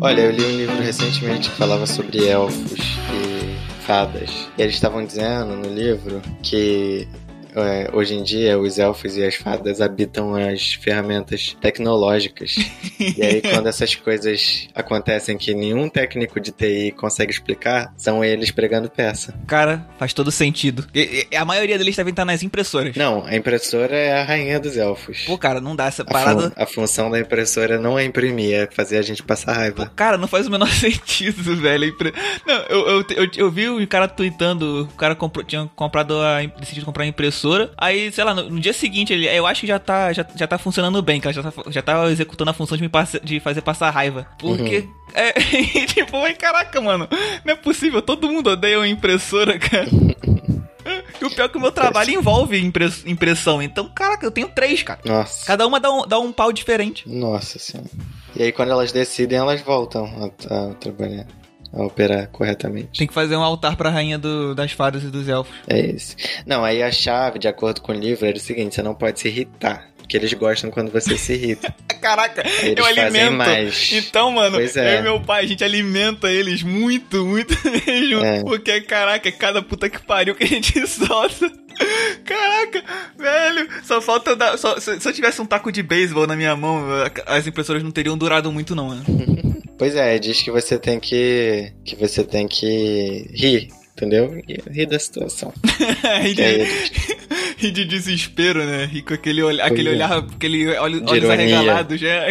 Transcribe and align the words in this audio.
Olha, 0.00 0.22
eu 0.22 0.30
li 0.30 0.44
um 0.44 0.56
livro 0.56 0.82
recentemente 0.82 1.50
que 1.50 1.56
falava 1.56 1.86
sobre 1.86 2.26
elfos 2.26 2.80
e 3.12 3.80
fadas. 3.82 4.48
E 4.56 4.62
eles 4.62 4.74
estavam 4.74 5.04
dizendo 5.04 5.56
no 5.56 5.68
livro 5.74 6.22
que 6.42 7.06
é, 7.54 7.90
hoje 7.92 8.14
em 8.14 8.22
dia 8.22 8.58
os 8.58 8.78
elfos 8.78 9.16
e 9.16 9.24
as 9.24 9.34
fadas 9.34 9.80
habitam 9.80 10.34
as 10.34 10.74
ferramentas 10.74 11.56
tecnológicas. 11.60 12.56
e 12.98 13.22
aí, 13.22 13.42
quando 13.42 13.66
essas 13.66 13.94
coisas 13.94 14.68
acontecem 14.74 15.36
que 15.36 15.54
nenhum 15.54 15.88
técnico 15.88 16.40
de 16.40 16.52
TI 16.52 16.94
consegue 16.96 17.32
explicar, 17.32 17.92
são 17.96 18.24
eles 18.24 18.50
pregando 18.50 18.88
peça. 18.90 19.34
Cara, 19.46 19.86
faz 19.98 20.12
todo 20.12 20.30
sentido. 20.30 20.86
E, 20.94 21.26
e, 21.30 21.36
a 21.36 21.44
maioria 21.44 21.76
deles 21.76 21.96
devem 21.96 22.10
estar 22.10 22.24
nas 22.24 22.42
impressoras. 22.42 22.96
Não, 22.96 23.24
a 23.24 23.34
impressora 23.34 23.96
é 23.96 24.20
a 24.20 24.24
rainha 24.24 24.60
dos 24.60 24.76
elfos. 24.76 25.24
Pô, 25.26 25.36
cara, 25.36 25.60
não 25.60 25.74
dá 25.74 25.86
essa 25.86 26.04
parada. 26.04 26.46
A, 26.48 26.50
fun 26.50 26.62
a 26.62 26.66
função 26.66 27.10
da 27.10 27.18
impressora 27.18 27.78
não 27.78 27.98
é 27.98 28.04
imprimir, 28.04 28.54
é 28.54 28.68
fazer 28.70 28.98
a 28.98 29.02
gente 29.02 29.22
passar 29.22 29.52
raiva. 29.52 29.86
Pô, 29.86 29.92
cara, 29.94 30.16
não 30.16 30.28
faz 30.28 30.46
o 30.46 30.50
menor 30.50 30.68
sentido, 30.72 31.56
velho. 31.56 31.94
Não, 32.46 32.54
eu, 32.68 32.88
eu, 32.88 33.04
eu, 33.16 33.30
eu 33.36 33.50
vi 33.50 33.68
o 33.68 33.86
cara 33.86 34.06
tweetando, 34.08 34.88
o 34.90 34.96
cara 34.96 35.14
comprou, 35.14 35.44
tinha 35.44 35.68
comprado 35.74 36.20
a, 36.20 36.42
decidido 36.58 36.86
comprar 36.86 37.04
a 37.04 37.06
impressora 37.06 37.39
impressora. 37.40 37.70
Aí, 37.76 38.12
sei 38.12 38.24
lá, 38.24 38.34
no, 38.34 38.50
no, 38.50 38.60
dia 38.60 38.72
seguinte, 38.72 39.12
ele, 39.12 39.26
eu 39.26 39.46
acho 39.46 39.62
que 39.62 39.66
já 39.66 39.78
tá, 39.78 40.12
já, 40.12 40.26
já 40.34 40.46
tá 40.46 40.58
funcionando 40.58 41.00
bem, 41.02 41.20
cara. 41.20 41.32
Já 41.32 41.42
tá, 41.42 41.52
já 41.68 41.82
tá 41.82 42.10
executando 42.10 42.50
a 42.50 42.54
função 42.54 42.76
de 42.76 42.82
me 42.82 42.88
passe, 42.88 43.18
de 43.20 43.40
fazer 43.40 43.62
passar 43.62 43.90
raiva. 43.90 44.26
Porque. 44.38 44.78
Uhum. 44.78 44.94
É, 45.12 45.32
tipo, 45.86 46.16
ai, 46.18 46.34
caraca, 46.34 46.80
mano. 46.80 47.08
Não 47.44 47.52
é 47.52 47.56
possível, 47.56 48.00
todo 48.00 48.30
mundo 48.30 48.50
odeia 48.50 48.78
uma 48.78 48.88
impressora, 48.88 49.58
cara. 49.58 49.88
E 51.20 51.24
o 51.24 51.30
pior 51.30 51.44
é 51.44 51.48
que 51.48 51.58
o 51.58 51.60
meu 51.60 51.70
trabalho 51.70 52.10
envolve 52.10 52.58
impress 52.58 53.06
impressão. 53.06 53.60
Então, 53.60 53.86
caraca, 53.94 54.24
eu 54.24 54.30
tenho 54.30 54.48
três, 54.48 54.82
cara. 54.82 54.98
Nossa. 55.04 55.44
Cada 55.44 55.66
uma 55.66 55.78
dá 55.78 55.92
um, 55.92 56.06
dá 56.06 56.18
um 56.18 56.32
pau 56.32 56.50
diferente. 56.50 57.06
Nossa 57.06 57.58
senhora. 57.58 57.90
E 58.34 58.42
aí, 58.42 58.50
quando 58.50 58.70
elas 58.70 58.90
decidem, 58.90 59.38
elas 59.38 59.60
voltam 59.60 60.06
a, 60.06 60.70
a 60.70 60.74
trabalhar 60.74 61.26
a 61.72 61.82
operar 61.84 62.28
corretamente. 62.28 62.98
Tem 62.98 63.06
que 63.06 63.14
fazer 63.14 63.36
um 63.36 63.42
altar 63.42 63.76
pra 63.76 63.90
rainha 63.90 64.18
do, 64.18 64.54
das 64.54 64.72
fadas 64.72 65.02
e 65.02 65.06
dos 65.06 65.28
elfos. 65.28 65.54
É 65.68 65.78
isso. 65.78 66.16
Não, 66.44 66.64
aí 66.64 66.82
a 66.82 66.90
chave, 66.90 67.38
de 67.38 67.48
acordo 67.48 67.80
com 67.80 67.92
o 67.92 67.94
livro, 67.94 68.26
era 68.26 68.36
o 68.36 68.40
seguinte: 68.40 68.74
você 68.74 68.82
não 68.82 68.94
pode 68.94 69.20
se 69.20 69.28
irritar. 69.28 69.88
Porque 70.10 70.16
eles 70.16 70.32
gostam 70.32 70.72
quando 70.72 70.90
você 70.90 71.16
se 71.16 71.34
irrita. 71.34 71.72
Caraca, 72.02 72.42
eles 72.62 72.78
eu 72.78 72.84
alimento. 72.84 73.34
Mais. 73.34 73.92
Então, 73.92 74.32
mano, 74.32 74.56
pois 74.56 74.76
é. 74.76 74.96
eu 74.96 75.00
e 75.00 75.02
meu 75.02 75.20
pai, 75.20 75.44
a 75.44 75.46
gente 75.46 75.62
alimenta 75.62 76.28
eles 76.28 76.64
muito, 76.64 77.24
muito 77.24 77.56
mesmo. 77.86 78.24
É. 78.24 78.42
Porque, 78.42 78.80
caraca, 78.80 79.30
cada 79.30 79.62
puta 79.62 79.88
que 79.88 80.00
pariu 80.00 80.34
que 80.34 80.42
a 80.42 80.46
gente 80.48 80.84
solta. 80.88 81.52
Caraca, 82.24 82.82
velho, 83.16 83.68
só 83.84 84.00
falta 84.00 84.34
dar. 84.34 84.58
Só, 84.58 84.80
se, 84.80 84.98
se, 84.98 85.08
eu 85.08 85.12
tivesse 85.12 85.40
um 85.40 85.46
taco 85.46 85.70
de 85.70 85.82
beisebol 85.82 86.26
na 86.26 86.34
minha 86.34 86.56
mão, 86.56 86.84
as 87.26 87.46
impressoras 87.46 87.82
não 87.82 87.92
teriam 87.92 88.18
durado 88.18 88.50
muito, 88.50 88.74
não, 88.74 88.94
né? 88.94 89.02
Pois 89.80 89.96
é, 89.96 90.18
diz 90.18 90.42
que 90.42 90.50
você 90.50 90.78
tem 90.78 91.00
que. 91.00 91.72
que 91.86 91.96
você 91.96 92.22
tem 92.22 92.46
que 92.46 93.30
rir, 93.32 93.70
entendeu? 93.96 94.30
Rir 94.70 94.84
da 94.84 94.98
situação. 94.98 95.54
rir, 96.20 96.34
de, 96.34 96.66
rir 97.56 97.70
de 97.70 97.86
desespero, 97.86 98.62
né? 98.66 98.84
Rir 98.84 99.00
com 99.00 99.14
aquele, 99.14 99.42
olh 99.42 99.58
aquele 99.58 99.88
é. 99.88 99.92
olhar, 99.92 100.18
aquele 100.18 100.68
olho, 100.76 101.02
olhos 101.08 101.30
arregalados 101.30 101.98
já. 101.98 102.26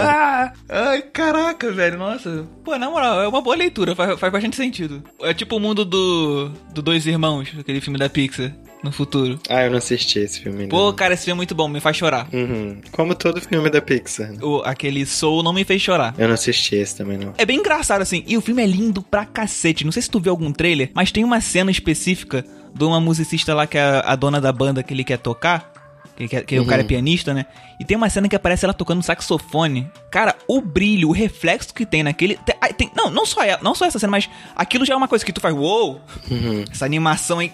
ah, 0.00 0.52
ai, 0.66 1.02
caraca, 1.02 1.70
velho, 1.70 1.98
nossa. 1.98 2.48
Pô, 2.64 2.78
na 2.78 2.88
moral, 2.88 3.20
é 3.20 3.28
uma 3.28 3.42
boa 3.42 3.54
leitura, 3.54 3.94
faz, 3.94 4.18
faz 4.18 4.32
bastante 4.32 4.56
sentido. 4.56 5.04
É 5.20 5.34
tipo 5.34 5.56
o 5.56 5.60
mundo 5.60 5.84
do, 5.84 6.48
do 6.72 6.80
Dois 6.80 7.06
Irmãos, 7.06 7.52
aquele 7.58 7.82
filme 7.82 7.98
da 7.98 8.08
Pixar 8.08 8.50
no 8.82 8.92
futuro. 8.92 9.38
Ah, 9.48 9.64
eu 9.64 9.70
não 9.70 9.78
assisti 9.78 10.18
esse 10.18 10.40
filme 10.40 10.62
ainda. 10.62 10.70
Pô, 10.70 10.92
cara, 10.92 11.14
esse 11.14 11.24
filme 11.24 11.36
é 11.36 11.40
muito 11.40 11.54
bom, 11.54 11.68
me 11.68 11.80
faz 11.80 11.96
chorar. 11.96 12.28
Uhum. 12.32 12.80
Como 12.92 13.14
todo 13.14 13.40
filme 13.40 13.70
da 13.70 13.80
Pixar. 13.80 14.32
O, 14.42 14.62
aquele 14.64 15.04
Soul 15.04 15.42
não 15.42 15.52
me 15.52 15.64
fez 15.64 15.82
chorar. 15.82 16.14
Eu 16.18 16.28
não 16.28 16.34
assisti 16.34 16.76
esse 16.76 16.96
também, 16.96 17.18
não. 17.18 17.34
É 17.36 17.44
bem 17.44 17.58
engraçado, 17.58 18.02
assim, 18.02 18.24
e 18.26 18.36
o 18.36 18.40
filme 18.40 18.62
é 18.62 18.66
lindo 18.66 19.02
pra 19.02 19.24
cacete. 19.24 19.84
Não 19.84 19.92
sei 19.92 20.02
se 20.02 20.10
tu 20.10 20.20
viu 20.20 20.32
algum 20.32 20.52
trailer, 20.52 20.90
mas 20.94 21.10
tem 21.10 21.24
uma 21.24 21.40
cena 21.40 21.70
específica 21.70 22.44
de 22.74 22.84
uma 22.84 23.00
musicista 23.00 23.54
lá 23.54 23.66
que 23.66 23.78
é 23.78 24.02
a 24.04 24.14
dona 24.14 24.40
da 24.40 24.52
banda 24.52 24.82
que 24.82 24.92
ele 24.92 25.04
quer 25.04 25.18
tocar 25.18 25.75
que, 26.16 26.26
que, 26.28 26.42
que 26.42 26.58
uhum. 26.58 26.64
o 26.64 26.66
cara 26.66 26.80
é 26.80 26.84
uhum. 26.84 26.88
pianista, 26.88 27.34
né? 27.34 27.46
E 27.78 27.84
tem 27.84 27.96
uma 27.96 28.08
cena 28.08 28.28
que 28.28 28.34
aparece 28.34 28.64
ela 28.64 28.72
tocando 28.72 29.02
saxofone. 29.02 29.90
Cara, 30.10 30.34
o 30.48 30.60
brilho, 30.60 31.10
o 31.10 31.12
reflexo 31.12 31.74
que 31.74 31.84
tem 31.84 32.02
naquele. 32.02 32.38
Tem, 32.38 32.56
tem, 32.72 32.90
não, 32.96 33.10
não 33.10 33.26
só, 33.26 33.42
ela, 33.42 33.60
não 33.62 33.74
só 33.74 33.84
essa 33.84 33.98
cena, 33.98 34.10
mas 34.10 34.28
aquilo 34.54 34.84
já 34.84 34.94
é 34.94 34.96
uma 34.96 35.08
coisa 35.08 35.24
que 35.24 35.32
tu 35.32 35.40
faz, 35.40 35.54
uou! 35.54 35.92
Wow! 35.92 36.00
Uhum. 36.30 36.64
Essa 36.70 36.86
animação 36.86 37.38
aí, 37.38 37.52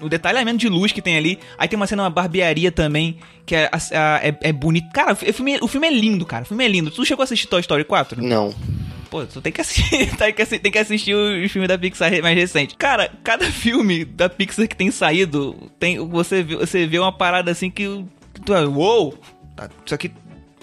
o 0.00 0.08
detalhamento 0.08 0.58
de 0.58 0.68
luz 0.68 0.90
que 0.90 1.00
tem 1.00 1.16
ali. 1.16 1.38
Aí 1.56 1.68
tem 1.68 1.76
uma 1.76 1.86
cena, 1.86 2.02
uma 2.02 2.10
barbearia 2.10 2.72
também, 2.72 3.18
que 3.46 3.54
é, 3.54 3.70
é, 3.92 4.34
é 4.40 4.52
bonito. 4.52 4.90
Cara, 4.92 5.12
o 5.12 5.16
filme, 5.16 5.58
o 5.62 5.68
filme 5.68 5.86
é 5.86 5.90
lindo, 5.90 6.26
cara. 6.26 6.42
O 6.42 6.46
filme 6.46 6.64
é 6.64 6.68
lindo. 6.68 6.90
Tu 6.90 7.04
chegou 7.04 7.22
a 7.22 7.24
assistir 7.24 7.46
Toy 7.46 7.60
Story 7.60 7.84
4? 7.84 8.20
Não 8.20 8.52
pô, 9.12 9.26
tu 9.26 9.42
tem 9.42 9.52
que 9.52 9.60
assistir, 9.60 10.08
tem 10.16 10.32
que 10.32 10.40
assistir, 10.40 10.62
tem 10.62 10.72
que 10.72 10.78
assistir 10.78 11.14
os 11.14 11.52
filmes 11.52 11.68
da 11.68 11.76
Pixar 11.76 12.10
mais 12.22 12.34
recentes. 12.34 12.74
Cara, 12.78 13.12
cada 13.22 13.44
filme 13.52 14.06
da 14.06 14.26
Pixar 14.26 14.66
que 14.66 14.74
tem 14.74 14.90
saído, 14.90 15.70
tem, 15.78 15.98
você, 16.08 16.42
vê, 16.42 16.56
você 16.56 16.86
vê 16.86 16.98
uma 16.98 17.12
parada 17.12 17.50
assim 17.50 17.70
que 17.70 18.06
tu 18.46 18.54
é, 18.54 18.66
uou, 18.66 19.18
tá, 19.54 19.68
isso 19.84 19.94
aqui 19.94 20.10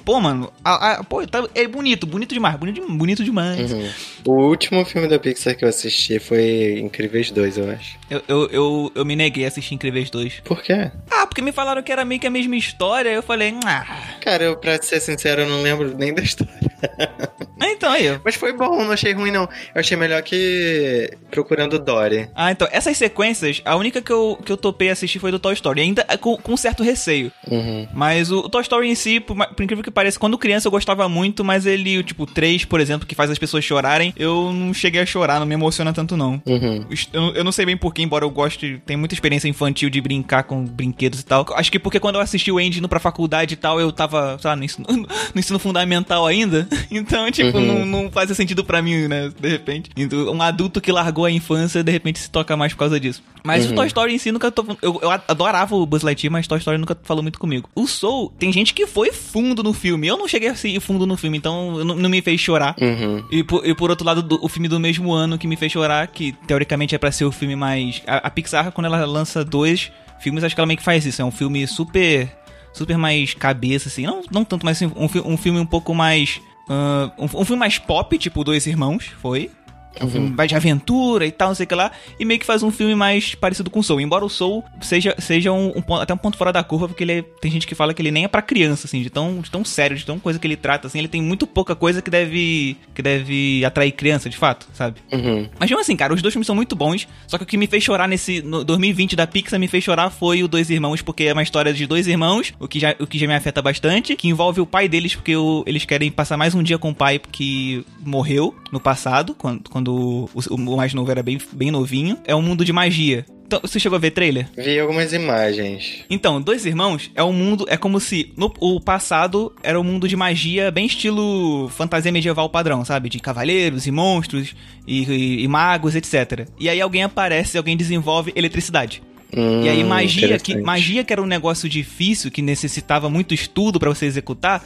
Pô, 0.10 0.20
mano, 0.20 0.52
a, 0.66 0.94
a, 0.94 1.04
pô, 1.04 1.24
tá, 1.28 1.48
é 1.54 1.68
bonito, 1.68 2.08
bonito 2.08 2.34
demais, 2.34 2.56
bonito, 2.56 2.84
bonito 2.92 3.24
demais. 3.24 3.72
Uhum. 3.72 3.90
O 4.26 4.48
último 4.48 4.84
filme 4.84 5.08
da 5.08 5.20
Pixar 5.20 5.56
que 5.56 5.64
eu 5.64 5.70
assisti 5.70 6.18
foi 6.18 6.80
Incríveis 6.80 7.30
2, 7.30 7.60
eu 7.60 7.70
acho. 7.70 8.00
Eu, 8.10 8.24
eu, 8.28 8.50
eu, 8.50 8.92
eu 8.96 9.06
me 9.06 9.16
neguei 9.16 9.46
a 9.46 9.50
assistir 9.50 9.76
Incríveis 9.76 10.10
2. 10.10 10.40
Por 10.40 10.64
quê? 10.64 10.90
Ah, 11.12 11.28
porque 11.28 11.44
me 11.44 11.52
falaram 11.52 11.84
que 11.84 11.92
era 11.92 12.04
meio 12.04 12.20
que 12.20 12.26
a 12.26 12.32
mesma 12.32 12.56
história, 12.56 13.10
eu 13.10 13.22
falei, 13.22 13.54
ah. 13.64 13.86
Cara, 14.20 14.46
eu, 14.46 14.58
pra 14.58 14.82
ser 14.82 15.00
sincero, 15.00 15.44
eu 15.44 15.48
não 15.48 15.62
lembro 15.62 15.96
nem 15.96 16.12
da 16.12 16.24
história. 16.24 16.60
Ah, 17.62 17.72
então 17.72 17.92
aí. 17.92 18.20
Mas 18.24 18.36
foi 18.36 18.54
bom, 18.54 18.84
não 18.84 18.92
achei 18.92 19.12
ruim, 19.12 19.32
não. 19.32 19.44
Eu 19.44 19.82
achei 19.82 19.98
melhor 19.98 20.22
que 20.22 21.12
Procurando 21.30 21.78
Dory. 21.78 22.30
Ah, 22.34 22.52
então, 22.52 22.68
essas 22.72 22.98
sequências, 22.98 23.62
a 23.66 23.76
única 23.76 24.02
que 24.02 24.12
eu, 24.12 24.40
que 24.44 24.52
eu 24.52 24.56
topei 24.56 24.90
assistir 24.90 25.20
foi 25.20 25.30
do 25.30 25.40
Toy 25.40 25.54
Story, 25.54 25.82
ainda 25.82 26.06
com, 26.20 26.38
com 26.38 26.56
certo 26.56 26.84
receio. 26.84 27.32
Uhum. 27.52 27.88
Mas 27.94 28.32
o, 28.32 28.40
o 28.40 28.50
Toy 28.50 28.62
Story 28.62 28.90
em 28.90 28.96
si, 28.96 29.20
por, 29.20 29.36
por 29.36 29.62
incrível 29.62 29.84
que 29.84 29.92
pareça, 30.00 30.18
quando 30.18 30.38
criança 30.38 30.66
eu 30.66 30.72
gostava 30.72 31.10
muito, 31.10 31.44
mas 31.44 31.66
ele, 31.66 32.02
tipo, 32.04 32.26
3, 32.26 32.64
por 32.64 32.80
exemplo, 32.80 33.06
que 33.06 33.14
faz 33.14 33.30
as 33.30 33.38
pessoas 33.38 33.66
chorarem, 33.66 34.14
eu 34.16 34.54
não 34.54 34.74
cheguei 34.74 35.02
a 35.02 35.06
chorar, 35.06 35.42
não 35.42 35.46
me 35.46 35.54
emociona 35.54 35.92
tanto, 35.92 36.16
não. 36.16 36.42
Uhum. 36.46 36.86
Eu, 37.12 37.36
eu 37.36 37.44
não 37.44 37.52
sei 37.52 37.66
bem 37.66 37.76
porquê, 37.76 38.02
embora 38.02 38.24
eu 38.24 38.30
goste, 38.30 38.82
tem 38.86 38.96
muita 38.96 39.14
experiência 39.14 39.50
infantil 39.50 39.90
de 39.90 40.00
brincar 40.00 40.44
com 40.44 40.64
brinquedos 40.64 41.20
e 41.20 41.26
tal. 41.26 41.46
Acho 41.54 41.70
que 41.70 41.78
porque 41.78 42.00
quando 42.00 42.16
eu 42.16 42.22
assisti 42.22 42.50
o 42.50 42.58
Andy 42.58 42.80
indo 42.80 42.88
pra 42.88 42.98
faculdade 42.98 43.56
e 43.56 43.58
tal, 43.58 43.78
eu 43.78 43.92
tava, 43.92 44.38
sei 44.40 44.50
lá, 44.50 44.56
no 44.56 44.64
ensino, 44.64 44.88
no 45.36 45.40
ensino 45.40 45.60
fundamental 45.60 46.26
ainda. 46.26 46.66
Então, 46.92 47.30
tipo, 47.30 47.58
uhum. 47.58 47.86
não, 47.86 47.86
não 47.86 48.12
fazia 48.12 48.34
sentido 48.34 48.64
para 48.64 48.82
mim, 48.82 49.08
né? 49.08 49.32
De 49.40 49.48
repente. 49.48 49.92
Então, 49.96 50.32
um 50.32 50.42
adulto 50.42 50.82
que 50.82 50.92
largou 50.92 51.24
a 51.26 51.32
infância, 51.32 51.84
de 51.84 51.92
repente 51.92 52.20
se 52.20 52.30
toca 52.30 52.58
mais 52.58 52.74
por 52.74 52.80
causa 52.80 53.00
disso. 53.00 53.22
Mas 53.44 53.66
uhum. 53.66 53.74
o 53.74 53.76
Toy 53.76 53.88
Story 53.88 54.14
em 54.14 54.18
si 54.18 54.32
nunca 54.32 54.52
tô, 54.52 54.66
eu, 54.82 55.00
eu 55.02 55.12
adorava 55.12 55.76
o 55.76 55.86
Buzz 55.86 56.04
Lightyear, 56.04 56.32
mas 56.32 56.48
Toy 56.48 56.58
Story 56.58 56.78
nunca 56.78 56.98
falou 57.04 57.22
muito 57.22 57.40
comigo. 57.40 57.70
O 57.76 57.88
Soul, 57.88 58.34
tem 58.38 58.52
gente 58.52 58.74
que 58.74 58.88
foi 58.88 59.12
fundo 59.12 59.64
no 59.64 59.74
filme. 59.74 59.89
Eu 59.98 60.18
não 60.18 60.28
cheguei 60.28 60.50
a 60.50 60.56
ser 60.56 60.80
fundo 60.80 61.06
no 61.06 61.18
filme, 61.18 61.38
então 61.38 61.84
não, 61.84 61.96
não 61.96 62.10
me 62.10 62.22
fez 62.22 62.40
chorar. 62.40 62.76
Uhum. 62.80 63.24
E, 63.32 63.44
por, 63.44 63.66
e 63.66 63.74
por 63.74 63.90
outro 63.90 64.06
lado, 64.06 64.22
do, 64.22 64.44
o 64.44 64.48
filme 64.48 64.68
do 64.68 64.80
mesmo 64.80 65.12
ano 65.12 65.38
que 65.38 65.48
me 65.48 65.56
fez 65.56 65.72
chorar, 65.72 66.08
que 66.08 66.32
teoricamente 66.46 66.96
é 66.96 66.98
para 66.98 67.12
ser 67.12 67.26
o 67.26 67.32
filme 67.32 67.56
mais. 67.56 68.02
A, 68.06 68.18
a, 68.18 68.30
Pixar, 68.30 68.72
quando 68.72 68.86
ela 68.86 69.06
lança 69.06 69.44
dois 69.44 69.92
filmes, 70.20 70.44
acho 70.44 70.54
que 70.54 70.62
ela 70.62 70.68
meio 70.68 70.78
que 70.78 70.84
faz 70.84 71.06
isso. 71.06 71.22
É 71.22 71.26
um 71.26 71.32
filme 71.32 71.66
super. 71.68 72.30
Super 72.72 72.98
mais 72.98 73.34
cabeça, 73.34 73.90
assim. 73.90 74.06
Não, 74.06 74.22
não 74.32 74.46
tanto, 74.46 74.64
mas 74.64 74.78
assim, 74.78 74.94
um, 74.96 75.34
um 75.34 75.38
filme 75.38 75.60
um 75.60 75.66
pouco 75.66 75.94
mais. 75.94 76.40
Uh, 76.70 77.12
um, 77.18 77.42
um, 77.42 77.46
filme 77.46 77.60
mais 77.60 77.80
pop, 77.80 78.16
tipo 78.18 78.44
Dois 78.44 78.68
Irmãos, 78.68 79.12
foi. 79.22 79.50
É 79.96 80.04
um 80.04 80.06
uhum. 80.06 80.12
filme 80.12 80.30
mais 80.30 80.50
de 80.50 80.56
aventura 80.56 81.26
e 81.26 81.32
tal, 81.32 81.50
não 81.50 81.56
sei 81.56 81.66
o 81.66 81.68
que 81.68 81.76
lá. 81.76 81.92
E 82.20 82.26
meio 82.26 82.40
que 82.40 82.46
faz 82.46 82.64
um 82.64 82.72
filme 82.72 82.96
mais 82.96 83.36
parecido 83.36 83.70
com 83.70 83.80
o 83.80 83.84
Soul. 83.84 84.02
Embora 84.02 84.24
o 84.24 84.30
Soul 84.30 84.64
seja, 84.82 85.16
seja 85.20 85.52
um, 85.52 85.74
um 85.76 85.96
até 85.96 86.14
um 86.14 86.18
ponto 86.18 86.38
fora 86.38 86.54
da 86.54 86.64
curva, 86.64 86.88
porque 86.88 87.04
ele 87.04 87.12
é, 87.12 87.22
tem 87.22 87.52
gente 87.52 87.68
que 87.68 87.76
fala 87.76 87.94
que 87.94 88.02
ele 88.02 88.12
nem 88.12 88.26
é 88.26 88.28
para 88.28 88.42
criança, 88.42 88.88
assim, 88.88 89.02
de 89.02 89.10
tão, 89.10 89.42
de 89.42 89.50
tão 89.50 89.66
sério, 89.66 89.98
de 89.98 90.06
tão 90.06 90.20
coisa 90.20 90.40
que 90.40 90.48
ele 90.48 90.56
trata, 90.56 90.88
assim. 90.88 91.00
Ele 91.00 91.08
tem 91.08 91.22
muito 91.22 91.46
pouca 91.48 91.76
coisa 91.76 92.02
que 92.02 92.10
deve, 92.10 92.78
que 92.94 93.02
deve 93.02 93.64
atrair 93.66 93.92
criança, 93.92 94.30
de 94.30 94.38
fato, 94.38 94.68
sabe? 94.74 95.00
Uhum. 95.12 95.50
Mas 95.60 95.70
mesmo 95.70 95.82
assim, 95.82 95.96
cara, 95.96 96.14
os 96.14 96.22
dois 96.22 96.34
filmes 96.34 96.48
são 96.48 96.56
muito 96.56 96.76
bons. 96.76 97.08
Só 97.28 97.38
que 97.38 97.44
o 97.44 97.48
que 97.48 97.58
me 97.58 97.68
fez 97.68 97.84
chorar 97.84 98.08
nesse 98.08 98.42
no 98.42 98.64
2020 98.64 99.16
da 99.16 99.28
Pixar 99.28 99.60
me 99.60 99.68
fez 99.68 99.84
chorar 99.84 100.10
foi 100.10 100.44
o 100.44 100.48
Dois 100.48 100.70
Irmãos, 100.70 101.02
porque 101.02 101.24
é 101.24 101.34
uma 101.34 101.44
história 101.44 101.74
de 101.74 101.86
dois 101.86 102.08
irmãos, 102.08 102.54
o 102.60 102.68
que 102.68 102.80
já, 102.80 102.96
o 103.00 103.08
que 103.08 103.18
já 103.18 103.28
me 103.28 103.34
afeta 103.34 103.62
bastante, 103.62 104.16
que 104.16 104.28
envolve 104.28 104.62
o 104.62 104.66
pai 104.66 104.88
deles, 104.88 105.16
porque 105.16 105.36
o, 105.36 105.64
eles 105.66 105.86
querem 105.86 106.12
passar 106.12 106.38
mais 106.38 106.54
um 106.56 106.64
dia 106.64 106.78
com 106.78 106.90
o 106.90 106.96
pai 106.96 107.20
que 107.20 107.86
morreu 108.00 108.56
no 108.72 108.80
passado, 108.80 109.34
quando, 109.36 109.70
quando 109.70 109.79
o, 109.88 110.30
o 110.34 110.56
o 110.56 110.78
mais 110.78 110.94
novo 110.94 111.10
era 111.10 111.24
bem, 111.24 111.38
bem 111.54 111.72
novinho. 111.72 112.18
É 112.26 112.36
um 112.36 112.42
mundo 112.42 112.66
de 112.66 112.74
magia. 112.74 113.26
Então, 113.46 113.60
você 113.64 113.80
chegou 113.80 113.96
a 113.96 114.00
ver 114.00 114.12
trailer? 114.12 114.48
Vi 114.56 114.80
algumas 114.80 115.12
imagens. 115.12 116.06
Então, 116.08 116.40
Dois 116.40 116.66
Irmãos 116.68 117.10
é 117.16 117.24
um 117.24 117.34
mundo. 117.34 117.66
É 117.68 117.78
como 117.78 118.00
se 118.00 118.32
no 118.38 118.54
o 118.60 118.80
passado 118.80 119.56
era 119.64 119.80
um 119.80 119.84
mundo 119.84 120.08
de 120.08 120.16
magia, 120.16 120.70
bem 120.70 120.86
estilo 120.86 121.68
fantasia 121.70 122.12
medieval 122.12 122.48
padrão, 122.50 122.86
sabe? 122.86 123.10
De 123.10 123.20
cavaleiros 123.20 123.88
e 123.88 123.92
monstros 123.92 124.54
e, 124.86 125.04
e, 125.04 125.44
e 125.44 125.48
magos, 125.48 125.96
etc. 125.96 126.48
E 126.60 126.70
aí 126.70 126.80
alguém 126.80 127.02
aparece, 127.02 127.58
alguém 127.58 127.76
desenvolve 127.76 128.32
eletricidade. 128.36 129.02
Hum, 129.36 129.62
E 129.64 129.70
aí 129.70 129.84
magia 129.84 130.38
que, 130.38 130.58
magia 130.58 131.04
que 131.04 131.12
era 131.14 131.22
um 131.22 131.26
negócio 131.26 131.68
difícil, 131.68 132.30
que 132.30 132.42
necessitava 132.44 133.10
muito 133.10 133.34
estudo 133.34 133.80
pra 133.80 133.90
você 133.90 134.06
executar, 134.06 134.64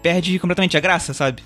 perde 0.00 0.38
completamente 0.38 0.76
a 0.76 0.80
graça, 0.80 1.12
sabe? 1.12 1.42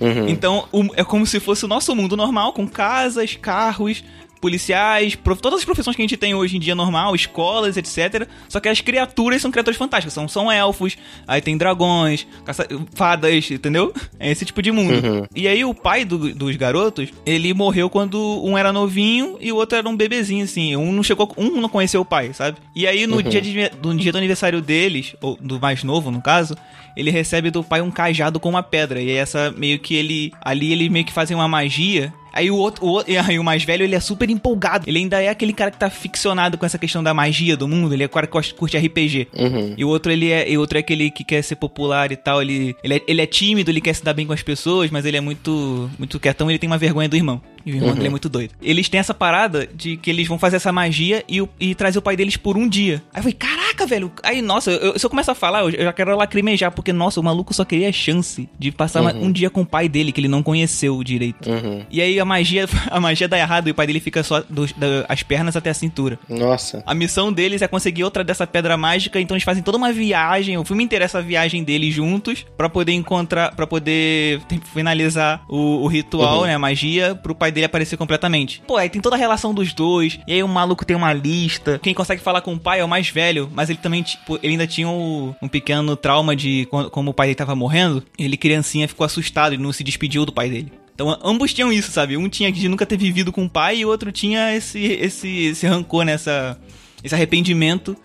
Uhum. 0.00 0.28
Então 0.28 0.68
o- 0.72 0.88
é 0.96 1.04
como 1.04 1.26
se 1.26 1.38
fosse 1.40 1.64
o 1.64 1.68
nosso 1.68 1.94
mundo 1.94 2.16
normal, 2.16 2.52
com 2.52 2.66
casas, 2.66 3.36
carros, 3.36 4.02
policiais, 4.44 5.14
prof- 5.14 5.40
todas 5.40 5.60
as 5.60 5.64
profissões 5.64 5.96
que 5.96 6.02
a 6.02 6.04
gente 6.04 6.18
tem 6.18 6.34
hoje 6.34 6.58
em 6.58 6.60
dia 6.60 6.74
normal, 6.74 7.14
escolas, 7.14 7.78
etc. 7.78 8.28
Só 8.46 8.60
que 8.60 8.68
as 8.68 8.78
criaturas 8.82 9.40
são 9.40 9.50
criaturas 9.50 9.78
fantásticas, 9.78 10.12
são, 10.12 10.28
são 10.28 10.52
elfos, 10.52 10.98
aí 11.26 11.40
tem 11.40 11.56
dragões, 11.56 12.26
caça- 12.44 12.66
fadas, 12.94 13.50
entendeu? 13.50 13.90
É 14.20 14.30
esse 14.30 14.44
tipo 14.44 14.60
de 14.60 14.70
mundo. 14.70 14.92
Uhum. 14.94 15.26
E 15.34 15.48
aí 15.48 15.64
o 15.64 15.72
pai 15.72 16.04
do- 16.04 16.34
dos 16.34 16.54
garotos, 16.56 17.08
ele 17.24 17.54
morreu 17.54 17.88
quando 17.88 18.20
um 18.44 18.58
era 18.58 18.70
novinho 18.70 19.38
e 19.40 19.50
o 19.50 19.56
outro 19.56 19.78
era 19.78 19.88
um 19.88 19.96
bebezinho, 19.96 20.44
assim. 20.44 20.76
Um 20.76 20.92
não 20.92 21.02
chegou, 21.02 21.32
um 21.38 21.58
não 21.58 21.68
conheceu 21.70 22.02
o 22.02 22.04
pai, 22.04 22.34
sabe? 22.34 22.58
E 22.76 22.86
aí 22.86 23.06
no, 23.06 23.22
dia, 23.22 23.40
de, 23.40 23.70
no 23.82 23.94
dia 23.96 24.12
do 24.12 24.18
aniversário 24.18 24.60
deles, 24.60 25.16
ou 25.22 25.38
do 25.40 25.58
mais 25.58 25.82
novo 25.82 26.10
no 26.10 26.20
caso, 26.20 26.54
ele 26.94 27.10
recebe 27.10 27.50
do 27.50 27.64
pai 27.64 27.80
um 27.80 27.90
cajado 27.90 28.38
com 28.38 28.50
uma 28.50 28.62
pedra. 28.62 29.00
E 29.00 29.08
aí 29.08 29.16
essa 29.16 29.50
meio 29.56 29.78
que 29.78 29.94
ele. 29.94 30.32
Ali 30.42 30.70
ele 30.70 30.90
meio 30.90 31.04
que 31.06 31.12
fazem 31.12 31.34
uma 31.34 31.48
magia. 31.48 32.12
Aí 32.34 32.50
o 32.50 32.56
outro, 32.56 32.84
o 32.84 33.02
e 33.06 33.16
aí 33.16 33.38
o 33.38 33.44
mais 33.44 33.62
velho, 33.62 33.84
ele 33.84 33.94
é 33.94 34.00
super 34.00 34.28
empolgado. 34.28 34.84
Ele 34.88 34.98
ainda 34.98 35.22
é 35.22 35.28
aquele 35.28 35.52
cara 35.52 35.70
que 35.70 35.78
tá 35.78 35.88
ficcionado 35.88 36.58
com 36.58 36.66
essa 36.66 36.76
questão 36.76 37.02
da 37.02 37.14
magia 37.14 37.56
do 37.56 37.68
mundo. 37.68 37.94
Ele 37.94 38.02
é 38.02 38.06
o 38.06 38.10
cara 38.10 38.26
que 38.26 38.54
curte 38.54 38.76
RPG. 38.76 39.28
Uhum. 39.32 39.74
E 39.76 39.84
o 39.84 39.88
outro, 39.88 40.10
ele 40.10 40.30
é, 40.30 40.50
e 40.50 40.56
o 40.58 40.60
outro 40.60 40.76
é 40.76 40.80
aquele 40.80 41.10
que 41.10 41.22
quer 41.22 41.42
ser 41.42 41.56
popular 41.56 42.10
e 42.10 42.16
tal. 42.16 42.42
Ele, 42.42 42.74
ele, 42.82 42.94
é, 42.94 43.02
ele 43.06 43.22
é 43.22 43.26
tímido, 43.26 43.70
ele 43.70 43.80
quer 43.80 43.94
se 43.94 44.04
dar 44.04 44.12
bem 44.12 44.26
com 44.26 44.32
as 44.32 44.42
pessoas, 44.42 44.90
mas 44.90 45.04
ele 45.06 45.16
é 45.16 45.20
muito, 45.20 45.88
muito 45.98 46.18
quietão. 46.18 46.50
Ele 46.50 46.58
tem 46.58 46.68
uma 46.68 46.78
vergonha 46.78 47.08
do 47.08 47.16
irmão. 47.16 47.40
E 47.64 47.72
o 47.72 47.74
irmão 47.76 47.90
Uhum. 47.90 47.94
dele 47.96 48.06
é 48.06 48.10
muito 48.10 48.28
doido. 48.28 48.52
Eles 48.62 48.88
têm 48.88 49.00
essa 49.00 49.14
parada 49.14 49.66
de 49.74 49.96
que 49.96 50.10
eles 50.10 50.26
vão 50.28 50.38
fazer 50.38 50.56
essa 50.56 50.72
magia 50.72 51.24
e, 51.28 51.42
e 51.58 51.74
trazer 51.74 51.98
o 51.98 52.02
pai 52.02 52.16
deles 52.16 52.36
por 52.36 52.56
um 52.56 52.68
dia. 52.68 53.02
Aí 53.12 53.18
eu 53.20 53.22
falei, 53.22 53.32
caraca, 53.34 53.86
velho. 53.86 54.12
Aí, 54.22 54.42
nossa, 54.42 54.70
eu- 54.70 54.98
se 54.98 55.04
eu 55.06 55.10
começar 55.10 55.32
a 55.32 55.34
falar, 55.34 55.60
eu 55.62 55.70
já 55.84 55.92
quero 55.92 56.16
lacrimejar, 56.16 56.70
porque, 56.72 56.92
nossa, 56.92 57.20
o 57.20 57.22
maluco 57.24 57.52
só 57.54 57.64
queria 57.64 57.88
a 57.88 57.92
chance 57.92 58.48
de 58.58 58.70
passar 58.70 59.00
uma- 59.00 59.14
um 59.14 59.30
dia 59.32 59.48
com 59.50 59.62
o 59.62 59.66
pai 59.66 59.88
dele, 59.88 60.12
que 60.12 60.20
ele 60.20 60.28
não 60.28 60.42
conheceu 60.42 61.02
direito. 61.02 61.48
Uhum. 61.48 61.84
E 61.90 62.00
aí 62.00 62.18
a 62.20 62.24
magia, 62.24 62.66
a 62.90 63.00
magia 63.00 63.26
dá 63.28 63.38
errado 63.38 63.68
e 63.68 63.70
o 63.70 63.74
pai 63.74 63.86
dele 63.86 64.00
fica 64.00 64.22
só 64.22 64.42
dos- 64.48 64.72
da- 64.72 65.04
as 65.08 65.22
pernas 65.22 65.56
até 65.56 65.70
a 65.70 65.74
cintura. 65.74 66.18
Nossa. 66.28 66.82
A 66.86 66.94
missão 66.94 67.32
deles 67.32 67.62
é 67.62 67.68
conseguir 67.68 68.04
outra 68.04 68.22
dessa 68.24 68.46
pedra 68.46 68.76
mágica, 68.76 69.20
então 69.20 69.34
eles 69.34 69.44
fazem 69.44 69.62
toda 69.62 69.78
uma 69.78 69.92
viagem. 69.92 70.58
O 70.58 70.64
filme 70.64 70.84
inteiro 70.84 71.02
é 71.02 71.06
essa 71.06 71.22
viagem 71.22 71.64
deles 71.64 71.94
juntos 71.94 72.44
pra 72.56 72.68
poder 72.68 72.92
encontrar, 72.92 73.54
para 73.54 73.66
poder 73.66 74.40
finalizar 74.72 75.42
o, 75.48 75.82
o 75.82 75.86
ritual, 75.86 76.40
Uhum. 76.40 76.46
né, 76.46 76.54
a 76.54 76.58
magia, 76.58 77.14
pro 77.14 77.34
pai 77.34 77.52
dele 77.54 77.64
aparecer 77.66 77.96
completamente. 77.96 78.60
Pô, 78.66 78.76
aí 78.76 78.90
tem 78.90 79.00
toda 79.00 79.16
a 79.16 79.18
relação 79.18 79.54
dos 79.54 79.72
dois. 79.72 80.18
E 80.26 80.32
aí 80.34 80.42
o 80.42 80.48
maluco 80.48 80.84
tem 80.84 80.96
uma 80.96 81.12
lista. 81.12 81.78
Quem 81.82 81.94
consegue 81.94 82.20
falar 82.20 82.40
com 82.42 82.52
o 82.52 82.58
pai 82.58 82.80
é 82.80 82.84
o 82.84 82.88
mais 82.88 83.08
velho, 83.08 83.48
mas 83.54 83.70
ele 83.70 83.78
também 83.78 84.02
tipo, 84.02 84.36
ele 84.42 84.52
ainda 84.52 84.66
tinha 84.66 84.88
um, 84.88 85.34
um 85.40 85.48
pequeno 85.48 85.96
trauma 85.96 86.34
de 86.36 86.66
quando- 86.70 86.90
como 86.90 87.10
o 87.10 87.14
pai 87.14 87.28
dele 87.28 87.36
tava 87.36 87.54
morrendo. 87.54 88.02
Ele 88.18 88.36
criancinha 88.36 88.86
ficou 88.88 89.04
assustado 89.04 89.54
e 89.54 89.58
não 89.58 89.72
se 89.72 89.82
despediu 89.84 90.26
do 90.26 90.32
pai 90.32 90.50
dele. 90.50 90.72
Então 90.94 91.16
ambos 91.24 91.52
tinham 91.54 91.72
isso, 91.72 91.90
sabe? 91.90 92.16
Um 92.16 92.28
tinha 92.28 92.52
de 92.52 92.68
nunca 92.68 92.84
ter 92.86 92.96
vivido 92.96 93.32
com 93.32 93.44
o 93.44 93.50
pai 93.50 93.78
e 93.78 93.84
o 93.84 93.88
outro 93.88 94.12
tinha 94.12 94.54
esse, 94.54 94.78
esse, 94.80 95.46
esse 95.46 95.66
rancor, 95.66 96.04
nessa, 96.04 96.58
esse 97.02 97.14
arrependimento 97.14 97.96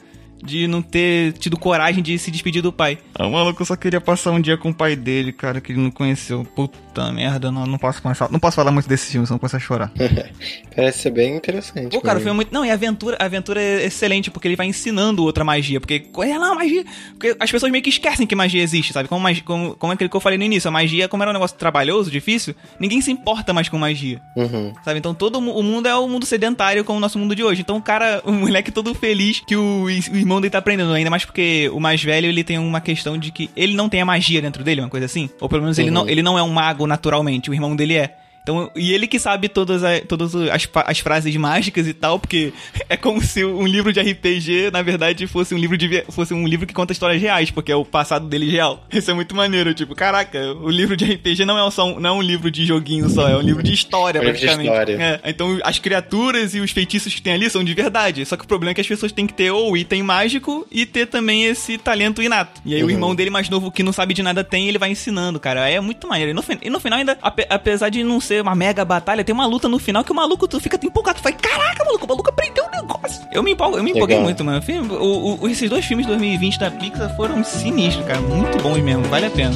de 0.44 0.68
não 0.68 0.82
ter 0.82 1.34
tido 1.34 1.58
coragem 1.60 2.02
de 2.02 2.18
se 2.18 2.32
despedir 2.32 2.62
do 2.62 2.72
pai. 2.72 2.98
Ah, 3.14 3.28
o 3.28 3.32
maluco 3.32 3.64
só 3.66 3.76
queria 3.76 4.00
passar 4.00 4.32
um 4.32 4.40
dia 4.40 4.58
com 4.58 4.70
o 4.70 4.74
pai 4.74 4.96
dele, 4.96 5.34
cara, 5.34 5.60
que 5.60 5.74
ele 5.74 5.82
não 5.82 5.92
conheceu. 5.92 6.46
Puta 6.56 6.80
merda, 7.12 7.52
não, 7.52 7.66
não 7.66 7.78
posso 7.78 8.02
começar. 8.02 8.30
Não 8.32 8.40
posso 8.40 8.56
falar 8.56 8.72
muito 8.72 8.88
desse 8.88 9.12
filme, 9.12 9.26
senão 9.26 9.40
começa 9.40 9.58
a 9.58 9.60
chorar. 9.60 9.92
Parece 10.76 11.00
ser 11.00 11.10
bem 11.12 11.36
interessante. 11.36 11.92
Pô, 11.96 12.02
cara, 12.02 12.18
o 12.18 12.22
filme 12.22 12.32
é 12.32 12.36
muito. 12.36 12.54
Não, 12.54 12.66
e 12.66 12.70
a 12.70 12.74
aventura, 12.74 13.18
a 13.20 13.26
aventura 13.26 13.62
é 13.62 13.86
excelente, 13.86 14.30
porque 14.32 14.48
ele 14.48 14.56
vai 14.56 14.68
ensinando 14.68 15.24
outra 15.24 15.44
magia. 15.44 15.80
Porque 15.80 16.06
é 16.24 16.38
lá 16.38 16.52
a 16.52 16.56
magia? 16.56 16.86
Porque 17.12 17.36
as 17.40 17.52
pessoas 17.52 17.72
meio 17.72 17.84
que 17.84 17.90
esquecem 17.90 18.26
que 18.28 18.36
magia 18.36 18.62
existe, 18.62 18.94
sabe? 18.94 19.08
Como, 19.10 19.22
magia, 19.22 19.44
como, 19.44 19.76
como 19.76 19.94
aquele 19.94 20.10
que 20.10 20.16
eu 20.16 20.22
falei 20.22 20.38
no 20.38 20.44
início, 20.44 20.68
a 20.68 20.72
magia, 20.72 21.08
como 21.08 21.24
era 21.24 21.32
um 21.32 21.34
negócio 21.34 21.58
trabalhoso, 21.58 22.10
difícil, 22.12 22.56
ninguém 22.80 23.02
se 23.02 23.12
importa 23.12 23.54
mais 23.54 23.70
com 23.70 23.78
magia. 23.78 24.22
Uhum. 24.36 24.74
Sabe? 24.84 25.00
Então 25.00 25.14
todo 25.14 25.38
o 25.38 25.64
mundo 25.64 25.88
é 25.88 25.96
o 25.96 26.08
mundo 26.08 26.26
sedentário 26.26 26.84
como 26.84 26.98
o 26.98 27.02
nosso 27.02 27.18
mundo 27.20 27.36
de 27.36 27.44
hoje. 27.44 27.62
Então 27.62 27.78
o 27.78 27.82
cara, 27.82 28.22
o 28.26 28.32
moleque 28.32 28.72
todo 28.72 28.94
feliz 28.94 29.42
que 29.46 29.56
o, 29.56 29.84
o 29.84 29.90
irmão 29.90 30.40
dele 30.42 30.52
tá 30.52 30.58
aprendendo. 30.60 30.94
Ainda 30.94 31.10
mais 31.10 31.26
porque 31.26 31.70
o 31.74 31.80
mais 31.80 32.02
velho, 32.04 32.28
ele 32.28 32.44
tem 32.44 32.58
uma 32.58 32.82
questão 32.82 33.18
de 33.18 33.32
que 33.32 33.50
ele 33.56 33.74
não 33.76 33.90
tem 33.90 34.02
a 34.02 34.06
magia 34.06 34.42
dentro 34.42 34.64
dele, 34.64 34.82
uma 34.82 34.90
coisa 34.90 35.06
assim. 35.06 35.30
Ou 35.40 35.50
pelo 35.50 35.62
menos 35.64 35.78
ele, 35.78 35.90
Uhum. 35.90 35.94
não, 35.94 36.10
ele 36.10 36.22
não 36.22 36.38
é 36.38 36.44
um 36.44 36.50
mago 36.50 36.86
naturalmente, 36.90 37.50
o 37.50 37.54
irmão 37.54 37.76
dele 37.76 37.96
é. 37.96 38.18
Então, 38.50 38.72
e 38.76 38.92
ele 38.94 39.06
que 39.08 39.20
sabe 39.20 39.48
todas, 39.48 39.84
a- 39.84 40.02
todas 40.02 40.34
as, 40.36 40.68
as 40.86 41.00
frases 41.00 41.36
mágicas 41.36 41.88
e 41.88 41.94
tal, 41.94 42.20
porque 42.20 42.52
é 42.90 42.98
como 42.98 43.22
se 43.22 43.46
um 43.46 43.66
livro 43.68 43.94
de 43.94 44.00
RPG, 44.00 44.72
na 44.74 44.82
verdade, 44.82 45.28
fosse 45.28 45.54
um 45.54 45.58
livro 45.58 45.78
de 45.78 46.04
fosse 46.10 46.34
um 46.34 46.48
livro 46.48 46.66
que 46.66 46.74
conta 46.74 46.92
histórias 46.92 47.22
reais, 47.22 47.52
porque 47.52 47.72
é 47.72 47.76
o 47.76 47.86
passado 47.86 48.28
dele 48.28 48.50
real. 48.50 48.84
Isso 48.92 49.12
é 49.12 49.14
muito 49.14 49.36
maneiro, 49.36 49.74
tipo, 49.74 49.94
caraca, 49.96 50.40
o 50.54 50.70
livro 50.70 50.98
de 50.98 51.06
RPG 51.06 51.46
não 51.46 51.58
é 51.68 51.72
só 51.72 51.86
um, 51.86 52.00
não 52.00 52.10
é 52.10 52.14
um 52.14 52.22
livro 52.22 52.50
de 52.50 52.66
joguinho 52.66 53.08
só, 53.10 53.28
é 53.30 53.36
um 53.38 53.42
livro 53.42 53.62
de 53.62 53.72
história, 53.74 54.20
É 54.20 54.22
livro 54.24 54.36
de 54.40 54.46
praticamente. 54.46 54.70
história. 54.72 55.22
É, 55.24 55.30
então 55.30 55.60
as 55.64 55.78
criaturas 55.80 56.56
e 56.56 56.60
os 56.60 56.72
feitiços 56.72 57.14
que 57.14 57.22
tem 57.22 57.34
ali 57.34 57.50
são 57.50 57.64
de 57.64 57.74
verdade. 57.74 58.26
Só 58.26 58.36
que 58.36 58.44
o 58.44 58.48
problema 58.48 58.72
é 58.72 58.74
que 58.74 58.82
as 58.82 58.88
pessoas 58.88 59.12
têm 59.12 59.28
que 59.28 59.34
ter 59.34 59.52
ou 59.52 59.78
item 59.78 60.02
mágico 60.04 60.66
e 60.72 60.86
ter 60.86 61.06
também 61.08 61.46
esse 61.46 61.78
talento 61.78 62.22
inato. 62.22 62.62
E 62.66 62.74
aí 62.74 62.82
o 62.82 62.86
Uhum. 62.86 62.92
irmão 62.92 63.16
dele 63.16 63.30
mais 63.30 63.48
novo 63.50 63.72
que 63.72 63.84
não 63.84 63.94
sabe 63.94 64.14
de 64.14 64.24
nada 64.24 64.44
tem, 64.44 64.68
ele 64.68 64.78
vai 64.80 64.90
ensinando, 64.92 65.40
cara. 65.40 65.70
É 65.70 65.80
muito 65.80 66.08
maneiro. 66.08 66.32
E 66.32 66.34
no, 66.34 66.44
e 66.64 66.70
no 66.70 66.80
final 66.80 66.98
ainda, 67.00 67.18
ape- 67.22 67.46
apesar 67.50 67.90
de 67.90 68.04
não 68.04 68.20
ser 68.20 68.39
uma 68.42 68.56
mega 68.56 68.84
batalha, 68.86 69.24
tem 69.24 69.34
uma 69.34 69.46
luta 69.46 69.68
no 69.70 69.80
final 69.80 70.04
que 70.04 70.12
o 70.12 70.16
maluco 70.16 70.48
tu 70.48 70.60
fica 70.60 70.80
empolgado. 70.84 71.20
Tu 71.20 71.24
fala, 71.24 71.36
caraca, 71.36 71.84
maluco, 71.86 72.06
o 72.06 72.08
maluco 72.10 72.30
aprendeu 72.30 72.66
um 72.66 72.70
negócio. 72.82 73.22
Eu 73.32 73.44
me, 73.44 73.52
empolgo, 73.52 73.78
eu 73.78 73.84
me 73.84 73.92
empolguei 73.92 74.16
Legal. 74.18 74.24
muito, 74.24 74.44
mano. 74.44 74.62
O- 75.00 75.44
o- 75.44 75.48
esses 75.50 75.70
dois 75.70 75.86
filmes 75.86 76.06
de 76.06 76.12
2020 76.12 76.60
da 76.60 76.72
Pixar 76.72 77.16
foram 77.16 77.44
sinistros, 77.44 78.06
cara. 78.06 78.20
Muito 78.22 78.58
bons 78.62 78.80
mesmo. 78.82 79.04
Vale 79.04 79.28
a 79.28 79.30
pena. 79.32 79.56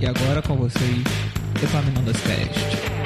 E 0.00 0.06
agora 0.06 0.40
com 0.42 0.56
vocês, 0.56 1.02
Epaminondas 1.62 2.16
Cast. 2.20 2.97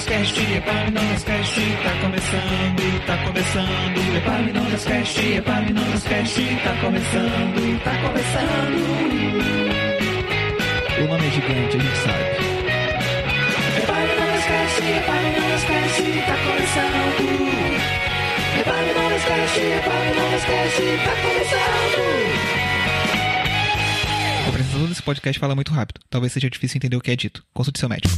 Epaminondas 0.00 0.06
Cast, 0.06 0.40
Epaminondas 0.40 1.24
Cast, 1.24 1.60
tá 1.60 1.92
começando, 2.00 3.06
tá 3.06 3.16
começando. 3.18 4.16
Epaminondas 4.16 4.84
Cast, 4.84 5.20
Epaminondas 5.20 6.02
Cast, 6.04 6.40
tá 6.40 6.74
começando, 6.80 7.80
tá 7.84 7.90
começando. 8.00 8.80
O 10.96 11.06
nome 11.06 11.26
é 11.26 11.30
gigante, 11.30 11.76
a 11.76 11.80
gente 11.80 11.96
sabe. 11.98 12.24
Epaminondas 13.82 14.44
Cast, 14.44 14.80
Epaminondas 14.80 15.64
Cast, 15.64 16.02
tá 16.26 16.36
começando. 16.46 17.28
Epaminondas 18.60 19.24
Cast, 19.24 19.60
Epaminondas 19.60 20.44
Cast, 20.44 20.80
tá 21.04 21.14
começando. 21.20 22.00
O 24.46 24.48
apresentador 24.48 24.88
desse 24.88 25.02
podcast 25.02 25.38
fala 25.38 25.54
muito 25.54 25.72
rápido. 25.72 26.00
Talvez 26.08 26.32
seja 26.32 26.48
difícil 26.48 26.78
entender 26.78 26.96
o 26.96 27.02
que 27.02 27.10
é 27.10 27.16
dito. 27.16 27.44
Consulte 27.52 27.78
seu 27.78 27.88
médico. 27.88 28.14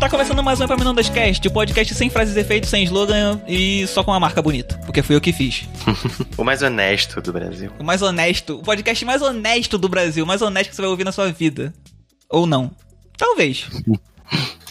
Está 0.00 0.08
começando 0.08 0.42
mais 0.42 0.58
um 0.58 0.64
Epaminondas 0.64 1.10
Cast, 1.10 1.46
o 1.46 1.50
podcast 1.50 1.94
sem 1.94 2.08
frases 2.08 2.34
e 2.34 2.40
efeitos, 2.40 2.70
sem 2.70 2.82
slogan 2.84 3.38
e 3.46 3.86
só 3.86 4.02
com 4.02 4.10
uma 4.10 4.18
marca 4.18 4.40
bonita. 4.40 4.78
Porque 4.86 5.02
fui 5.02 5.14
eu 5.14 5.20
que 5.20 5.30
fiz. 5.32 5.68
O 6.38 6.44
mais 6.44 6.62
honesto 6.62 7.20
do 7.20 7.32
Brasil. 7.32 7.70
O 7.78 7.84
mais 7.84 8.00
honesto, 8.00 8.56
o 8.56 8.62
podcast 8.62 9.04
mais 9.04 9.20
honesto 9.20 9.76
do 9.76 9.88
Brasil, 9.90 10.24
o 10.24 10.26
mais 10.26 10.40
honesto 10.40 10.70
que 10.70 10.76
você 10.76 10.80
vai 10.82 10.90
ouvir 10.90 11.04
na 11.04 11.12
sua 11.12 11.30
vida. 11.30 11.74
Ou 12.30 12.46
não. 12.46 12.70
Talvez. 13.18 13.66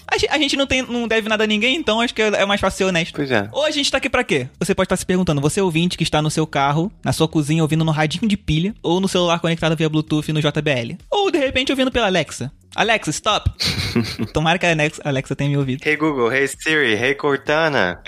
A 0.07 0.17
ge- 0.17 0.27
a 0.31 0.37
gente 0.39 0.55
não, 0.57 0.65
tem, 0.65 0.81
não 0.81 1.07
deve 1.07 1.29
nada 1.29 1.43
a 1.43 1.47
ninguém, 1.47 1.75
então 1.75 2.01
acho 2.01 2.13
que 2.15 2.21
é 2.23 2.45
mais 2.47 2.59
fácil 2.59 2.77
ser 2.79 2.83
honesto. 2.85 3.13
Pois 3.13 3.29
é. 3.29 3.47
Hoje 3.53 3.67
a 3.67 3.71
gente 3.71 3.91
tá 3.91 3.99
aqui 3.99 4.09
pra 4.09 4.23
quê? 4.23 4.47
Você 4.59 4.73
pode 4.73 4.87
estar 4.87 4.97
se 4.97 5.05
perguntando, 5.05 5.39
você 5.39 5.61
ouvinte 5.61 5.95
que 5.95 6.03
está 6.03 6.23
no 6.23 6.31
seu 6.31 6.47
carro, 6.47 6.91
na 7.05 7.13
sua 7.13 7.27
cozinha, 7.27 7.61
ouvindo 7.61 7.85
no 7.85 7.91
radinho 7.91 8.27
de 8.27 8.35
pilha, 8.35 8.73
ou 8.81 8.99
no 8.99 9.07
celular 9.07 9.39
conectado 9.39 9.75
via 9.75 9.87
Bluetooth 9.87 10.33
no 10.33 10.41
JBL. 10.41 10.97
Ou 11.11 11.29
de 11.29 11.37
repente 11.37 11.71
ouvindo 11.71 11.91
pela 11.91 12.07
Alexa. 12.07 12.51
Alexa, 12.75 13.11
stop! 13.11 13.51
Tomara 14.33 14.59
que 14.59 14.65
a 14.65 14.75
Alexa, 15.03 15.35
tenha 15.35 15.49
me 15.49 15.57
ouvido. 15.57 15.81
Hey 15.85 15.95
Google, 15.95 16.31
hey 16.31 16.47
Siri, 16.47 16.93
hey 16.93 17.15
Cortana. 17.15 18.01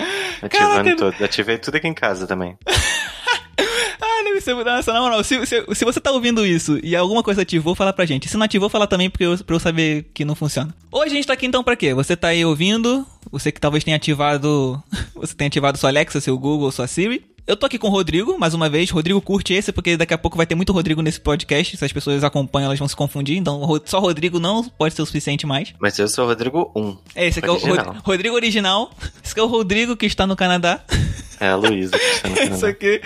Caraca. 0.50 0.82
Ativando 0.82 0.96
tudo. 0.96 1.24
Ativei 1.26 1.58
tudo 1.58 1.76
aqui 1.76 1.88
em 1.88 1.94
casa 1.94 2.28
também. 2.28 2.58
Ah, 4.04 4.24
deve 4.24 4.42
ser. 4.42 4.56
Nossa, 4.56 4.92
na 4.92 5.00
moral, 5.00 5.24
se, 5.24 5.46
se, 5.46 5.64
se 5.76 5.86
você 5.86 6.00
tá 6.00 6.12
ouvindo 6.12 6.46
isso 6.46 6.80
e 6.84 6.96
alguma 6.96 7.22
coisa 7.22 7.44
ativou, 7.44 7.76
fala 7.76 7.94
pra 7.94 8.06
gente. 8.06 8.28
Se 8.28 8.36
não 8.36 8.46
ativou, 8.46 8.68
fala 8.68 8.88
também 8.88 9.10
pra 9.10 9.24
eu, 9.24 9.38
pra 9.38 9.56
eu 9.56 9.60
saber 9.60 10.10
que 10.14 10.26
não 10.26 10.34
funciona. 10.34 10.74
Hoje 10.92 11.12
a 11.12 11.16
gente 11.16 11.28
tá 11.28 11.34
aqui 11.34 11.46
então 11.46 11.64
pra 11.64 11.76
quê? 11.76 11.94
Você 11.94 12.16
tá 12.16 12.30
aí 12.30 12.44
ouvindo, 12.44 13.06
você 13.32 13.52
que 13.52 13.62
talvez 13.62 13.84
tenha 13.84 13.98
ativado. 13.98 14.82
Você 15.16 15.36
tenha 15.36 15.48
ativado 15.50 15.78
sua 15.78 15.92
Alexa, 15.92 16.20
seu 16.20 16.36
Google, 16.36 16.72
sua 16.72 16.88
Siri. 16.88 17.24
Eu 17.48 17.58
tô 17.58 17.66
aqui 17.66 17.78
com 17.78 17.88
o 17.88 17.92
Rodrigo, 17.92 18.38
mais 18.40 18.54
uma 18.54 18.70
vez. 18.70 18.90
Rodrigo 18.92 19.20
curte 19.20 19.54
esse, 19.54 19.72
porque 19.74 19.98
daqui 19.98 20.14
a 20.14 20.18
pouco 20.18 20.38
vai 20.38 20.46
ter 20.46 20.56
muito 20.56 20.72
Rodrigo 20.72 21.02
nesse 21.02 21.20
podcast. 21.20 21.76
Se 21.76 21.84
as 21.84 21.92
pessoas 21.92 22.24
acompanham, 22.24 22.68
elas 22.68 22.80
vão 22.80 22.88
se 22.88 22.96
confundir. 22.96 23.36
Então, 23.38 23.62
só 23.84 24.00
Rodrigo 24.00 24.40
não 24.40 24.64
pode 24.64 24.94
ser 24.94 25.02
o 25.02 25.06
suficiente 25.06 25.46
mais. 25.46 25.74
Mas 25.80 25.98
eu 26.00 26.08
sou 26.08 26.24
o 26.26 26.28
Rodrigo 26.28 26.72
1. 26.76 26.98
É, 27.16 27.28
esse 27.28 27.40
aqui 27.40 27.50
é 27.50 27.52
o. 27.52 27.58
Rod- 27.58 27.98
Rodrigo 28.06 28.36
original. 28.36 28.92
Esse 29.24 29.32
aqui 29.32 29.40
é 29.40 29.44
o 29.44 29.48
Rodrigo 29.48 29.98
que 29.98 30.06
está 30.06 30.26
no 30.26 30.36
Canadá. 30.36 30.82
É 31.40 31.48
a 31.50 31.56
Luísa 31.56 31.98
que 31.98 32.06
está 32.06 32.30
no 32.30 32.36
Isso 32.40 32.50
Canadá. 32.50 32.68
aqui. 32.70 33.02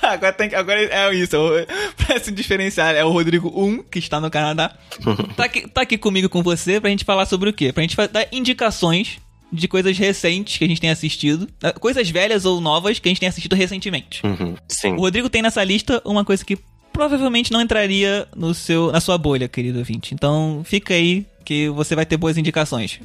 agora, 0.00 0.32
tem, 0.32 0.54
agora 0.54 0.80
é 0.82 1.14
isso. 1.14 1.36
É 1.58 1.66
pra 1.96 2.20
se 2.20 2.30
diferenciar, 2.30 2.94
é 2.94 3.04
o 3.04 3.10
Rodrigo 3.10 3.52
1, 3.54 3.82
que 3.82 3.98
está 3.98 4.20
no 4.20 4.30
Canadá. 4.30 4.74
Tá 5.36 5.44
aqui, 5.44 5.68
tá 5.68 5.80
aqui 5.82 5.98
comigo 5.98 6.28
com 6.28 6.42
você 6.42 6.80
pra 6.80 6.88
gente 6.88 7.04
falar 7.04 7.26
sobre 7.26 7.50
o 7.50 7.52
quê? 7.52 7.72
Pra 7.72 7.82
gente 7.82 7.96
dar 7.96 8.26
indicações 8.32 9.18
de 9.52 9.68
coisas 9.68 9.96
recentes 9.98 10.56
que 10.56 10.64
a 10.64 10.68
gente 10.68 10.80
tem 10.80 10.90
assistido. 10.90 11.48
Eh, 11.62 11.72
coisas 11.72 12.08
velhas 12.08 12.44
ou 12.44 12.60
novas 12.60 12.98
que 12.98 13.08
a 13.08 13.10
gente 13.10 13.20
tem 13.20 13.28
assistido 13.28 13.54
recentemente. 13.54 14.24
Uhum, 14.24 14.54
sim. 14.68 14.94
O 14.94 15.00
Rodrigo 15.00 15.28
tem 15.28 15.42
nessa 15.42 15.62
lista 15.62 16.00
uma 16.04 16.24
coisa 16.24 16.44
que 16.44 16.58
provavelmente 16.92 17.52
não 17.52 17.60
entraria 17.60 18.26
no 18.34 18.54
seu, 18.54 18.90
na 18.90 19.00
sua 19.00 19.18
bolha, 19.18 19.48
querido 19.48 19.78
ouvinte. 19.78 20.14
Então 20.14 20.62
fica 20.64 20.94
aí 20.94 21.26
que 21.44 21.68
você 21.70 21.94
vai 21.94 22.06
ter 22.06 22.16
boas 22.16 22.38
indicações. 22.38 23.00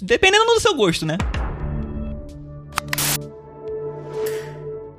Dependendo 0.00 0.44
do 0.44 0.60
seu 0.60 0.74
gosto, 0.74 1.06
né? 1.06 1.16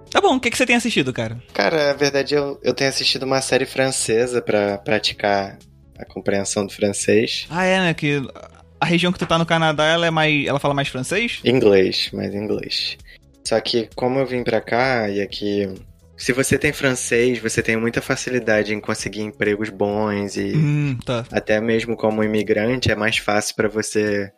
Tá 0.09 0.21
bom, 0.21 0.35
o 0.35 0.39
que, 0.39 0.51
que 0.51 0.57
você 0.57 0.65
tem 0.65 0.75
assistido, 0.75 1.11
cara? 1.11 1.41
Cara, 1.53 1.89
a 1.89 1.93
verdade 1.93 2.35
eu, 2.35 2.59
eu 2.63 2.73
tenho 2.73 2.89
assistido 2.89 3.23
uma 3.23 3.41
série 3.41 3.65
francesa 3.65 4.43
para 4.43 4.77
praticar 4.77 5.57
a 5.97 6.05
compreensão 6.05 6.67
do 6.67 6.71
francês. 6.71 7.47
Ah, 7.49 7.65
é, 7.65 7.79
né? 7.79 7.93
Que 7.95 8.21
a 8.83 8.85
região 8.85 9.11
que 9.11 9.19
tu 9.19 9.25
tá 9.25 9.37
no 9.37 9.45
Canadá, 9.45 9.85
ela 9.85 10.05
é 10.05 10.11
mais. 10.11 10.45
ela 10.45 10.59
fala 10.59 10.73
mais 10.73 10.87
francês? 10.87 11.39
Inglês, 11.43 12.09
mais 12.13 12.33
inglês. 12.33 12.97
Só 13.43 13.59
que 13.59 13.89
como 13.95 14.19
eu 14.19 14.25
vim 14.25 14.43
pra 14.43 14.61
cá 14.61 15.09
e 15.09 15.21
aqui. 15.21 15.67
Se 16.15 16.31
você 16.31 16.57
tem 16.59 16.71
francês, 16.71 17.39
você 17.39 17.61
tem 17.61 17.75
muita 17.75 17.99
facilidade 18.01 18.73
em 18.73 18.79
conseguir 18.79 19.21
empregos 19.21 19.69
bons 19.69 20.37
e 20.37 20.53
Hum, 20.55 20.97
tá. 21.03 21.25
até 21.31 21.59
mesmo 21.59 21.97
como 21.97 22.23
imigrante 22.23 22.91
é 22.91 22.95
mais 22.95 23.17
fácil 23.17 23.55
pra 23.55 23.67
você 23.67 24.31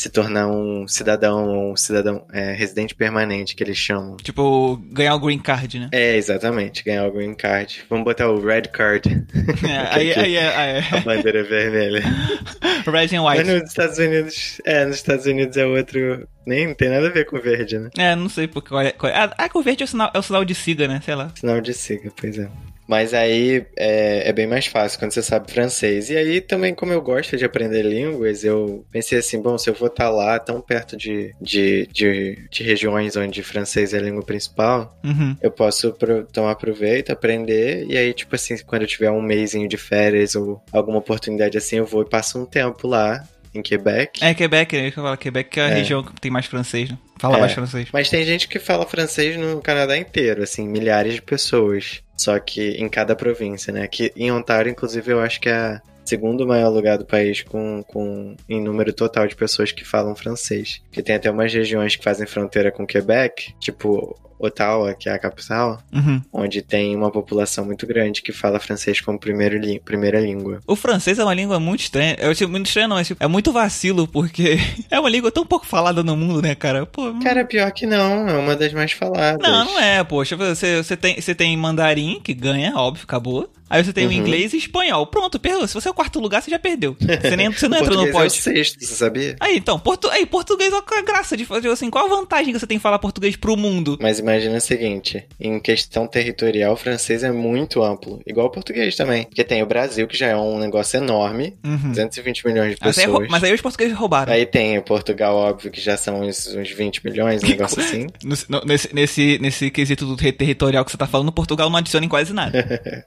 se 0.00 0.08
tornar 0.08 0.46
um 0.48 0.88
cidadão 0.88 1.46
ou 1.46 1.72
um 1.72 1.76
cidadão 1.76 2.24
é, 2.32 2.54
residente 2.54 2.94
permanente, 2.94 3.54
que 3.54 3.62
eles 3.62 3.76
chamam. 3.76 4.16
Tipo, 4.16 4.76
ganhar 4.90 5.14
o 5.14 5.20
green 5.20 5.38
card, 5.38 5.78
né? 5.78 5.90
É, 5.92 6.16
exatamente, 6.16 6.82
ganhar 6.82 7.06
o 7.06 7.12
green 7.12 7.34
card. 7.34 7.84
Vamos 7.90 8.06
botar 8.06 8.30
o 8.30 8.40
red 8.40 8.62
card, 8.62 9.26
É, 9.68 9.76
aí, 9.94 10.14
aí, 10.14 10.36
é, 10.36 10.56
aí 10.56 10.84
a 10.90 11.00
bandeira 11.00 11.44
vermelha. 11.44 11.98
é. 11.98 12.70
Red 12.90 13.14
and 13.14 13.22
Mas 13.22 13.40
white. 13.40 13.50
nos 13.52 13.68
Estados 13.68 13.98
Unidos, 13.98 14.60
é, 14.64 14.84
nos 14.86 14.96
Estados 14.96 15.26
Unidos 15.26 15.56
é 15.58 15.66
outro, 15.66 16.26
nem 16.46 16.68
não 16.68 16.74
tem 16.74 16.88
nada 16.88 17.08
a 17.08 17.10
ver 17.10 17.26
com 17.26 17.38
verde, 17.38 17.78
né? 17.78 17.90
É, 17.98 18.16
não 18.16 18.30
sei 18.30 18.48
porque. 18.48 18.70
Qual 18.70 18.80
é, 18.80 18.92
qual 18.92 19.12
é. 19.12 19.16
Ah, 19.16 19.34
ah, 19.36 19.48
que 19.50 19.58
o 19.58 19.62
verde 19.62 19.82
é 19.82 19.84
o, 19.84 19.88
sinal, 19.88 20.10
é 20.14 20.18
o 20.18 20.22
sinal 20.22 20.44
de 20.46 20.54
siga, 20.54 20.88
né? 20.88 21.00
Sei 21.04 21.14
lá. 21.14 21.30
Sinal 21.34 21.60
de 21.60 21.74
siga, 21.74 22.10
pois 22.18 22.38
é. 22.38 22.48
Mas 22.90 23.14
aí 23.14 23.64
é, 23.78 24.28
é 24.28 24.32
bem 24.32 24.48
mais 24.48 24.66
fácil 24.66 24.98
quando 24.98 25.12
você 25.12 25.22
sabe 25.22 25.48
francês. 25.52 26.10
E 26.10 26.16
aí 26.16 26.40
também, 26.40 26.74
como 26.74 26.92
eu 26.92 27.00
gosto 27.00 27.36
de 27.36 27.44
aprender 27.44 27.82
línguas, 27.82 28.42
eu 28.42 28.84
pensei 28.90 29.16
assim, 29.16 29.40
bom, 29.40 29.56
se 29.56 29.70
eu 29.70 29.74
vou 29.74 29.86
estar 29.86 30.10
lá 30.10 30.40
tão 30.40 30.60
perto 30.60 30.96
de, 30.96 31.32
de, 31.40 31.86
de, 31.92 32.48
de 32.50 32.62
regiões 32.64 33.14
onde 33.16 33.44
francês 33.44 33.94
é 33.94 33.98
a 33.98 34.02
língua 34.02 34.24
principal, 34.24 34.98
Uhum. 35.04 35.36
eu 35.40 35.52
posso 35.52 35.92
pro- 35.92 36.24
tomar 36.24 36.56
proveito, 36.56 37.12
aprender, 37.12 37.86
e 37.88 37.96
aí, 37.96 38.12
tipo 38.12 38.34
assim, 38.34 38.56
quando 38.66 38.82
eu 38.82 38.88
tiver 38.88 39.10
um 39.12 39.22
mêsinho 39.22 39.68
de 39.68 39.76
férias 39.76 40.34
ou 40.34 40.60
alguma 40.72 40.98
oportunidade 40.98 41.56
assim, 41.56 41.76
eu 41.76 41.86
vou 41.86 42.02
e 42.02 42.08
passo 42.08 42.40
um 42.40 42.44
tempo 42.44 42.88
lá 42.88 43.22
em 43.54 43.62
Quebec. 43.62 44.22
É 44.24 44.32
Quebec, 44.34 44.76
é 44.76 44.90
que 44.90 44.98
eu 44.98 45.02
falo. 45.02 45.16
Quebec 45.16 45.58
é 45.58 45.62
a 45.64 45.68
É. 45.70 45.74
região 45.74 46.02
que 46.02 46.12
tem 46.20 46.30
mais 46.30 46.46
francês, 46.46 46.90
né? 46.90 46.98
Fala 47.18 47.36
É. 47.38 47.40
mais 47.40 47.52
francês. 47.52 47.88
Mas 47.92 48.08
tem 48.08 48.24
gente 48.24 48.48
que 48.48 48.58
fala 48.58 48.86
francês 48.86 49.36
no 49.36 49.60
Canadá 49.60 49.96
inteiro, 49.96 50.42
assim, 50.42 50.66
milhares 50.68 51.14
de 51.14 51.22
pessoas. 51.22 52.02
Só 52.16 52.38
que 52.38 52.72
em 52.72 52.88
cada 52.88 53.16
província, 53.16 53.72
né? 53.72 53.86
Que 53.86 54.12
em 54.16 54.30
Ontário, 54.30 54.70
inclusive, 54.70 55.10
eu 55.12 55.20
acho 55.20 55.40
que 55.40 55.48
é 55.48 55.80
o 56.04 56.08
segundo 56.08 56.46
maior 56.46 56.68
lugar 56.68 56.98
do 56.98 57.04
país 57.06 57.42
com, 57.42 57.82
com 57.86 58.36
em 58.48 58.60
número 58.62 58.92
total 58.92 59.26
de 59.26 59.34
pessoas 59.36 59.72
que 59.72 59.84
falam 59.84 60.14
francês. 60.14 60.80
Porque 60.86 61.02
tem 61.02 61.14
até 61.16 61.30
umas 61.30 61.52
regiões 61.52 61.96
que 61.96 62.04
fazem 62.04 62.26
fronteira 62.26 62.70
com 62.70 62.86
Quebec, 62.86 63.54
tipo 63.58 64.18
Ottawa, 64.40 64.94
que 64.94 65.08
é 65.08 65.12
a 65.12 65.18
capital, 65.18 65.82
Uhum. 65.92 66.20
onde 66.32 66.62
tem 66.62 66.96
uma 66.96 67.10
população 67.10 67.64
muito 67.64 67.86
grande 67.86 68.22
que 68.22 68.32
fala 68.32 68.58
francês 68.58 69.00
como 69.00 69.18
lí- 69.24 69.80
primeira 69.84 70.20
língua. 70.20 70.60
O 70.66 70.74
francês 70.76 71.18
é 71.18 71.24
uma 71.24 71.34
língua 71.34 71.60
muito 71.60 71.80
estranha. 71.80 72.16
É 72.18 72.32
tipo, 72.34 72.50
muito 72.50 72.66
estranha, 72.66 72.88
não. 72.88 72.98
É, 72.98 73.04
tipo, 73.04 73.22
é 73.22 73.26
muito 73.28 73.52
vacilo, 73.52 74.06
porque 74.08 74.58
é 74.90 74.98
uma 74.98 75.08
língua 75.10 75.30
tão 75.30 75.44
pouco 75.46 75.66
falada 75.66 76.02
no 76.02 76.16
mundo, 76.16 76.40
né, 76.42 76.54
cara? 76.54 76.86
Pô, 76.86 77.14
Cara, 77.22 77.44
pior 77.44 77.70
que 77.72 77.86
não, 77.86 78.28
é 78.28 78.36
uma 78.36 78.56
das 78.56 78.72
mais 78.72 78.92
faladas. 78.92 79.40
Não, 79.46 79.64
não 79.64 79.78
é, 79.80 80.02
poxa. 80.04 80.36
Você, 80.36 80.82
você, 80.82 80.96
tem, 80.96 81.20
você 81.20 81.34
tem 81.34 81.56
mandarim, 81.56 82.20
que 82.22 82.32
ganha, 82.34 82.72
óbvio, 82.76 83.04
acabou. 83.04 83.50
Aí 83.68 83.84
você 83.84 83.92
tem 83.92 84.04
o 84.04 84.08
Uhum. 84.08 84.14
inglês 84.14 84.52
e 84.52 84.56
espanhol. 84.56 85.06
Pronto, 85.06 85.38
perdeu. 85.38 85.68
Se 85.68 85.74
você 85.74 85.86
é 85.86 85.90
o 85.92 85.94
quarto 85.94 86.18
lugar, 86.18 86.42
você 86.42 86.50
já 86.50 86.58
perdeu. 86.58 86.96
Você, 86.98 87.36
nem, 87.36 87.48
você 87.52 87.68
não 87.68 87.78
O 87.78 87.80
entra 87.80 87.90
no 87.94 87.96
português 88.02 88.06
é 88.14 88.18
o 88.18 88.22
pódio. 88.22 88.42
sexto, 88.42 88.84
você 88.84 88.94
sabia? 88.96 89.36
Aí, 89.38 89.56
então, 89.56 89.78
portu... 89.78 90.08
aí, 90.10 90.26
português, 90.26 90.72
é 90.72 90.76
a 90.76 91.02
graça 91.02 91.36
de 91.36 91.44
fazer 91.44 91.68
assim? 91.68 91.88
Qual 91.88 92.04
a 92.04 92.08
vantagem 92.08 92.52
que 92.52 92.58
você 92.58 92.66
tem 92.66 92.78
em 92.78 92.80
falar 92.80 92.98
português 92.98 93.36
pro 93.36 93.56
mundo? 93.56 93.96
Mas 94.02 94.20
imagina 94.30 94.56
o 94.56 94.60
seguinte, 94.60 95.26
em 95.38 95.58
questão 95.60 96.06
territorial, 96.06 96.72
o 96.72 96.76
francês 96.76 97.22
é 97.22 97.30
muito 97.30 97.82
amplo, 97.82 98.20
igual 98.26 98.46
o 98.46 98.50
português 98.50 98.96
também. 98.96 99.24
Porque 99.24 99.44
tem 99.44 99.62
o 99.62 99.66
Brasil, 99.66 100.06
que 100.06 100.16
já 100.16 100.28
é 100.28 100.36
um 100.36 100.58
negócio 100.58 100.96
enorme, 100.98 101.56
Uhum. 101.64 101.88
220 101.90 102.46
milhões 102.46 102.74
de 102.74 102.78
Mas 102.80 102.98
aí, 102.98 103.04
pessoas. 103.06 103.28
mas 103.28 103.44
aí 103.44 103.52
os 103.52 103.60
portugueses 103.60 103.96
roubaram. 103.96 104.32
Aí 104.32 104.46
tem 104.46 104.78
o 104.78 104.82
Portugal, 104.82 105.36
óbvio, 105.36 105.70
que 105.70 105.80
já 105.80 105.96
são 105.96 106.20
uns, 106.22 106.46
uns 106.54 106.70
20 106.70 107.04
milhões, 107.04 107.42
um 107.42 107.48
negócio 107.48 107.80
assim. 107.80 108.06
No- 108.48 108.60
Nesse, 108.64 108.94
nesse, 108.94 109.38
nesse 109.40 109.70
quesito 109.70 110.06
do 110.06 110.16
ter- 110.16 110.32
territorial 110.32 110.84
que 110.84 110.90
você 110.90 110.96
tá 110.96 111.06
falando, 111.06 111.32
Portugal 111.32 111.68
não 111.68 111.76
adiciona 111.78 112.06
em 112.06 112.08
quase 112.08 112.32
nada. 112.32 113.04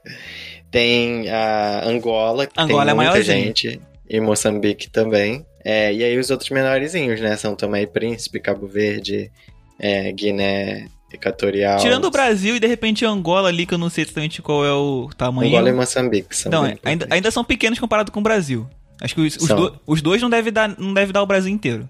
Tem 0.70 1.28
a 1.30 1.82
Angola, 1.86 2.46
que 2.46 2.52
Angola 2.60 2.82
é 2.82 2.86
tem 2.86 2.94
muita 2.94 3.10
maiorzinho. 3.12 3.44
gente, 3.46 3.80
e 4.08 4.20
Moçambique 4.20 4.90
também. 4.90 5.44
É, 5.64 5.92
e 5.94 6.02
aí 6.04 6.18
os 6.18 6.30
outros 6.30 6.50
menorzinhos, 6.50 7.20
né? 7.20 7.36
São 7.36 7.54
Tomé 7.54 7.82
e 7.82 7.86
Príncipe, 7.86 8.40
Cabo 8.40 8.66
Verde, 8.66 9.30
é, 9.78 10.10
Guiné 10.12 10.86
Equatorial. 11.14 11.78
Tirando 11.78 12.04
o 12.06 12.10
Brasil 12.10 12.56
e 12.56 12.60
de 12.60 12.66
repente 12.66 13.04
Angola 13.04 13.48
ali, 13.48 13.64
que 13.66 13.74
eu 13.74 13.78
não 13.78 13.88
sei 13.90 14.04
exatamente 14.04 14.42
qual 14.42 14.64
é 14.64 14.72
o 14.72 15.08
tamanho. 15.16 15.48
Angola 15.48 15.68
e 15.68 15.72
Moçambique 15.72 16.36
são 16.36 16.50
Não, 16.52 16.66
é, 16.66 16.76
ainda, 16.84 17.06
ainda 17.10 17.30
são 17.30 17.44
pequenos 17.44 17.78
comparado 17.78 18.10
com 18.12 18.20
o 18.20 18.22
Brasil. 18.22 18.66
Acho 19.00 19.14
que 19.14 19.20
os, 19.22 19.36
os 19.36 19.48
do- 19.48 19.80
os 19.86 20.00
dois 20.02 20.20
não 20.22 20.30
devem 20.30 20.52
dar, 20.52 20.68
não 20.78 20.94
deve 20.94 21.12
dar 21.12 21.22
o 21.22 21.26
Brasil 21.26 21.52
inteiro. 21.52 21.88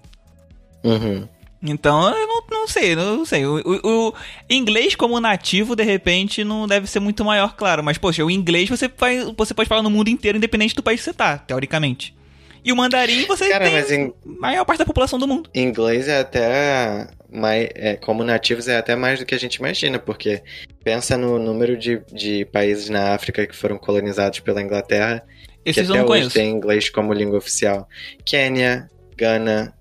Uhum. 0.83 1.27
Então, 1.67 2.09
eu 2.15 2.27
não, 2.27 2.43
não 2.51 2.69
sei, 2.69 2.95
não 2.95 3.25
sei. 3.25 3.47
O, 3.47 3.57
o- 3.59 4.09
o 4.09 4.15
inglês 4.51 4.95
como 4.95 5.19
nativo, 5.19 5.75
de 5.75 5.83
repente, 5.83 6.45
não 6.45 6.69
deve 6.69 6.87
ser 6.87 7.01
muito 7.01 7.25
maior, 7.25 7.55
claro. 7.57 7.83
Mas, 7.83 7.97
poxa, 7.97 8.23
o 8.25 8.31
inglês 8.31 8.69
você, 8.69 8.87
faz, 8.95 9.25
você 9.37 9.55
pode 9.55 9.69
falar 9.69 9.83
no 9.83 9.89
mundo 9.91 10.09
inteiro, 10.09 10.37
independente 10.37 10.75
do 10.75 10.83
país 10.83 11.01
que 11.01 11.05
você 11.05 11.15
tá, 11.15 11.39
teoricamente. 11.39 12.15
E 12.63 12.71
o 12.73 12.77
mandarim 12.77 13.25
você 13.27 13.49
Cara, 13.49 13.65
tem 13.65 13.75
mas 13.75 14.39
maior 14.41 14.65
parte 14.65 14.79
da 14.79 14.87
população 14.87 15.19
do 15.19 15.27
mundo. 15.29 15.49
Inglês 15.55 16.07
é 16.09 16.21
até 16.21 17.09
mais, 17.35 17.69
é, 17.75 17.97
como 17.97 18.23
nativos 18.25 18.69
é 18.69 18.77
até 18.77 18.95
mais 18.97 19.19
do 19.19 19.27
que 19.27 19.35
a 19.35 19.39
gente 19.39 19.57
imagina, 19.57 19.99
porque 19.99 20.43
pensa 20.85 21.17
no 21.19 21.39
número 21.39 21.77
de, 21.77 22.01
de 22.13 22.45
países 22.47 22.89
na 22.89 23.15
África 23.15 23.47
que 23.47 23.55
foram 23.57 23.77
colonizados 23.77 24.41
pela 24.41 24.63
Inglaterra, 24.63 25.23
Esses 25.65 25.87
que 25.87 25.93
até 25.93 26.01
hoje 26.03 26.07
conheço. 26.09 26.31
tem 26.35 26.51
inglês 26.51 26.89
como 26.91 27.13
língua 27.13 27.39
oficial. 27.39 27.89
Quênia, 28.25 28.89
Gana, 29.17 29.75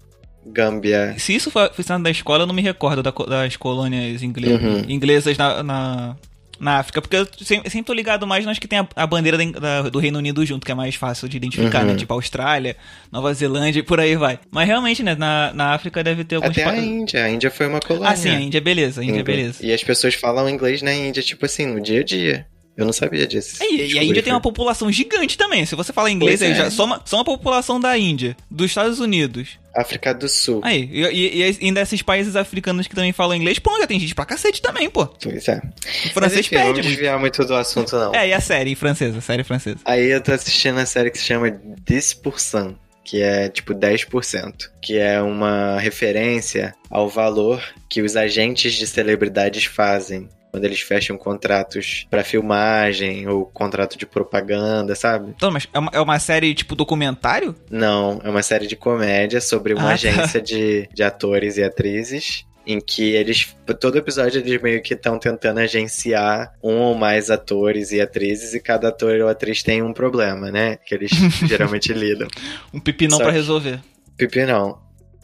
Gâmbia. 0.45 1.15
Se 1.17 1.35
isso 1.35 1.49
foi 1.51 1.69
ensinado 1.79 2.03
da 2.03 2.11
escola, 2.11 2.43
eu 2.43 2.47
não 2.47 2.53
me 2.55 2.61
recordo 2.61 3.01
da 3.03 3.11
das 3.11 3.55
colônias 3.55 4.21
ingle- 4.21 4.53
Uhum. 4.53 4.85
inglesas 4.89 5.37
na, 5.37 5.63
na, 5.63 6.15
na 6.59 6.77
África, 6.79 7.01
porque 7.01 7.15
eu 7.15 7.27
sempre, 7.41 7.69
sempre 7.69 7.85
tô 7.87 7.93
ligado 7.93 8.25
mais 8.27 8.45
nas 8.45 8.57
que 8.59 8.67
tem 8.67 8.79
a, 8.79 8.87
a 8.95 9.05
bandeira 9.07 9.37
da- 9.37 9.59
da- 9.59 9.89
do 9.89 9.99
Reino 9.99 10.17
Unido 10.17 10.45
junto, 10.45 10.65
que 10.65 10.71
é 10.71 10.75
mais 10.75 10.95
fácil 10.95 11.27
de 11.27 11.37
identificar, 11.37 11.81
Uhum. 11.81 11.91
né? 11.91 11.95
Tipo 11.95 12.13
Austrália, 12.13 12.75
Nova 13.11 13.33
Zelândia 13.33 13.79
e 13.79 13.83
por 13.83 13.99
aí 13.99 14.15
vai. 14.15 14.39
Mas 14.51 14.67
realmente, 14.67 15.03
né, 15.03 15.15
na, 15.15 15.51
na 15.53 15.73
África 15.73 16.03
deve 16.03 16.23
ter 16.23 16.35
alguns 16.35 16.51
Até 16.51 16.63
a 16.63 16.71
pa- 16.71 16.77
Índia. 16.77 17.25
A 17.25 17.29
Índia 17.29 17.51
foi 17.51 17.67
uma 17.67 17.79
colônia. 17.79 18.09
Ah, 18.09 18.15
sim, 18.15 18.29
a 18.29 18.39
Índia, 18.39 18.61
beleza, 18.61 19.01
a 19.01 19.03
Índia, 19.03 19.19
Índia. 19.19 19.23
beleza. 19.23 19.65
E 19.65 19.73
as 19.73 19.83
pessoas 19.83 20.13
falam 20.15 20.49
inglês 20.49 20.81
na 20.81 20.93
Índia, 20.93 21.21
tipo 21.23 21.45
assim, 21.45 21.65
no 21.65 21.81
dia 21.81 22.01
a 22.01 22.03
dia. 22.03 22.45
Eu 22.75 22.85
não 22.85 22.93
sabia 22.93 23.27
disso. 23.27 23.61
É, 23.61 23.69
E, 23.69 23.93
e 23.93 23.99
a 23.99 24.03
Índia 24.03 24.23
tem 24.23 24.33
uma 24.33 24.41
população 24.41 24.91
gigante 24.91 25.37
também. 25.37 25.63
Se 25.65 25.75
você 25.75 25.93
fala 25.93 26.09
inglês, 26.09 26.39
Pois 26.39 26.51
aí 26.51 26.57
é. 26.57 26.63
já 26.63 26.71
soma, 26.71 27.01
soma 27.05 27.21
a 27.21 27.25
população 27.25 27.79
da 27.79 27.95
Índia, 27.97 28.35
dos 28.49 28.71
Estados 28.71 28.99
Unidos. 28.99 29.59
África 29.75 30.13
do 30.13 30.27
Sul. 30.27 30.59
Aí, 30.63 30.89
e, 30.91 31.01
e, 31.01 31.37
e 31.39 31.57
ainda 31.65 31.81
esses 31.81 32.01
países 32.01 32.35
africanos 32.35 32.87
que 32.87 32.95
também 32.95 33.11
falam 33.11 33.35
inglês, 33.35 33.59
pô, 33.59 33.77
já 33.79 33.85
tem 33.87 33.99
gente 33.99 34.13
pra 34.15 34.25
cacete 34.25 34.61
também, 34.61 34.89
pô. 34.89 35.05
Pois 35.05 35.47
é. 35.47 35.57
O 35.57 35.61
Mas 35.85 36.11
francês 36.13 36.45
enfim, 36.45 36.55
não 36.55 36.61
perde 36.63 36.81
muito. 36.81 36.89
desviar 36.91 37.19
muito 37.19 37.45
do 37.45 37.55
assunto, 37.55 37.95
não. 37.95 38.13
É, 38.15 38.27
e 38.29 38.33
a 38.33 38.39
série 38.39 38.75
francesa, 38.75 39.17
a 39.17 39.21
série 39.21 39.43
francesa. 39.43 39.77
Aí 39.85 40.09
eu 40.11 40.21
tô 40.21 40.31
assistindo 40.31 40.79
a 40.79 40.85
série 40.85 41.09
que 41.11 41.17
se 41.17 41.25
chama 41.25 41.49
10%, 41.97 42.75
que 43.03 43.21
é 43.21 43.49
tipo 43.49 43.73
10%, 43.73 44.53
que 44.81 44.97
é 44.97 45.21
uma 45.21 45.79
referência 45.79 46.73
ao 46.89 47.09
valor 47.09 47.63
que 47.89 48.01
os 48.01 48.15
agentes 48.15 48.73
de 48.73 48.87
celebridades 48.87 49.65
fazem 49.65 50.27
quando 50.53 50.65
eles 50.65 50.81
fecham 50.81 51.17
contratos 51.17 52.05
pra 52.11 52.23
filmagem 52.23 53.27
ou 53.27 53.43
contrato 53.47 53.97
de 53.97 54.05
propaganda, 54.05 54.93
sabe? 54.93 55.31
Então, 55.35 55.49
mas 55.49 55.67
é 55.73 55.79
uma, 55.79 55.91
é 55.95 55.99
uma 55.99 56.19
série 56.19 56.53
tipo 56.53 56.75
documentário? 56.75 57.55
Não, 57.71 58.21
é 58.23 58.29
uma 58.29 58.43
série 58.43 58.67
de 58.67 58.75
comédia 58.75 59.41
sobre 59.41 59.73
uma 59.73 59.81
Ah, 59.81 59.87
tá. 59.87 59.93
agência 59.93 60.39
de, 60.39 60.87
de 60.93 61.01
atores 61.01 61.57
e 61.57 61.63
atrizes. 61.63 62.45
Em 62.65 62.79
que 62.79 63.13
eles, 63.13 63.53
todo 63.79 63.97
episódio, 63.97 64.39
eles 64.39 64.61
meio 64.61 64.81
que 64.81 64.93
estão 64.93 65.19
tentando 65.19 65.59
agenciar 65.59 66.53
um 66.63 66.77
ou 66.77 66.95
mais 66.95 67.29
atores 67.31 67.91
e 67.91 67.99
atrizes, 67.99 68.53
e 68.53 68.59
cada 68.61 68.87
ator 68.87 69.19
ou 69.19 69.27
atriz 69.27 69.61
tem 69.63 69.81
um 69.81 69.91
problema, 69.91 70.49
né? 70.49 70.77
Que 70.85 70.95
eles 70.95 71.11
geralmente 71.45 71.91
lidam. 71.91 72.27
Um 72.73 72.79
pepinão 72.79 73.17
que- 73.17 73.29
resolver. 73.31 73.81
Pipi 74.15 74.45
não. 74.45 74.77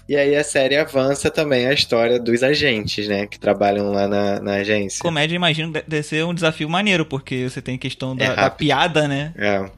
E 0.10 0.16
aí 0.16 0.36
a 0.36 0.44
série 0.44 0.76
avança 0.76 1.30
também 1.30 1.68
a 1.68 1.72
história 1.72 2.20
dos 2.20 2.42
agentes, 2.42 3.08
né? 3.08 3.28
Que 3.28 3.40
trabalham 3.40 3.92
lá 3.92 4.08
na, 4.08 4.40
na 4.40 4.54
agência. 4.56 5.00
Comédia, 5.00 5.36
imagino, 5.36 5.72
deve 5.72 6.02
ser 6.02 6.26
um 6.26 6.34
desafio 6.34 6.68
maneiro, 6.68 7.06
porque 7.06 7.48
você 7.48 7.62
tem 7.62 7.78
questão 7.78 8.16
da, 8.16 8.26
É 8.26 8.36
da 8.36 8.50
piada, 8.50 9.08
né? 9.08 9.32
É. 9.38 9.70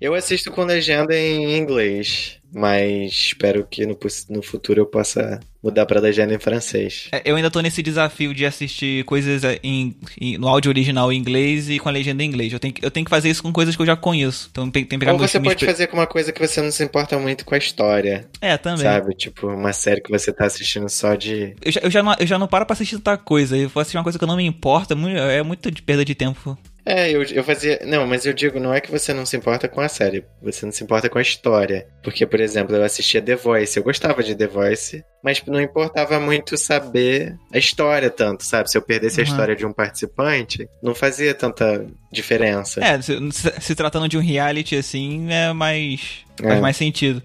Eu 0.00 0.14
assisto 0.14 0.50
com 0.50 0.64
legenda 0.64 1.14
em 1.14 1.58
inglês, 1.58 2.38
mas 2.54 3.12
espero 3.12 3.66
que 3.68 3.84
no, 3.84 3.98
no 4.30 4.42
futuro 4.42 4.80
eu 4.80 4.86
possa 4.86 5.40
mudar 5.62 5.86
pra 5.86 5.98
legenda 5.98 6.34
em 6.34 6.38
francês. 6.38 7.08
É, 7.10 7.22
Eu 7.24 7.36
ainda 7.36 7.50
tô 7.50 7.60
nesse 7.60 7.82
desafio 7.82 8.34
de 8.34 8.44
assistir 8.44 9.02
coisas 9.04 9.42
é, 9.44 9.58
em, 9.62 9.96
em- 10.20 10.36
no 10.38 10.46
áudio 10.46 10.68
original 10.70 11.10
em 11.12 11.16
inglês 11.18 11.70
e 11.70 11.78
com 11.78 11.88
a 11.88 11.92
legenda 11.92 12.22
em 12.22 12.26
inglês. 12.26 12.52
Eu 12.52 12.60
tenho, 12.60 12.74
que- 12.74 12.84
eu 12.84 12.90
tenho 12.90 13.04
que 13.04 13.10
fazer 13.10 13.30
isso 13.30 13.42
com 13.42 13.50
coisas 13.52 13.74
que 13.74 13.80
eu 13.82 13.86
já 13.86 13.96
conheço. 13.96 14.48
Então 14.52 14.70
tem, 14.70 14.84
tem 14.84 14.98
que 14.98 15.04
pegar 15.06 15.12
Ou 15.14 15.18
você 15.18 15.40
pode 15.40 15.64
fazer 15.64 15.86
com 15.86 15.96
uma 15.96 16.06
coisa 16.06 16.32
que 16.32 16.46
você 16.46 16.60
não 16.60 16.70
se 16.70 16.84
importa 16.84 17.18
muito 17.18 17.44
com 17.46 17.54
a 17.54 17.58
história, 17.58 18.28
É, 18.40 18.56
também. 18.58 18.82
sabe? 18.82 19.14
Tipo, 19.14 19.46
uma 19.48 19.72
série 19.72 20.00
que 20.02 20.10
você 20.10 20.32
tá 20.32 20.44
assistindo 20.44 20.88
só 20.90 21.14
de. 21.14 21.54
Eu 21.62 21.72
já, 21.72 21.80
eu, 21.80 21.90
já 21.90 22.02
não, 22.02 22.14
eu 22.20 22.26
já 22.26 22.38
não 22.38 22.46
paro 22.46 22.66
pra 22.66 22.74
assistir 22.74 22.96
tanta 22.98 23.16
coisa. 23.16 23.56
Eu 23.56 23.68
vou 23.70 23.80
assistir 23.80 23.96
uma 23.96 24.04
coisa 24.04 24.18
que 24.18 24.24
eu 24.24 24.28
não 24.28 24.36
me 24.36 24.44
importa. 24.44 24.94
mu- 24.94 25.08
É 25.08 25.42
muito 25.42 25.70
de 25.70 25.80
perda 25.82 26.04
de 26.04 26.14
tempo. 26.14 26.58
É, 26.86 27.10
eu, 27.10 27.22
eu 27.22 27.42
fazia. 27.42 27.80
Não, 27.86 28.06
mas 28.06 28.26
eu 28.26 28.32
digo, 28.34 28.60
não 28.60 28.72
é 28.74 28.80
que 28.80 28.90
você 28.90 29.14
não 29.14 29.24
se 29.24 29.34
importa 29.36 29.66
com 29.66 29.80
a 29.80 29.88
série, 29.88 30.24
você 30.42 30.66
não 30.66 30.72
se 30.72 30.84
importa 30.84 31.08
com 31.08 31.18
a 31.18 31.22
história. 31.22 31.86
Porque, 32.02 32.26
por 32.26 32.38
exemplo, 32.40 32.76
eu 32.76 32.82
assistia 32.82 33.22
The 33.22 33.36
Voice, 33.36 33.76
eu 33.78 33.82
gostava 33.82 34.22
de 34.22 34.34
The 34.34 34.46
Voice, 34.46 35.02
mas 35.22 35.42
não 35.46 35.60
importava 35.60 36.20
muito 36.20 36.58
saber 36.58 37.34
a 37.52 37.56
história 37.56 38.10
tanto, 38.10 38.44
sabe? 38.44 38.70
Se 38.70 38.76
eu 38.76 38.82
perdesse 38.82 39.20
a 39.20 39.24
Uhum. 39.24 39.30
história 39.30 39.56
de 39.56 39.64
um 39.64 39.72
participante, 39.72 40.68
não 40.82 40.94
fazia 40.94 41.32
tanta 41.34 41.86
diferença. 42.12 42.84
É, 42.84 43.00
se, 43.00 43.16
se- 43.32 43.60
se 43.60 43.74
tratando 43.74 44.08
de 44.08 44.18
um 44.18 44.20
reality 44.20 44.76
assim, 44.76 45.32
é 45.32 45.52
mais. 45.54 46.24
faz 46.38 46.58
É. 46.58 46.60
mais 46.60 46.76
sentido. 46.76 47.22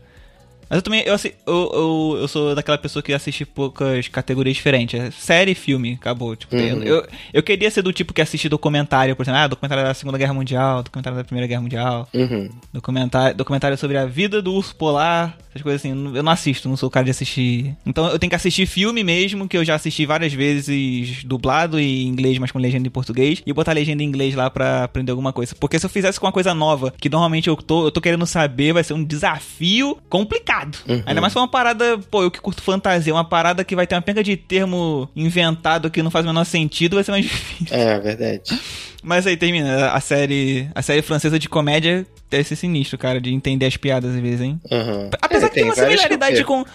Mas 0.70 0.78
eu 0.78 0.82
também, 0.82 1.04
eu, 1.06 1.16
eu, 1.16 1.72
eu, 1.74 2.18
eu 2.22 2.28
sou 2.28 2.54
daquela 2.54 2.78
pessoa 2.78 3.02
que 3.02 3.12
assiste 3.14 3.44
poucas 3.46 4.08
categorias 4.08 4.56
diferentes. 4.56 5.00
É 5.00 5.10
série 5.12 5.52
e 5.52 5.56
filme, 5.56 5.94
acabou. 6.00 6.36
Tipo, 6.36 6.56
Uhum. 6.56 6.84
eu, 6.84 7.08
eu, 7.34 7.42
queria 7.44 7.72
ser 7.72 7.82
do 7.82 7.92
tipo 7.94 8.14
que 8.14 8.22
assiste 8.22 8.48
documentário, 8.50 9.16
por 9.16 9.24
exemplo, 9.24 9.40
ah, 9.40 9.48
documentário 9.48 9.84
da 9.84 9.94
Segunda 9.94 10.18
Guerra 10.18 10.34
Mundial, 10.34 10.84
documentário 10.84 11.18
da 11.18 11.24
Primeira 11.24 11.48
Guerra 11.48 11.62
Mundial, 11.62 12.08
Uhum. 12.14 12.50
documentário, 12.74 13.36
documentário 13.36 13.78
sobre 13.78 13.98
a 13.98 14.06
vida 14.06 14.42
do 14.42 14.54
urso 14.54 14.76
polar, 14.76 15.38
essas 15.50 15.62
coisas 15.62 15.82
assim. 15.82 15.90
Eu 16.16 16.22
não 16.24 16.32
assisto, 16.32 16.70
não 16.70 16.78
sou 16.78 16.88
o 16.88 16.92
cara 16.92 17.06
de 17.06 17.12
assistir. 17.12 17.76
Então 17.86 18.08
eu 18.10 18.20
tenho 18.20 18.30
que 18.30 18.36
assistir 18.36 18.66
filme 18.68 19.04
mesmo, 19.04 19.48
que 19.48 19.58
eu 19.58 19.66
já 19.66 19.76
assisti 19.76 20.06
várias 20.06 20.34
vezes 20.34 21.24
dublado 21.24 21.80
em 21.80 22.08
inglês, 22.08 22.38
mas 22.38 22.52
com 22.52 22.60
legenda 22.60 22.88
em 22.88 22.92
português, 22.92 23.42
e 23.46 23.52
botar 23.54 23.74
legenda 23.74 24.04
em 24.04 24.06
inglês 24.06 24.36
lá 24.36 24.50
pra 24.50 24.84
aprender 24.84 25.12
alguma 25.12 25.34
coisa. 25.34 25.56
Porque 25.60 25.80
se 25.80 25.86
eu 25.86 25.90
fizesse 25.90 26.20
com 26.20 26.26
uma 26.28 26.32
coisa 26.32 26.54
nova, 26.54 26.94
que 27.00 27.10
normalmente 27.10 27.48
eu 27.48 27.56
tô, 27.56 27.86
eu 27.86 27.92
tô 27.92 28.00
querendo 28.02 28.26
saber, 28.26 28.74
vai 28.74 28.84
ser 28.84 28.94
um 28.94 29.04
desafio 29.04 29.98
complicado. 30.10 30.59
Uhum. 30.88 31.04
Ainda 31.06 31.22
mais 31.22 31.34
for 31.34 31.39
uma 31.39 31.48
parada, 31.48 31.98
pô, 32.10 32.24
eu 32.24 32.32
que 32.32 32.39
curto 32.39 32.62
fantasia, 32.62 33.13
uma 33.13 33.24
parada 33.24 33.63
que 33.63 33.75
vai 33.75 33.86
ter 33.86 33.96
uma 33.96 34.01
penca 34.01 34.24
de 34.24 34.36
termo 34.36 35.10
inventado 35.16 35.89
que 35.89 36.04
não 36.04 36.12
faz 36.12 36.25
o 36.25 36.28
menor 36.28 36.46
sentido, 36.46 36.96
vai 36.96 37.04
ser 37.04 37.12
mais 37.12 37.25
difícil. 37.30 37.75
É, 37.75 38.00
verdade. 38.00 38.60
Mas 39.01 39.25
aí 39.25 39.38
termina, 39.38 39.92
a 39.92 40.00
série, 40.01 40.70
a 40.75 40.82
série 40.82 41.01
francesa 41.01 41.39
de 41.39 41.48
comédia 41.48 42.06
deve 42.30 42.44
ser 42.44 42.56
sinistro, 42.56 42.98
cara, 42.98 43.20
de 43.20 43.34
entender 43.34 43.66
as 43.66 43.78
piadas 43.78 44.13
às 44.13 44.22
vezes, 44.22 44.42
hein? 44.42 44.60
Uhum. 44.70 45.10
Apesar 45.22 45.48
É, 45.48 45.50
que 45.50 45.56
tem 45.56 45.63
uma 45.63 45.75
similaridade 45.75 46.44
com 46.44 46.66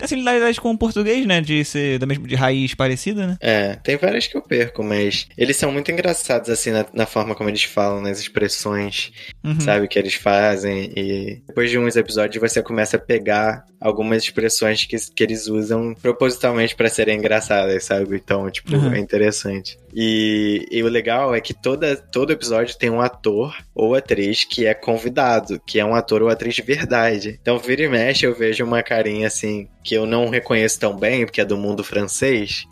tem 0.00 0.08
similaridade 0.08 0.58
com 0.58 0.70
o 0.70 0.78
português, 0.78 1.26
né, 1.26 1.42
de 1.42 1.62
ser 1.62 1.98
da 1.98 2.06
mesma 2.06 2.26
de 2.26 2.34
raiz 2.34 2.74
parecida, 2.74 3.26
né? 3.26 3.36
É, 3.38 3.74
tem 3.74 3.98
várias 3.98 4.26
que 4.26 4.34
eu 4.34 4.40
perco, 4.40 4.82
mas 4.82 5.28
eles 5.36 5.58
são 5.58 5.70
muito 5.70 5.92
engraçados, 5.92 6.48
assim, 6.48 6.70
na, 6.70 6.86
na 6.94 7.04
forma 7.04 7.34
como 7.34 7.50
eles 7.50 7.64
falam, 7.64 8.00
nas 8.00 8.18
expressões, 8.18 9.12
Uhum. 9.42 9.58
sabe, 9.60 9.88
que 9.88 9.98
eles 9.98 10.14
fazem. 10.14 10.92
E 10.94 11.42
depois 11.46 11.70
de 11.70 11.78
uns 11.78 11.96
episódios 11.96 12.38
você 12.40 12.62
começa 12.62 12.96
a 12.98 13.00
pegar 13.00 13.64
algumas 13.80 14.22
expressões 14.22 14.84
que, 14.84 14.96
que 15.14 15.22
eles 15.24 15.46
usam 15.46 15.94
propositalmente 15.94 16.76
pra 16.76 16.90
serem 16.90 17.16
engraçadas, 17.18 17.84
sabe? 17.84 18.16
Então, 18.16 18.50
tipo, 18.50 18.74
Uhum. 18.76 18.92
é 18.92 18.98
interessante. 18.98 19.78
E, 19.94 20.66
e 20.70 20.82
o 20.82 20.88
legal 20.88 21.34
é 21.34 21.40
que 21.40 21.54
toda, 21.54 21.96
todo 21.96 22.32
episódio 22.32 22.76
tem 22.76 22.90
um 22.90 23.00
ator 23.00 23.56
ou 23.74 23.94
atriz 23.94 24.44
que 24.44 24.66
é 24.66 24.74
convidado, 24.74 25.60
que 25.66 25.80
é 25.80 25.84
um 25.84 25.94
ator 25.94 26.22
ou 26.22 26.28
atriz 26.28 26.54
de 26.54 26.62
verdade. 26.62 27.38
Então, 27.40 27.58
vira 27.58 27.82
e 27.82 27.88
mexe, 27.88 28.26
eu 28.26 28.34
vejo 28.34 28.62
uma 28.64 28.82
carinha 28.82 29.26
assim, 29.26 29.66
que 29.82 29.94
eu 29.94 30.04
não 30.04 30.28
reconheço 30.28 30.78
tão 30.78 30.94
bem, 30.96 31.24
porque 31.24 31.40
é 31.40 31.44
do 31.46 31.56
mundo 31.56 31.82
francês, 31.82 32.66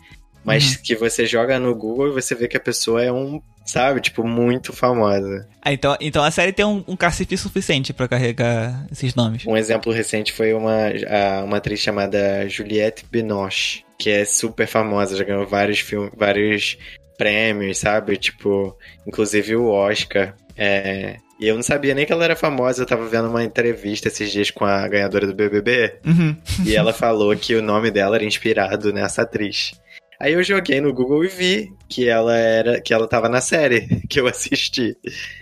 mas 0.45 0.75
Uhum. 0.75 0.81
que 0.83 0.95
você 0.95 1.25
joga 1.25 1.59
no 1.59 1.73
Google 1.75 2.09
e 2.09 2.11
você 2.13 2.35
vê 2.35 2.47
que 2.47 2.55
a 2.57 2.61
pessoa 2.61 3.03
é 3.03 3.11
um, 3.11 3.41
sabe, 3.69 4.01
tipo, 4.01 4.25
muito 4.27 4.73
famosa. 4.73 5.47
Ah, 5.61 5.71
então, 5.73 5.95
então 5.99 6.23
a 6.23 6.31
série 6.31 6.51
tem 6.51 6.65
um, 6.65 6.83
um 6.87 6.95
cacife 6.95 7.37
suficiente 7.37 7.93
pra 7.93 8.07
carregar 8.07 8.85
esses 8.91 9.13
nomes. 9.15 9.45
Um 9.45 9.55
exemplo 9.57 9.91
recente 9.93 10.33
foi 10.33 10.53
uma, 10.53 10.87
a- 11.07 11.43
uma 11.43 11.57
atriz 11.57 11.79
chamada 11.79 12.47
Juliette 12.49 13.05
Binoche, 13.11 13.83
que 13.97 14.09
é 14.09 14.25
super 14.25 14.67
famosa, 14.67 15.15
já 15.17 15.23
ganhou 15.23 15.45
vários 15.45 15.79
filmes, 15.79 16.11
vários 16.17 16.77
prêmios, 17.17 17.77
sabe? 17.77 18.17
Tipo, 18.17 18.75
inclusive 19.05 19.55
o 19.55 19.67
Oscar. 19.67 20.33
É, 20.57 21.17
E 21.39 21.47
eu 21.47 21.55
não 21.55 21.63
sabia 21.63 21.95
nem 21.95 22.05
que 22.05 22.11
ela 22.11 22.25
era 22.25 22.35
famosa, 22.35 22.81
eu 22.81 22.85
tava 22.85 23.07
vendo 23.07 23.29
uma 23.29 23.41
entrevista 23.43 24.09
esses 24.09 24.29
dias 24.29 24.51
com 24.51 24.65
a 24.65 24.85
ganhadora 24.89 25.25
do 25.25 25.33
BBB, 25.33 25.95
Uhum. 26.05 26.35
e 26.65 26.75
ela 26.75 26.91
falou 26.91 27.33
que 27.37 27.55
o 27.55 27.61
nome 27.61 27.89
dela 27.89 28.17
era 28.17 28.25
inspirado 28.25 28.91
nessa 28.91 29.21
atriz. 29.21 29.71
Aí 30.19 30.33
eu 30.33 30.43
joguei 30.43 30.81
no 30.81 30.93
Google 30.93 31.23
e 31.23 31.27
vi 31.29 31.73
que 31.87 32.07
ela 32.09 32.35
era, 32.35 32.81
que 32.81 32.93
ela 32.93 33.07
tava 33.07 33.29
na 33.29 33.39
série 33.41 34.01
que 34.09 34.19
eu 34.19 34.27
assisti. 34.27 34.97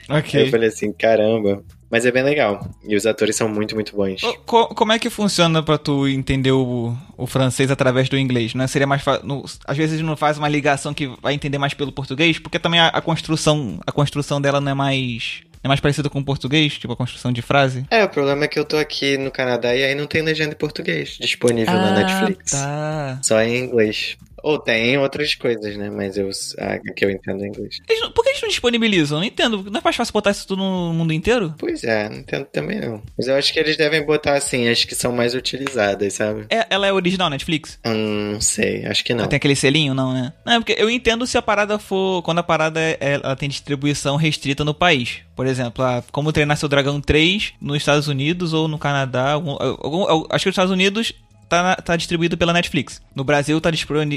Aí 0.07 0.17
eu 0.17 0.17
Ok. 0.19 0.51
falei 0.51 0.69
assim, 0.69 0.91
caramba. 0.93 1.63
Mas 1.89 2.05
é 2.05 2.11
bem 2.11 2.21
legal. 2.21 2.69
E 2.85 2.95
os 2.97 3.05
atores 3.05 3.35
são 3.37 3.47
muito, 3.47 3.73
muito 3.73 3.95
bons. 3.95 4.19
Co- 4.21 4.37
co- 4.45 4.75
como 4.75 4.91
é 4.91 4.99
que 4.99 5.09
funciona 5.09 5.63
pra 5.63 5.77
tu 5.77 6.05
entender 6.07 6.51
o, 6.51 6.93
o 7.17 7.25
francês 7.25 7.71
através 7.71 8.09
do 8.09 8.17
inglês? 8.17 8.53
Não 8.53 8.65
é? 8.65 8.67
seria 8.67 8.85
mais 8.85 9.01
no- 9.23 9.45
às 9.65 9.77
vezes 9.77 10.01
não 10.01 10.17
faz 10.17 10.37
uma 10.37 10.49
ligação 10.49 10.93
que 10.93 11.07
vai 11.21 11.33
entender 11.33 11.57
mais 11.57 11.73
pelo 11.73 11.91
português, 11.93 12.37
porque 12.39 12.59
também 12.59 12.79
a, 12.81 12.87
a 12.89 13.01
construção 13.01 13.79
a 13.87 13.91
construção 13.91 14.41
dela 14.41 14.59
não 14.59 14.71
é 14.73 14.75
mais 14.75 15.41
é 15.63 15.67
mais 15.67 15.79
parecida 15.79 16.09
com 16.09 16.19
o 16.19 16.23
português, 16.25 16.77
tipo 16.77 16.91
a 16.93 16.95
construção 16.97 17.31
de 17.31 17.41
frase. 17.41 17.85
É, 17.89 18.03
o 18.03 18.09
problema 18.09 18.43
é 18.43 18.47
que 18.49 18.59
eu 18.59 18.65
tô 18.65 18.75
aqui 18.77 19.17
no 19.17 19.31
Canadá 19.31 19.73
e 19.73 19.83
aí 19.83 19.95
não 19.95 20.05
tem 20.07 20.21
legenda 20.21 20.53
em 20.53 20.57
português 20.57 21.17
disponível 21.19 21.73
na 21.73 21.91
Netflix. 21.91 22.51
tá. 22.51 23.19
Só 23.23 23.41
em 23.41 23.57
inglês. 23.63 24.17
Ou 24.47 24.57
tem 24.59 24.97
outras 24.97 25.35
coisas, 25.35 25.75
né? 25.75 25.89
Mas 25.89 26.17
eu, 26.17 26.29
a 26.59 26.77
que 26.93 27.03
eu 27.03 27.09
entendo 27.09 27.43
em 27.43 27.49
inglês. 27.49 27.77
Eles 27.89 28.01
não- 28.01 28.11
por 28.11 28.23
que 28.23 28.29
eles 28.29 28.41
não 28.41 28.47
disponibilizam? 28.49 29.17
Não 29.19 29.25
entendo. 29.25 29.63
Não 29.69 29.79
é 29.79 29.83
mais 29.83 29.95
fácil 29.95 30.13
botar 30.13 30.31
isso 30.31 30.47
tudo 30.47 30.59
no 30.63 30.93
mundo 30.93 31.11
inteiro? 31.11 31.53
Pois 31.57 31.83
é, 31.83 32.07
não 32.09 32.17
entendo 32.19 32.45
também 32.45 32.79
não. 32.79 33.01
Mas 33.17 33.27
eu 33.27 33.35
acho 33.35 33.51
que 33.51 33.59
eles 33.59 33.75
devem 33.75 34.05
botar 34.05 34.35
assim, 34.35 34.67
as 34.69 34.83
que 34.85 34.95
são 34.95 35.11
mais 35.11 35.35
utilizadas, 35.35 36.13
sabe? 36.13 36.45
É- 36.49 36.65
ela 36.69 36.87
é 36.87 36.93
original 36.93 37.29
Netflix? 37.29 37.77
Hum, 37.85 38.31
não 38.33 38.41
sei, 38.41 38.85
acho 38.85 39.03
que 39.03 39.13
não. 39.13 39.21
Ela 39.21 39.27
tem 39.29 39.37
aquele 39.37 39.55
selinho, 39.55 39.93
não, 39.93 40.13
né? 40.13 40.31
Não, 40.45 40.53
é 40.53 40.59
porque 40.59 40.75
eu 40.77 40.89
entendo 40.89 41.27
se 41.27 41.37
a 41.37 41.41
parada 41.41 41.77
for. 41.77 42.21
Quando 42.23 42.39
a 42.39 42.43
parada 42.43 42.79
é- 42.79 42.97
ela 43.01 43.35
tem 43.35 43.49
distribuição 43.49 44.15
restrita 44.15 44.63
no 44.63 44.73
país. 44.73 45.19
Por 45.35 45.45
exemplo, 45.45 45.83
a 45.83 46.03
Como 46.11 46.31
Treinar 46.31 46.57
Seu 46.57 46.67
Dragão 46.69 46.99
3 47.01 47.53
nos 47.61 47.77
Estados 47.77 48.07
Unidos 48.07 48.53
ou 48.53 48.67
no 48.67 48.77
Canadá. 48.79 49.31
algum- 49.33 49.57
algum- 49.59 50.05
acho 50.29 50.43
que 50.43 50.49
nos 50.49 50.53
Estados 50.53 50.71
Unidos 50.71 51.13
tá, 51.49 51.63
na- 51.63 51.75
tá 51.75 51.95
distribuído 51.95 52.37
pela 52.37 52.53
Netflix. 52.53 53.01
No 53.15 53.23
Brasil 53.23 53.59
tá, 53.61 53.69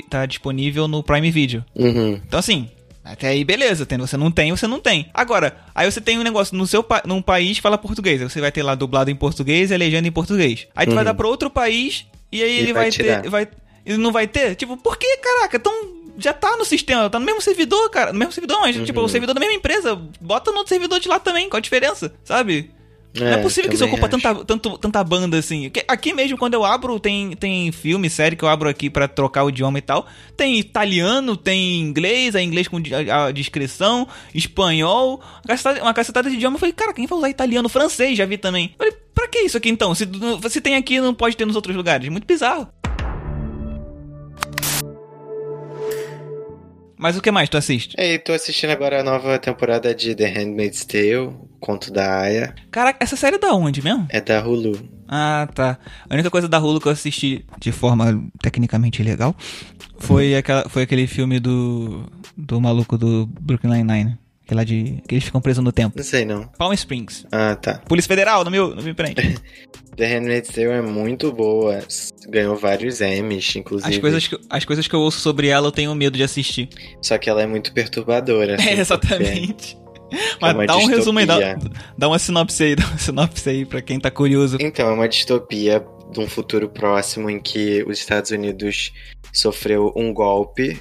tá 0.08 0.26
disponível 0.26 0.86
no 0.88 1.02
Prime 1.02 1.30
Video. 1.30 1.64
Uhum. 1.74 2.20
Então, 2.26 2.38
assim, 2.38 2.68
até 3.04 3.28
aí, 3.28 3.44
beleza. 3.44 3.86
Tem, 3.86 3.98
você 3.98 4.16
não 4.16 4.30
tem, 4.30 4.50
você 4.50 4.66
não 4.66 4.78
tem. 4.80 5.06
Agora, 5.14 5.56
aí 5.74 5.90
você 5.90 6.00
tem 6.00 6.18
um 6.18 6.22
negócio 6.22 6.56
no 6.56 6.66
seu 6.66 6.82
pa 6.82 7.02
num 7.06 7.22
país 7.22 7.58
fala 7.58 7.78
português. 7.78 8.20
Aí 8.22 8.28
você 8.28 8.40
vai 8.40 8.52
ter 8.52 8.62
lá 8.62 8.74
dublado 8.74 9.10
em 9.10 9.16
português 9.16 9.70
e 9.70 9.74
a 9.74 9.78
legenda 9.78 10.06
em 10.08 10.12
português. 10.12 10.66
Aí 10.74 10.86
tu 10.86 10.90
vai 10.94 10.98
Uhum. 10.98 11.04
dar 11.04 11.14
pra 11.14 11.26
outro 11.28 11.48
país 11.50 12.06
e 12.30 12.42
aí 12.42 12.50
E 12.50 12.58
ele 12.60 12.72
vai 12.72 12.82
vai, 12.84 12.90
tirar. 12.90 13.22
ter. 13.22 13.28
Vai, 13.28 13.48
ele 13.86 13.98
não 13.98 14.12
vai 14.12 14.26
ter? 14.26 14.54
Tipo, 14.54 14.76
por 14.76 14.96
que, 14.96 15.16
caraca? 15.18 15.56
Então. 15.56 16.00
Já 16.18 16.34
tá 16.34 16.54
no 16.58 16.66
sistema, 16.66 17.08
tá 17.08 17.18
no 17.18 17.24
mesmo 17.24 17.40
servidor, 17.40 17.88
cara. 17.88 18.12
No 18.12 18.18
mesmo 18.18 18.32
servidor, 18.32 18.60
mas, 18.60 18.76
tipo, 18.84 18.98
Uhum. 19.00 19.06
o 19.06 19.08
servidor 19.08 19.32
da 19.32 19.40
mesma 19.40 19.54
empresa. 19.54 19.96
Bota 20.20 20.50
no 20.50 20.58
outro 20.58 20.68
servidor 20.68 21.00
de 21.00 21.08
lá 21.08 21.18
também, 21.18 21.48
qual 21.48 21.56
a 21.56 21.62
diferença? 21.62 22.12
Sabe? 22.22 22.70
Não 23.14 23.26
é 23.26 23.38
possível 23.38 23.68
que 23.68 23.74
isso 23.74 23.84
ocupa 23.84 24.06
acho. 24.06 24.18
tanta, 24.18 24.44
tanto, 24.44 24.78
tanta 24.78 25.02
banda 25.02 25.38
assim. 25.38 25.70
Aqui 25.88 26.12
mesmo, 26.12 26.38
quando 26.38 26.54
eu 26.54 26.64
abro, 26.64 26.98
tem, 27.00 27.32
tem 27.32 27.72
filme, 27.72 28.08
série 28.08 28.36
que 28.36 28.44
eu 28.44 28.48
abro 28.48 28.68
aqui 28.68 28.88
pra 28.88 29.08
trocar 29.08 29.44
o 29.44 29.48
idioma 29.48 29.78
e 29.78 29.82
tal. 29.82 30.06
Tem 30.36 30.58
italiano, 30.58 31.36
tem 31.36 31.80
inglês, 31.80 32.34
é 32.34 32.42
inglês 32.42 32.68
com 32.68 32.76
a, 32.76 33.26
a 33.26 33.30
descrição, 33.32 34.06
espanhol, 34.34 35.20
uma 35.44 35.48
cacetada, 35.48 35.82
uma 35.82 35.94
cacetada 35.94 36.30
de 36.30 36.36
idioma. 36.36 36.54
Eu 36.56 36.60
falei, 36.60 36.72
cara, 36.72 36.92
quem 36.92 37.06
vai 37.06 37.18
usar 37.18 37.30
italiano? 37.30 37.68
Francês, 37.68 38.16
já 38.16 38.24
vi 38.24 38.38
também. 38.38 38.74
Eu 38.78 38.86
falei, 38.86 38.92
pra 39.14 39.28
que 39.28 39.38
isso 39.40 39.56
aqui 39.56 39.68
então? 39.68 39.94
Se, 39.94 40.06
se 40.48 40.60
tem 40.60 40.76
aqui, 40.76 41.00
não 41.00 41.14
pode 41.14 41.36
ter 41.36 41.44
nos 41.44 41.56
outros 41.56 41.74
lugares. 41.74 42.08
Muito 42.08 42.26
bizarro. 42.26 42.68
Mas 47.00 47.16
o 47.16 47.22
que 47.22 47.30
mais 47.30 47.48
tu 47.48 47.56
assiste? 47.56 47.94
É, 47.98 48.12
e 48.12 48.18
tô 48.18 48.30
assistindo 48.30 48.68
agora 48.68 49.00
a 49.00 49.02
nova 49.02 49.38
temporada 49.38 49.94
de 49.94 50.14
The 50.14 50.26
Handmaid's 50.26 50.84
Tale, 50.84 51.32
Conto 51.58 51.90
da 51.90 52.20
Aya. 52.20 52.54
Caraca, 52.70 53.02
essa 53.02 53.16
série 53.16 53.36
é 53.36 53.38
da 53.38 53.54
onde 53.54 53.82
mesmo? 53.82 54.06
É 54.10 54.20
da 54.20 54.46
Hulu. 54.46 54.78
Ah, 55.08 55.48
tá. 55.54 55.78
A 56.08 56.12
única 56.12 56.30
coisa 56.30 56.46
da 56.46 56.58
Hulu 56.58 56.78
que 56.78 56.88
eu 56.88 56.92
assisti 56.92 57.46
de 57.58 57.72
forma 57.72 58.22
tecnicamente 58.42 59.02
legal 59.02 59.34
foi, 59.98 60.36
aquela, 60.36 60.68
foi 60.68 60.82
aquele 60.82 61.06
filme 61.06 61.40
do, 61.40 62.04
do 62.36 62.60
maluco 62.60 62.98
do 62.98 63.26
Brooklyn 63.26 63.82
Nine-Nine. 63.82 64.18
Aquela 64.50 64.64
de. 64.64 65.00
que 65.06 65.14
eles 65.14 65.22
ficam 65.22 65.40
presos 65.40 65.62
no 65.62 65.70
tempo. 65.70 65.96
Não 65.96 66.02
sei 66.02 66.24
não. 66.24 66.42
Palm 66.58 66.72
Springs. 66.72 67.24
Ah, 67.30 67.54
tá. 67.54 67.74
Polícia 67.86 68.08
Federal, 68.08 68.44
no 68.44 68.50
meu, 68.50 68.74
no 68.74 68.82
meu 68.82 68.92
prende. 68.96 69.38
The 69.96 70.06
Handmaid's 70.06 70.48
Tale 70.52 70.70
é 70.70 70.82
muito 70.82 71.30
boa. 71.30 71.78
Ganhou 72.28 72.56
vários 72.56 73.00
Emmys, 73.00 73.54
inclusive. 73.54 73.94
As 73.94 73.98
coisas, 73.98 74.26
que, 74.26 74.36
as 74.50 74.64
coisas 74.64 74.88
que 74.88 74.94
eu 74.94 74.98
ouço 74.98 75.20
sobre 75.20 75.46
ela 75.46 75.68
eu 75.68 75.72
tenho 75.72 75.94
medo 75.94 76.16
de 76.16 76.24
assistir. 76.24 76.68
Só 77.00 77.16
que 77.16 77.30
ela 77.30 77.42
é 77.42 77.46
muito 77.46 77.72
perturbadora. 77.72 78.56
assim, 78.58 78.68
É, 78.70 78.80
exatamente. 78.80 79.78
Mas 80.40 80.58
é 80.58 80.66
dá 80.66 80.76
um 80.76 80.86
resumo 80.86 81.20
aí, 81.20 81.26
dá, 81.26 81.38
dá 81.96 82.08
uma 82.08 82.18
sinopse 82.18 82.64
aí, 82.64 82.74
dá 82.76 82.84
uma 82.86 82.98
sinopse 82.98 83.48
aí 83.48 83.64
pra 83.64 83.80
quem 83.80 84.00
tá 84.00 84.10
curioso. 84.10 84.58
Então, 84.60 84.88
é 84.88 84.92
uma 84.92 85.08
distopia 85.08 85.86
de 86.10 86.18
um 86.18 86.26
futuro 86.26 86.68
próximo 86.68 87.30
em 87.30 87.38
que 87.38 87.84
os 87.84 88.00
Estados 88.00 88.32
Unidos 88.32 88.92
sofreu 89.32 89.92
um 89.94 90.12
golpe 90.12 90.80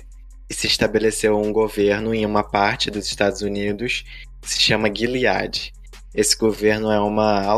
se 0.50 0.68
estabeleceu 0.68 1.38
um 1.38 1.52
governo 1.52 2.14
em 2.14 2.26
uma 2.26 2.44
parte 2.44 2.90
dos 2.90 3.06
Estados 3.06 3.42
Unidos 3.42 4.04
que 4.42 4.50
se 4.50 4.60
chama 4.60 4.94
Gilead. 4.94 5.74
Esse 6.14 6.36
governo 6.36 6.92
é 6.92 7.00
uma, 7.00 7.56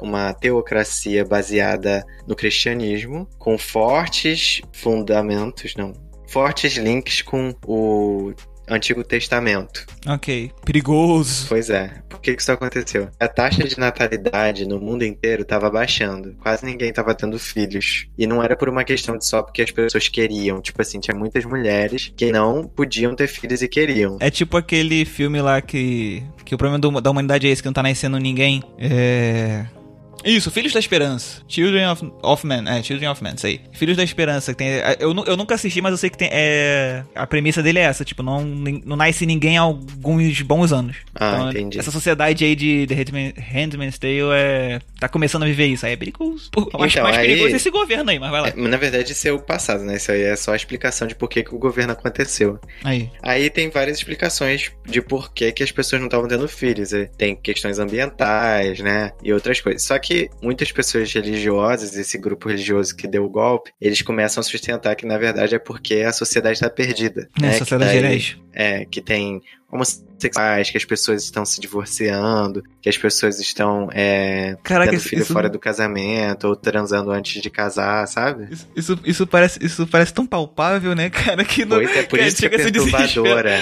uma 0.00 0.34
teocracia 0.34 1.24
baseada 1.24 2.04
no 2.26 2.36
cristianismo, 2.36 3.26
com 3.38 3.56
fortes 3.56 4.60
fundamentos, 4.72 5.74
não, 5.74 5.92
fortes 6.28 6.76
links 6.76 7.22
com 7.22 7.54
o 7.66 8.34
Antigo 8.68 9.04
Testamento. 9.04 9.84
Ok. 10.06 10.50
Perigoso. 10.64 11.46
Pois 11.48 11.70
é. 11.70 11.90
Por 12.08 12.20
que 12.20 12.34
que 12.34 12.40
isso 12.42 12.52
aconteceu? 12.52 13.08
A 13.20 13.28
taxa 13.28 13.64
de 13.64 13.78
natalidade 13.78 14.66
no 14.66 14.80
mundo 14.80 15.04
inteiro 15.04 15.42
estava 15.42 15.70
baixando. 15.70 16.34
Quase 16.40 16.64
ninguém 16.64 16.88
estava 16.90 17.14
tendo 17.14 17.38
filhos. 17.38 18.06
E 18.16 18.26
não 18.26 18.42
era 18.42 18.56
por 18.56 18.68
uma 18.68 18.84
questão 18.84 19.16
de 19.18 19.26
só 19.26 19.42
porque 19.42 19.62
as 19.62 19.70
pessoas 19.70 20.08
queriam. 20.08 20.60
Tipo 20.60 20.80
assim, 20.82 21.00
tinha 21.00 21.16
muitas 21.16 21.44
mulheres 21.44 22.12
que 22.16 22.32
não 22.32 22.64
podiam 22.64 23.14
ter 23.14 23.26
filhos 23.28 23.62
e 23.62 23.68
queriam. 23.68 24.16
É 24.20 24.30
tipo 24.30 24.56
aquele 24.56 25.04
filme 25.04 25.40
lá 25.42 25.60
que. 25.60 26.22
que 26.44 26.54
o 26.54 26.58
problema 26.58 26.78
do- 26.78 27.00
da 27.00 27.10
humanidade 27.10 27.46
é 27.46 27.50
esse, 27.50 27.62
que 27.62 27.68
não 27.68 27.72
tá 27.74 27.82
nascendo 27.82 28.18
ninguém. 28.18 28.62
É. 28.78 29.66
Isso, 30.24 30.50
Filhos 30.50 30.72
da 30.72 30.80
Esperança. 30.80 31.42
Children 31.48 31.88
of, 31.90 32.12
of 32.22 32.46
Men. 32.46 32.64
É, 32.68 32.82
Children 32.82 33.10
of 33.10 33.22
Men, 33.22 33.34
isso 33.36 33.46
aí. 33.46 33.60
Filhos 33.72 33.96
da 33.96 34.02
Esperança. 34.04 34.52
Que 34.52 34.58
tem, 34.58 34.68
é, 34.68 34.96
eu, 35.00 35.14
eu 35.26 35.36
nunca 35.36 35.54
assisti, 35.54 35.80
mas 35.80 35.92
eu 35.92 35.98
sei 35.98 36.10
que 36.10 36.16
tem. 36.18 36.28
É, 36.32 37.02
a 37.14 37.26
premissa 37.26 37.62
dele 37.62 37.78
é 37.78 37.82
essa: 37.82 38.04
tipo, 38.04 38.22
não, 38.22 38.44
não 38.44 38.96
nasce 38.96 39.26
ninguém 39.26 39.58
há 39.58 39.62
alguns 39.62 40.40
bons 40.42 40.72
anos. 40.72 40.96
Ah, 41.14 41.34
Então, 41.36 41.50
entendi. 41.50 41.78
Essa 41.78 41.90
sociedade 41.90 42.44
aí 42.44 42.54
de 42.56 42.86
The 42.86 42.94
Handmaid's 43.52 43.98
Tale 43.98 44.20
é. 44.34 44.78
tá 44.98 45.08
começando 45.08 45.42
a 45.42 45.46
viver 45.46 45.66
isso. 45.66 45.84
Aí 45.86 45.92
é 45.92 45.96
perigoso. 45.96 46.50
Pô, 46.50 46.70
eu 46.72 46.82
acho 46.82 46.94
Então, 46.98 47.04
mais 47.04 47.16
aí- 47.18 47.26
perigoso 47.26 47.56
esse 47.56 47.70
governo 47.70 48.10
aí, 48.10 48.18
mas 48.18 48.30
vai 48.30 48.40
lá. 48.40 48.48
É, 48.48 48.54
na 48.56 48.76
verdade, 48.76 49.12
isso 49.12 49.28
é 49.28 49.32
o 49.32 49.38
passado, 49.38 49.82
né? 49.84 49.96
Isso 49.96 50.10
aí 50.10 50.22
é 50.22 50.36
só 50.36 50.52
a 50.52 50.56
explicação 50.56 51.06
de 51.06 51.14
por 51.14 51.28
que, 51.28 51.42
que 51.42 51.54
o 51.54 51.58
governo 51.58 51.92
aconteceu. 51.92 52.58
Aí. 52.82 53.10
Aí 53.22 53.50
tem 53.50 53.68
várias 53.70 53.98
explicações 53.98 54.70
de 54.86 55.00
por 55.02 55.32
que, 55.32 55.52
que 55.52 55.62
as 55.62 55.70
pessoas 55.70 56.00
não 56.00 56.06
estavam 56.08 56.28
tendo 56.28 56.48
filhos. 56.48 56.90
Tem 57.18 57.36
questões 57.36 57.78
ambientais, 57.78 58.80
né? 58.80 59.12
E 59.22 59.32
outras 59.32 59.60
coisas. 59.60 59.82
Só 59.82 59.98
que 59.98 60.13
muitas 60.42 60.70
pessoas 60.72 61.12
religiosas, 61.12 61.96
esse 61.96 62.16
grupo 62.18 62.48
religioso 62.48 62.94
que 62.96 63.06
deu 63.06 63.24
o 63.24 63.28
golpe, 63.30 63.70
eles 63.80 64.02
começam 64.02 64.40
a 64.40 64.44
sustentar 64.44 64.94
que, 64.96 65.06
na 65.06 65.18
verdade, 65.18 65.54
é 65.54 65.58
porque 65.58 65.96
a 65.96 66.12
sociedade 66.12 66.56
está 66.56 66.70
perdida. 66.70 67.28
Né, 67.40 67.48
né? 67.48 67.52
sociedade 67.58 67.92
que 67.92 68.00
daí- 68.00 68.10
herege. 68.12 68.42
É, 68.56 68.84
que 68.84 69.00
tem 69.00 69.40
homossexuais, 69.70 70.70
que 70.70 70.76
as 70.76 70.84
pessoas 70.84 71.24
estão 71.24 71.44
se 71.44 71.60
divorciando, 71.60 72.62
que 72.80 72.88
as 72.88 72.96
pessoas 72.96 73.40
estão 73.40 73.88
é, 73.92 74.56
Caraca, 74.62 74.92
tendo 74.92 75.00
filho 75.00 75.22
isso- 75.22 75.32
fora 75.32 75.48
do 75.48 75.58
casamento, 75.58 76.46
ou 76.48 76.56
transando 76.56 77.10
antes 77.10 77.42
de 77.42 77.50
casar, 77.50 78.06
sabe? 78.06 78.46
Isso, 78.52 78.68
isso, 78.76 78.98
isso 79.04 79.26
parece, 79.26 79.58
isso 79.64 79.86
parece 79.86 80.14
tão 80.14 80.24
palpável, 80.26 80.94
né, 80.94 81.10
cara? 81.10 81.44
Que 81.44 81.64
não, 81.64 81.76
Pois 81.78 81.90
é, 81.96 82.02
por 82.04 82.16
cara, 82.18 82.28
isso 82.28 82.36
que 82.38 82.46
é 82.46 82.48
a 82.48 82.52
perturbadora. 82.52 83.60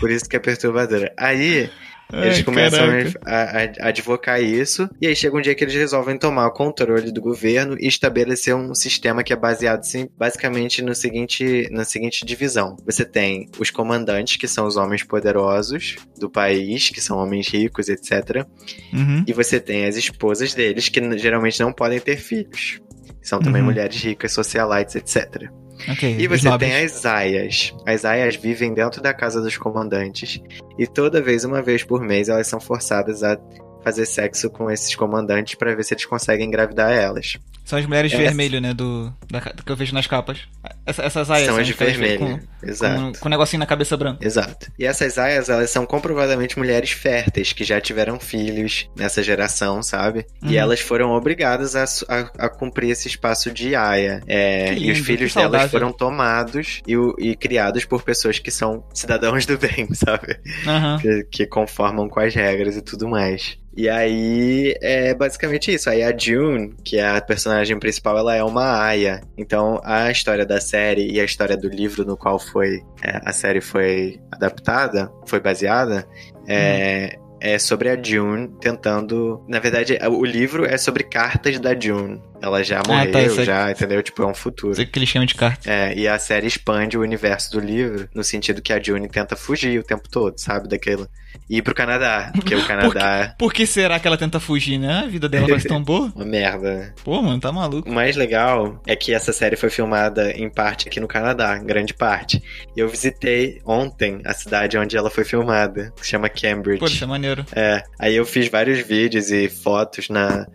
Por 0.00 0.10
isso 0.10 0.28
que 0.28 0.36
é 0.36 0.38
perturbadora. 0.38 1.12
Aí, 1.18 1.70
eles 2.12 2.38
Ai, 2.38 2.42
começam 2.42 2.84
a, 3.24 3.34
a- 3.34 3.88
advocar 3.88 4.42
isso, 4.42 4.88
e 5.00 5.06
aí 5.06 5.16
chega 5.16 5.36
um 5.36 5.40
dia 5.40 5.54
que 5.54 5.64
eles 5.64 5.74
resolvem 5.74 6.18
tomar 6.18 6.46
o 6.46 6.52
controle 6.52 7.10
do 7.10 7.20
governo 7.20 7.76
e 7.80 7.86
estabelecer 7.86 8.54
um 8.54 8.74
sistema 8.74 9.22
que 9.22 9.32
é 9.32 9.36
baseado 9.36 9.82
sim, 9.84 10.08
basicamente 10.18 10.82
no 10.82 10.94
seguinte, 10.94 11.68
na 11.70 11.84
seguinte 11.84 12.24
divisão. 12.24 12.76
Você 12.84 13.04
tem 13.04 13.48
os 13.58 13.70
comandantes, 13.70 14.36
que 14.36 14.46
são 14.48 14.66
os 14.66 14.76
homens 14.76 15.02
poderosos 15.02 15.96
do 16.18 16.28
país, 16.30 16.90
que 16.90 17.00
são 17.00 17.18
homens 17.18 17.48
ricos, 17.48 17.88
etc. 17.88 18.46
Uhum. 18.92 19.24
E 19.26 19.32
você 19.32 19.58
tem 19.60 19.86
as 19.86 19.96
esposas 19.96 20.54
deles, 20.54 20.88
que 20.88 21.18
geralmente 21.18 21.60
não 21.60 21.72
podem 21.72 21.98
ter 22.00 22.16
filhos. 22.16 22.80
São 23.22 23.38
também 23.40 23.62
Uhum. 23.62 23.68
mulheres 23.68 24.02
ricas, 24.02 24.32
socialites, 24.32 24.96
etc. 24.96 25.48
Ok. 25.88 26.16
E 26.18 26.26
você 26.28 26.58
tem 26.58 26.84
as 26.84 27.04
aias. 27.04 27.74
As 27.86 28.04
aias 28.04 28.36
vivem 28.36 28.72
dentro 28.72 29.02
da 29.02 29.12
casa 29.12 29.40
dos 29.40 29.56
comandantes 29.56 30.40
e 30.78 30.86
toda 30.86 31.20
vez, 31.20 31.44
uma 31.44 31.62
vez 31.62 31.82
por 31.82 32.00
mês, 32.02 32.28
elas 32.28 32.46
são 32.46 32.60
forçadas 32.60 33.22
a 33.22 33.38
fazer 33.82 34.06
sexo 34.06 34.48
com 34.48 34.70
esses 34.70 34.94
comandantes 34.94 35.54
pra 35.56 35.74
ver 35.74 35.84
se 35.84 35.94
eles 35.94 36.04
conseguem 36.04 36.46
engravidar 36.46 36.92
elas. 36.92 37.38
São 37.72 37.78
as 37.78 37.86
mulheres 37.86 38.12
Essa- 38.12 38.22
vermelho, 38.22 38.60
né? 38.60 38.74
Do, 38.74 39.10
da, 39.30 39.40
que 39.40 39.72
eu 39.72 39.74
vejo 39.76 39.94
nas 39.94 40.06
capas. 40.06 40.40
Essa- 40.84 41.04
essas 41.04 41.30
aias. 41.30 41.46
são 41.48 41.56
as 41.56 41.66
de 41.66 41.72
aquelas 41.72 41.96
vermelho. 41.96 42.38
Com, 42.60 42.66
Exato. 42.68 43.00
com, 43.00 43.12
com 43.20 43.28
um 43.28 43.30
negocinho 43.30 43.60
na 43.60 43.64
cabeça 43.66 43.96
branca. 43.96 44.22
Exato. 44.26 44.70
E 44.78 44.84
essas 44.84 45.16
aias, 45.16 45.48
elas 45.48 45.70
são 45.70 45.86
comprovadamente 45.86 46.58
mulheres 46.58 46.90
férteis, 46.90 47.54
que 47.54 47.64
já 47.64 47.80
tiveram 47.80 48.20
filhos 48.20 48.90
nessa 48.94 49.22
geração, 49.22 49.82
sabe? 49.82 50.26
Uhum. 50.42 50.50
E 50.50 50.56
elas 50.58 50.80
foram 50.80 51.12
obrigadas 51.12 51.74
a, 51.74 51.84
a- 52.08 52.30
a 52.46 52.48
cumprir 52.50 52.90
esse 52.90 53.08
espaço 53.08 53.50
de 53.50 53.74
aia. 53.74 54.20
É, 54.26 54.74
Que 54.74 54.84
e 54.84 54.90
os 54.90 54.98
lindo, 54.98 55.06
filhos 55.06 55.32
delas 55.34 55.70
foram 55.70 55.92
tomados 55.94 56.82
e, 56.86 56.94
e 57.30 57.34
criados 57.34 57.86
por 57.86 58.02
pessoas 58.02 58.38
que 58.38 58.50
são 58.50 58.84
cidadãos 58.92 59.46
do 59.46 59.56
bem, 59.56 59.88
sabe? 59.94 60.36
Aham. 60.66 60.98
que, 61.00 61.24
que 61.30 61.46
conformam 61.46 62.06
com 62.06 62.20
as 62.20 62.34
regras 62.34 62.76
e 62.76 62.82
tudo 62.82 63.08
mais. 63.08 63.56
E 63.76 63.88
aí 63.88 64.74
é 64.80 65.14
basicamente 65.14 65.72
isso. 65.72 65.88
Aí 65.88 66.02
a 66.02 66.16
June, 66.16 66.74
que 66.84 66.98
é 66.98 67.08
a 67.08 67.20
personagem 67.20 67.78
principal, 67.78 68.18
ela 68.18 68.34
é 68.34 68.42
uma 68.42 68.82
aia. 68.82 69.22
Então 69.36 69.80
a 69.84 70.10
história 70.10 70.44
da 70.44 70.60
série 70.60 71.10
e 71.10 71.20
a 71.20 71.24
história 71.24 71.56
do 71.56 71.68
livro 71.68 72.04
no 72.04 72.16
qual 72.16 72.38
foi 72.38 72.82
é, 73.02 73.20
a 73.24 73.32
série 73.32 73.60
foi 73.60 74.20
adaptada, 74.30 75.10
foi 75.26 75.40
baseada, 75.40 76.06
é, 76.46 77.18
é 77.40 77.58
sobre 77.58 77.88
a 77.88 78.00
June 78.00 78.48
tentando. 78.60 79.44
Na 79.48 79.58
verdade, 79.58 79.98
o 80.08 80.24
livro 80.24 80.64
é 80.64 80.76
sobre 80.76 81.04
cartas 81.04 81.58
da 81.58 81.78
June. 81.78 82.22
Ela 82.42 82.62
já 82.64 82.82
tá, 82.82 82.92
morreu, 82.92 83.26
isso 83.26 83.40
é- 83.40 83.44
já, 83.44 83.70
entendeu? 83.70 84.02
Tipo, 84.02 84.24
é 84.24 84.26
um 84.26 84.34
futuro. 84.34 84.72
Isso 84.72 84.80
é 84.80 84.84
aquele 84.84 85.04
esquema 85.04 85.24
de 85.24 85.34
carta. 85.36 85.70
É, 85.70 85.94
e 85.96 86.08
a 86.08 86.18
série 86.18 86.46
expande 86.48 86.98
o 86.98 87.00
universo 87.00 87.52
do 87.52 87.60
livro 87.60 88.08
no 88.14 88.24
sentido 88.24 88.60
que 88.60 88.72
a 88.72 88.82
June 88.82 89.08
tenta 89.08 89.36
fugir 89.36 89.78
o 89.78 89.84
tempo 89.84 90.08
todo, 90.10 90.36
sabe? 90.38 90.68
Daquilo. 90.68 91.08
E 91.48 91.58
ir 91.58 91.62
pro 91.62 91.74
Canadá, 91.74 92.30
porque 92.34 92.54
o 92.54 92.62
Canadá 92.66 93.34
Por 93.38 93.54
que 93.54 93.64
será 93.66 93.98
que 93.98 94.06
ela 94.06 94.18
tenta 94.18 94.38
fugir, 94.40 94.76
né? 94.78 95.02
A 95.04 95.06
vida 95.08 95.28
dela 95.28 95.46
parece 95.48 95.66
tão 95.68 95.80
boa. 95.84 96.12
uma 96.14 96.24
merda. 96.24 96.74
né? 96.74 96.92
Pô, 97.04 97.22
mano, 97.22 97.40
tá 97.40 97.50
maluco. 97.52 97.88
O 97.88 97.92
mais 97.92 98.16
legal 98.16 98.82
é 98.86 98.94
que 98.96 99.14
essa 99.14 99.32
série 99.32 99.56
foi 99.56 99.70
filmada 99.70 100.30
em 100.32 100.50
parte 100.50 100.88
aqui 100.88 100.98
no 101.00 101.08
Canadá, 101.08 101.56
em 101.56 101.64
grande 101.64 101.94
parte. 101.94 102.42
E 102.76 102.80
eu 102.80 102.88
visitei 102.88 103.60
ontem 103.64 104.20
a 104.26 104.34
cidade 104.34 104.76
onde 104.76 104.96
ela 104.96 105.10
foi 105.10 105.24
filmada, 105.24 105.92
que 105.96 106.04
se 106.04 106.10
chama 106.10 106.28
Cambridge. 106.28 106.80
Pô, 106.80 106.86
isso 106.86 107.04
é 107.04 107.06
maneiro. 107.06 107.46
É, 107.54 107.82
aí 107.98 108.14
eu 108.16 108.26
fiz 108.26 108.48
vários 108.48 108.80
vídeos 108.80 109.30
e 109.30 109.48
fotos 109.48 110.08
na 110.08 110.46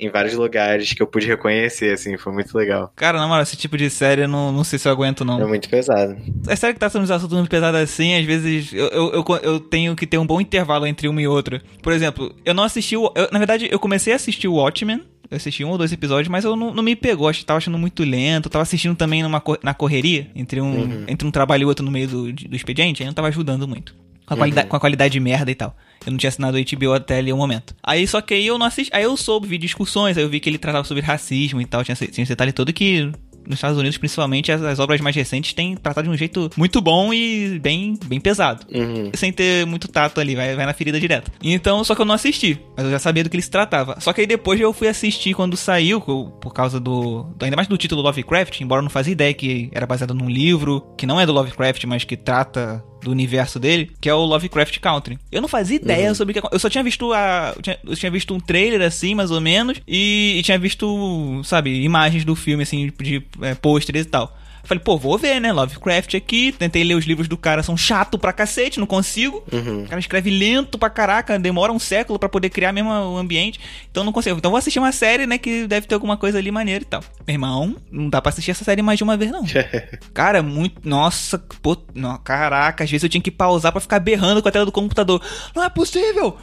em 0.00 0.08
vários 0.10 0.34
lugares 0.34 0.92
que 0.92 1.02
eu 1.02 1.06
pude 1.06 1.26
reconhecer, 1.26 1.92
assim, 1.92 2.16
foi 2.16 2.32
muito 2.32 2.56
legal. 2.56 2.92
Cara, 2.96 3.18
na 3.18 3.26
moral, 3.28 3.42
esse 3.42 3.56
tipo 3.56 3.76
de 3.76 3.90
série 3.90 4.22
eu 4.22 4.28
não, 4.28 4.50
não 4.50 4.64
sei 4.64 4.78
se 4.78 4.88
eu 4.88 4.92
aguento, 4.92 5.22
É 5.22 5.26
não. 5.26 5.46
muito 5.48 5.68
pesado. 5.68 6.16
É 6.48 6.56
sério 6.56 6.74
que 6.74 6.80
tá 6.80 6.88
sendo 6.88 7.02
uns 7.02 7.10
assuntos 7.10 7.36
muito 7.36 7.50
pesados 7.50 7.78
assim, 7.80 8.14
às 8.14 8.24
vezes 8.24 8.72
eu, 8.72 8.86
eu, 8.88 9.12
eu, 9.12 9.24
eu 9.42 9.60
tenho 9.60 9.94
que 9.94 10.06
ter 10.06 10.18
um 10.18 10.26
bom 10.26 10.40
intervalo 10.40 10.86
entre 10.86 11.06
uma 11.08 11.20
e 11.20 11.26
outra. 11.28 11.62
Por 11.82 11.92
exemplo, 11.92 12.34
eu 12.44 12.54
não 12.54 12.64
assisti 12.64 12.96
o. 12.96 13.12
eu- 13.14 13.28
na 13.30 13.38
verdade, 13.38 13.68
eu 13.70 13.78
comecei 13.78 14.12
a 14.12 14.16
assistir 14.16 14.48
o 14.48 14.54
Watchmen. 14.54 15.02
Eu 15.30 15.36
assisti 15.36 15.64
um 15.64 15.68
ou 15.70 15.78
dois 15.78 15.92
episódios, 15.92 16.26
mas 16.28 16.44
eu 16.44 16.56
não, 16.56 16.74
não 16.74 16.82
me 16.82 16.96
pegou. 16.96 17.28
Acho 17.28 17.38
que 17.38 17.44
tava 17.44 17.58
achando 17.58 17.78
muito 17.78 18.02
lento. 18.02 18.46
Eu 18.46 18.50
tava 18.50 18.62
assistindo 18.64 18.96
também 18.96 19.22
numa, 19.22 19.40
na 19.62 19.72
correria, 19.72 20.28
entre 20.34 20.60
um, 20.60 20.80
Uhum. 20.80 21.04
entre 21.06 21.24
um 21.28 21.30
trabalho 21.30 21.62
e 21.62 21.64
outro 21.66 21.84
no 21.84 21.90
meio 21.92 22.08
do, 22.08 22.32
do 22.32 22.56
expediente, 22.56 23.00
aí 23.00 23.06
não 23.06 23.14
tava 23.14 23.28
ajudando 23.28 23.68
muito. 23.68 23.94
Com 24.30 24.34
a, 24.34 24.36
qualidade, 24.38 24.68
com 24.68 24.76
a 24.76 24.80
qualidade 24.80 25.12
de 25.12 25.20
merda 25.20 25.50
e 25.50 25.54
tal. 25.54 25.76
Eu 26.06 26.12
não 26.12 26.18
tinha 26.18 26.28
assinado 26.28 26.56
o 26.56 26.60
HBO 26.60 26.92
até 26.94 27.18
ali 27.18 27.32
um 27.32 27.36
momento. 27.36 27.74
Aí 27.82 28.06
só 28.06 28.20
que 28.20 28.32
aí 28.34 28.46
eu 28.46 28.56
não 28.58 28.66
assisti. 28.66 28.90
Aí 28.94 29.02
eu 29.02 29.16
soube, 29.16 29.46
vi 29.46 29.58
discussões, 29.58 30.16
aí 30.16 30.22
eu 30.22 30.28
vi 30.30 30.40
que 30.40 30.48
ele 30.48 30.58
tratava 30.58 30.84
sobre 30.84 31.02
racismo 31.02 31.60
e 31.60 31.66
tal. 31.66 31.84
Tinha, 31.84 31.92
esse- 31.92 32.06
tinha 32.08 32.22
esse 32.22 32.32
detalhe 32.32 32.52
todo 32.52 32.72
que 32.72 33.10
nos 33.46 33.56
Estados 33.56 33.78
Unidos, 33.78 33.96
principalmente, 33.98 34.52
as, 34.52 34.62
as 34.62 34.78
obras 34.78 35.00
mais 35.00 35.16
recentes 35.16 35.52
têm 35.54 35.74
tratado 35.74 36.06
de 36.06 36.14
um 36.14 36.16
jeito 36.16 36.50
muito 36.56 36.80
bom 36.80 37.12
e 37.12 37.58
bem, 37.58 37.98
bem 38.04 38.20
pesado. 38.20 38.64
Uhum. 38.72 39.10
Sem 39.14 39.32
ter 39.32 39.66
muito 39.66 39.88
tato 39.88 40.20
ali, 40.20 40.36
vai, 40.36 40.54
vai 40.54 40.66
na 40.66 40.72
ferida 40.74 41.00
direto. 41.00 41.32
Então, 41.42 41.82
só 41.82 41.94
que 41.94 42.00
eu 42.02 42.04
não 42.04 42.14
assisti, 42.14 42.60
mas 42.76 42.84
eu 42.84 42.92
já 42.92 42.98
sabia 42.98 43.24
do 43.24 43.30
que 43.30 43.36
ele 43.36 43.42
se 43.42 43.50
tratava. 43.50 43.98
Só 43.98 44.12
que 44.12 44.20
aí 44.20 44.26
depois 44.26 44.60
eu 44.60 44.72
fui 44.72 44.86
assistir 44.88 45.34
quando 45.34 45.56
saiu, 45.56 46.00
por 46.00 46.52
causa 46.52 46.78
do. 46.78 47.24
do- 47.36 47.44
ainda 47.44 47.56
mais 47.56 47.66
do 47.66 47.76
título 47.78 48.02
Lovecraft, 48.02 48.60
embora 48.60 48.80
eu 48.80 48.84
não 48.84 48.90
fazia 48.90 49.12
ideia 49.12 49.34
que 49.34 49.68
era 49.72 49.86
baseado 49.86 50.14
num 50.14 50.28
livro, 50.28 50.82
que 50.96 51.06
não 51.06 51.18
é 51.20 51.26
do 51.26 51.32
Lovecraft, 51.32 51.84
mas 51.84 52.04
que 52.04 52.16
trata 52.16 52.84
do 53.02 53.10
universo 53.10 53.58
dele, 53.58 53.90
que 54.00 54.08
é 54.08 54.14
o 54.14 54.24
Lovecraft 54.24 54.78
Country. 54.78 55.18
Eu 55.30 55.40
não 55.40 55.48
fazia 55.48 55.76
ideia 55.76 56.14
sobre 56.14 56.38
o 56.38 56.42
que 56.42 56.54
Eu 56.54 56.58
só 56.58 56.68
tinha 56.68 56.84
visto 56.84 57.12
a. 57.12 57.52
Eu 57.56 57.62
tinha, 57.62 57.78
eu 57.84 57.96
tinha 57.96 58.10
visto 58.10 58.34
um 58.34 58.40
trailer 58.40 58.82
assim, 58.82 59.14
mais 59.14 59.30
ou 59.30 59.40
menos, 59.40 59.80
e, 59.86 60.36
e 60.38 60.42
tinha 60.42 60.58
visto, 60.58 61.40
sabe, 61.44 61.82
imagens 61.82 62.24
do 62.24 62.34
filme, 62.34 62.62
assim, 62.62 62.92
de 63.00 63.22
é, 63.40 63.54
pôsteres 63.54 64.06
e 64.06 64.08
tal. 64.08 64.36
Falei, 64.64 64.82
pô, 64.82 64.96
vou 64.96 65.18
ver, 65.18 65.40
né? 65.40 65.52
Lovecraft 65.52 66.14
aqui. 66.14 66.52
Tentei 66.52 66.84
ler 66.84 66.94
os 66.94 67.04
livros 67.04 67.28
do 67.28 67.36
cara, 67.36 67.62
são 67.62 67.76
chato 67.76 68.18
pra 68.18 68.32
cacete, 68.32 68.78
não 68.78 68.86
consigo. 68.86 69.42
Uhum. 69.52 69.84
O 69.84 69.88
cara 69.88 70.00
escreve 70.00 70.30
lento 70.30 70.78
pra 70.78 70.90
caraca, 70.90 71.38
demora 71.38 71.72
um 71.72 71.78
século 71.78 72.18
pra 72.18 72.28
poder 72.28 72.50
criar 72.50 72.72
mesmo 72.72 72.90
o 72.90 73.16
ambiente. 73.16 73.60
Então 73.90 74.04
não 74.04 74.12
consigo. 74.12 74.38
Então 74.38 74.50
vou 74.50 74.58
assistir 74.58 74.78
uma 74.78 74.92
série, 74.92 75.26
né, 75.26 75.38
que 75.38 75.66
deve 75.66 75.86
ter 75.86 75.94
alguma 75.94 76.16
coisa 76.16 76.38
ali 76.38 76.50
maneira 76.50 76.82
e 76.82 76.86
tal. 76.86 77.02
Meu 77.26 77.34
irmão, 77.34 77.76
não 77.90 78.08
dá 78.08 78.20
pra 78.20 78.30
assistir 78.30 78.50
essa 78.50 78.64
série 78.64 78.82
mais 78.82 78.98
de 78.98 79.04
uma 79.04 79.16
vez, 79.16 79.30
não. 79.30 79.44
Cara, 80.12 80.42
muito. 80.42 80.88
Nossa, 80.88 81.38
pô, 81.62 81.76
não, 81.94 82.16
caraca, 82.18 82.84
às 82.84 82.90
vezes 82.90 83.02
eu 83.02 83.08
tinha 83.08 83.22
que 83.22 83.30
pausar 83.30 83.72
pra 83.72 83.80
ficar 83.80 83.98
berrando 83.98 84.42
com 84.42 84.48
a 84.48 84.52
tela 84.52 84.64
do 84.64 84.72
computador. 84.72 85.22
Não 85.54 85.64
é 85.64 85.68
possível! 85.68 86.36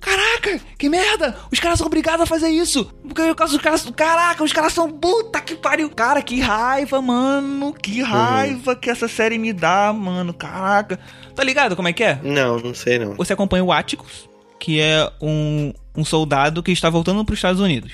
Caraca, 0.00 0.60
que 0.78 0.88
merda! 0.88 1.36
Os 1.50 1.58
caras 1.58 1.78
são 1.78 1.86
obrigados 1.86 2.20
a 2.22 2.26
fazer 2.26 2.48
isso! 2.48 2.84
Porque 3.02 3.22
os 3.22 3.56
caras. 3.58 3.90
Caraca, 3.96 4.44
os 4.44 4.52
caras 4.52 4.72
são. 4.72 4.90
Puta 4.90 5.40
que 5.40 5.54
pariu! 5.56 5.90
Cara, 5.90 6.22
que 6.22 6.40
raiva, 6.40 7.00
mano! 7.02 7.72
Que 7.72 8.02
raiva 8.02 8.76
que 8.76 8.90
essa 8.90 9.08
série 9.08 9.38
me 9.38 9.52
dá, 9.52 9.92
mano! 9.92 10.32
Caraca! 10.34 10.98
Tá 11.34 11.42
ligado 11.42 11.74
como 11.74 11.88
é 11.88 11.92
que 11.92 12.04
é? 12.04 12.20
Não, 12.22 12.58
não 12.58 12.74
sei 12.74 12.98
não. 12.98 13.14
Você 13.14 13.32
acompanha 13.32 13.64
o 13.64 13.72
Atticus, 13.72 14.28
que 14.60 14.80
é 14.80 15.10
um, 15.20 15.72
um 15.96 16.04
soldado 16.04 16.62
que 16.62 16.70
está 16.72 16.88
voltando 16.90 17.24
para 17.24 17.32
os 17.32 17.38
Estados 17.38 17.60
Unidos. 17.60 17.92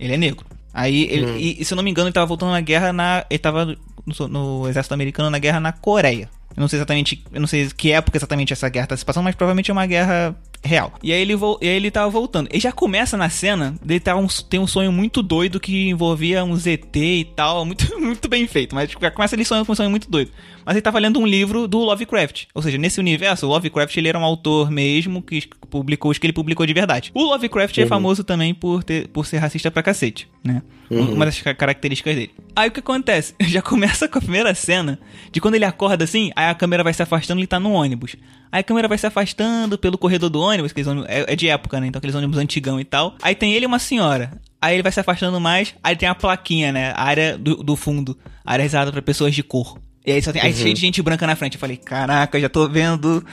Ele 0.00 0.14
é 0.14 0.16
negro. 0.16 0.44
Aí, 0.74 1.04
ele, 1.10 1.26
Hum. 1.26 1.36
e, 1.36 1.60
e 1.60 1.64
se 1.64 1.72
eu 1.74 1.76
não 1.76 1.82
me 1.84 1.90
engano, 1.90 2.08
ele 2.08 2.14
tava 2.14 2.26
voltando 2.26 2.50
na 2.52 2.60
guerra 2.60 2.92
na. 2.92 3.24
Ele 3.28 3.38
tava 3.38 3.76
no, 4.06 4.28
no 4.28 4.68
exército 4.68 4.94
americano 4.94 5.28
na 5.30 5.38
guerra 5.38 5.60
na 5.60 5.70
Coreia. 5.70 6.28
Eu 6.56 6.60
não 6.60 6.66
sei 6.68 6.78
exatamente. 6.78 7.22
Eu 7.32 7.40
não 7.40 7.46
sei 7.46 7.68
que 7.76 7.92
época 7.92 8.16
exatamente 8.18 8.52
essa 8.52 8.68
guerra 8.68 8.86
tá 8.88 8.96
se 8.96 9.04
passando, 9.04 9.24
mas 9.24 9.34
provavelmente 9.34 9.70
é 9.70 9.74
uma 9.74 9.86
guerra 9.86 10.34
real. 10.64 10.92
E 11.02 11.12
aí 11.12 11.20
ele, 11.20 11.34
e 11.60 11.68
aí 11.68 11.74
ele 11.76 11.90
tava 11.90 12.08
voltando. 12.08 12.48
E 12.52 12.60
já 12.60 12.70
começa 12.72 13.16
na 13.16 13.28
cena 13.28 13.74
dele 13.84 14.00
tá 14.00 14.14
um, 14.16 14.26
tem 14.48 14.60
um 14.60 14.66
sonho 14.66 14.92
muito 14.92 15.22
doido 15.22 15.58
que 15.58 15.88
envolvia 15.88 16.44
um 16.44 16.54
ZT 16.56 16.98
e 16.98 17.24
tal. 17.24 17.64
Muito, 17.72 17.98
muito 18.00 18.28
bem 18.28 18.46
feito. 18.46 18.74
Mas 18.74 18.90
já 19.00 19.10
começa 19.10 19.34
ele 19.34 19.44
sonhando 19.44 19.66
com 19.66 19.72
um 19.72 19.74
sonho 19.76 19.90
muito 19.90 20.10
doido. 20.10 20.30
Mas 20.64 20.74
ele 20.76 20.82
tava 20.82 20.98
lendo 20.98 21.18
um 21.18 21.26
livro 21.26 21.66
do 21.66 21.78
Lovecraft. 21.78 22.44
Ou 22.54 22.62
seja, 22.62 22.76
nesse 22.78 23.00
universo, 23.00 23.46
o 23.46 23.48
Lovecraft 23.48 23.96
ele 23.96 24.08
era 24.08 24.18
um 24.18 24.24
autor 24.24 24.70
mesmo 24.70 25.22
que 25.22 25.42
publicou 25.70 26.10
os 26.10 26.18
que 26.18 26.26
ele 26.26 26.32
publicou 26.32 26.64
de 26.66 26.72
verdade. 26.72 27.10
O 27.14 27.22
Lovecraft 27.24 27.78
é 27.78 27.82
Uhum. 27.82 27.88
famoso 27.88 28.22
também 28.24 28.52
por, 28.54 28.84
ter, 28.84 29.08
por 29.08 29.26
ser 29.26 29.38
racista 29.38 29.70
pra 29.70 29.82
cacete, 29.82 30.28
né? 30.44 30.62
Uhum. 31.00 31.14
Uma 31.14 31.24
das 31.24 31.40
ca- 31.40 31.54
características 31.54 32.14
dele. 32.14 32.30
Aí 32.54 32.68
o 32.68 32.72
que 32.72 32.80
acontece? 32.80 33.34
Já 33.48 33.62
começa 33.62 34.06
com 34.08 34.18
a 34.18 34.20
primeira 34.20 34.54
cena 34.54 34.98
de 35.30 35.40
quando 35.40 35.54
ele 35.54 35.64
acorda 35.64 36.04
assim, 36.04 36.30
aí 36.36 36.48
a 36.50 36.54
câmera 36.54 36.82
vai 36.84 36.92
se 36.92 37.02
afastando 37.02 37.40
e 37.40 37.42
ele 37.42 37.46
tá 37.46 37.58
no 37.60 37.72
ônibus. 37.72 38.16
Aí 38.50 38.60
a 38.60 38.62
câmera 38.62 38.86
vai 38.88 38.98
se 38.98 39.06
afastando 39.06 39.78
pelo 39.78 39.96
corredor 39.96 40.28
do 40.28 40.40
ônibus, 40.40 40.70
aqueles 40.72 40.86
ônibus 40.86 41.08
é, 41.08 41.32
é 41.32 41.36
de 41.36 41.48
época, 41.48 41.80
né? 41.80 41.86
Então 41.86 41.98
aqueles 41.98 42.14
ônibus 42.14 42.38
antigão 42.38 42.78
e 42.78 42.84
tal. 42.84 43.14
Aí 43.22 43.34
tem 43.34 43.54
ele 43.54 43.64
e 43.64 43.66
uma 43.66 43.78
senhora. 43.78 44.32
Aí 44.60 44.74
ele 44.74 44.82
vai 44.82 44.92
se 44.92 45.00
afastando 45.00 45.40
mais, 45.40 45.74
aí 45.82 45.96
tem 45.96 46.08
a 46.08 46.14
plaquinha, 46.14 46.70
né? 46.70 46.92
A 46.94 47.02
área 47.02 47.36
do, 47.38 47.56
do 47.56 47.74
fundo, 47.74 48.16
a 48.44 48.52
área 48.52 48.62
reservada 48.62 48.92
pra 48.92 49.02
pessoas 49.02 49.34
de 49.34 49.42
cor. 49.42 49.78
E 50.04 50.10
aí 50.12 50.20
só 50.20 50.32
tem 50.32 50.42
aí 50.42 50.52
cheio 50.52 50.74
de 50.74 50.80
gente 50.80 51.00
branca 51.00 51.26
na 51.26 51.36
frente. 51.36 51.54
Eu 51.54 51.60
falei, 51.60 51.76
caraca, 51.76 52.40
já 52.40 52.48
tô 52.48 52.68
vendo. 52.68 53.24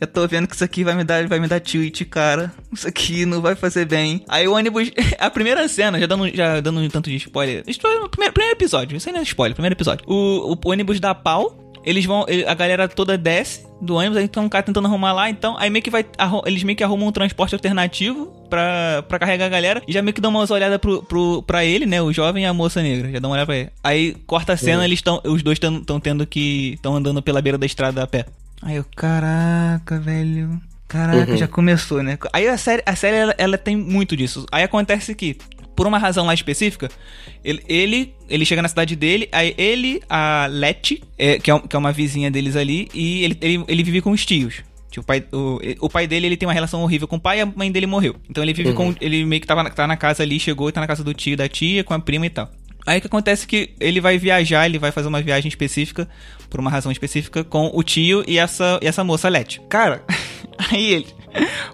Já 0.00 0.06
tô 0.06 0.28
vendo 0.28 0.46
que 0.46 0.54
isso 0.54 0.64
aqui 0.64 0.84
vai 0.84 0.94
me 0.94 1.02
dar, 1.02 1.26
vai 1.26 1.40
me 1.40 1.48
dar 1.48 1.58
tilt, 1.58 2.02
cara. 2.04 2.52
Isso 2.72 2.86
aqui 2.86 3.24
não 3.24 3.40
vai 3.40 3.54
fazer 3.54 3.86
bem. 3.86 4.22
Aí 4.28 4.46
o 4.46 4.54
ônibus. 4.54 4.90
A 5.18 5.30
primeira 5.30 5.66
cena, 5.68 5.98
já 5.98 6.06
dando, 6.06 6.28
já 6.34 6.60
dando 6.60 6.80
um 6.80 6.88
tanto 6.88 7.08
de 7.08 7.16
spoiler. 7.16 7.64
Primeiro, 7.64 8.08
primeiro 8.10 8.52
episódio. 8.52 8.96
Isso 8.96 9.08
aí 9.08 9.12
não 9.12 9.20
é 9.20 9.24
spoiler, 9.24 9.54
primeiro 9.54 9.74
episódio. 9.74 10.04
O, 10.06 10.52
o 10.54 10.70
ônibus 10.70 11.00
dá 11.00 11.14
pau. 11.14 11.67
Eles 11.84 12.04
vão. 12.04 12.24
A 12.46 12.54
galera 12.54 12.88
toda 12.88 13.16
desce 13.16 13.66
do 13.80 13.94
ônibus, 13.96 14.16
aí 14.18 14.26
tem 14.28 14.42
um 14.42 14.48
cara 14.48 14.62
tentando 14.64 14.86
arrumar 14.86 15.12
lá, 15.12 15.30
então. 15.30 15.56
Aí 15.58 15.70
meio 15.70 15.82
que 15.82 15.90
vai. 15.90 16.04
Eles 16.46 16.62
meio 16.62 16.76
que 16.76 16.84
arrumam 16.84 17.08
um 17.08 17.12
transporte 17.12 17.54
alternativo 17.54 18.26
pra, 18.50 19.02
pra 19.08 19.18
carregar 19.18 19.46
a 19.46 19.48
galera. 19.48 19.82
E 19.86 19.92
já 19.92 20.02
meio 20.02 20.12
que 20.14 20.20
dão 20.20 20.30
umas 20.30 20.50
olhadas 20.50 20.78
pro, 20.78 21.02
pro, 21.02 21.42
pra 21.42 21.64
ele, 21.64 21.86
né? 21.86 22.00
O 22.02 22.12
jovem 22.12 22.44
e 22.44 22.46
a 22.46 22.52
moça 22.54 22.82
negra. 22.82 23.10
Já 23.10 23.18
dão 23.18 23.30
uma 23.30 23.34
olhada 23.36 23.46
pra 23.46 23.56
ele. 23.56 23.70
Aí 23.82 24.14
corta 24.26 24.52
a 24.52 24.56
cena, 24.56 24.84
eles 24.84 24.98
estão. 24.98 25.20
Os 25.24 25.42
dois 25.42 25.58
estão 25.62 26.00
tendo 26.00 26.26
que. 26.26 26.72
estão 26.74 26.94
andando 26.96 27.22
pela 27.22 27.40
beira 27.40 27.56
da 27.58 27.66
estrada 27.66 28.02
a 28.02 28.06
pé. 28.06 28.26
Aí 28.62 28.76
eu, 28.76 28.84
caraca, 28.96 29.98
velho. 30.00 30.60
Caraca, 30.88 31.32
Uhum. 31.32 31.36
já 31.36 31.46
começou, 31.46 32.02
né? 32.02 32.16
Aí 32.32 32.48
a 32.48 32.56
série, 32.56 32.82
a 32.86 32.96
série 32.96 33.16
ela, 33.18 33.34
ela 33.36 33.58
tem 33.58 33.76
muito 33.76 34.16
disso. 34.16 34.46
Aí 34.50 34.62
acontece 34.64 35.14
que, 35.14 35.36
por 35.78 35.86
uma 35.86 35.96
razão 35.96 36.26
lá 36.26 36.34
específica, 36.34 36.90
ele, 37.44 37.62
ele, 37.68 38.12
ele 38.28 38.44
chega 38.44 38.60
na 38.60 38.66
cidade 38.66 38.96
dele, 38.96 39.28
aí 39.30 39.54
ele, 39.56 40.02
a 40.10 40.48
Letty, 40.50 41.04
é, 41.16 41.38
que, 41.38 41.52
é, 41.52 41.58
que 41.60 41.76
é 41.76 41.78
uma 41.78 41.92
vizinha 41.92 42.28
deles 42.32 42.56
ali, 42.56 42.88
e 42.92 43.22
ele, 43.22 43.38
ele, 43.40 43.64
ele 43.68 43.82
vive 43.84 44.00
com 44.00 44.10
os 44.10 44.26
tios. 44.26 44.64
Tipo, 44.90 45.02
o, 45.02 45.04
pai, 45.04 45.24
o, 45.32 45.60
o 45.82 45.88
pai 45.88 46.08
dele 46.08 46.26
ele 46.26 46.36
tem 46.36 46.48
uma 46.48 46.52
relação 46.52 46.82
horrível 46.82 47.06
com 47.06 47.14
o 47.14 47.20
pai 47.20 47.38
e 47.38 47.40
a 47.42 47.46
mãe 47.46 47.70
dele 47.70 47.86
morreu. 47.86 48.16
Então 48.28 48.42
ele 48.42 48.52
vive 48.52 48.72
com. 48.72 48.92
Ele 49.00 49.24
meio 49.24 49.40
que 49.40 49.46
tava 49.46 49.62
na, 49.62 49.70
tá 49.70 49.86
na 49.86 49.96
casa 49.96 50.24
ali, 50.24 50.40
chegou 50.40 50.68
e 50.68 50.72
tá 50.72 50.80
na 50.80 50.86
casa 50.88 51.04
do 51.04 51.14
tio, 51.14 51.36
da 51.36 51.48
tia, 51.48 51.84
com 51.84 51.94
a 51.94 52.00
prima 52.00 52.26
e 52.26 52.30
tal. 52.30 52.50
Aí 52.84 52.98
o 52.98 53.00
que 53.00 53.06
acontece 53.06 53.44
é 53.44 53.46
que 53.46 53.70
ele 53.78 54.00
vai 54.00 54.18
viajar, 54.18 54.66
ele 54.66 54.80
vai 54.80 54.90
fazer 54.90 55.06
uma 55.06 55.22
viagem 55.22 55.48
específica, 55.48 56.08
por 56.50 56.58
uma 56.58 56.70
razão 56.70 56.90
específica, 56.90 57.44
com 57.44 57.70
o 57.72 57.84
tio 57.84 58.24
e 58.26 58.36
essa, 58.36 58.80
e 58.82 58.88
essa 58.88 59.04
moça 59.04 59.28
Letty. 59.28 59.60
Cara, 59.68 60.02
aí 60.72 60.92
ele. 60.92 61.06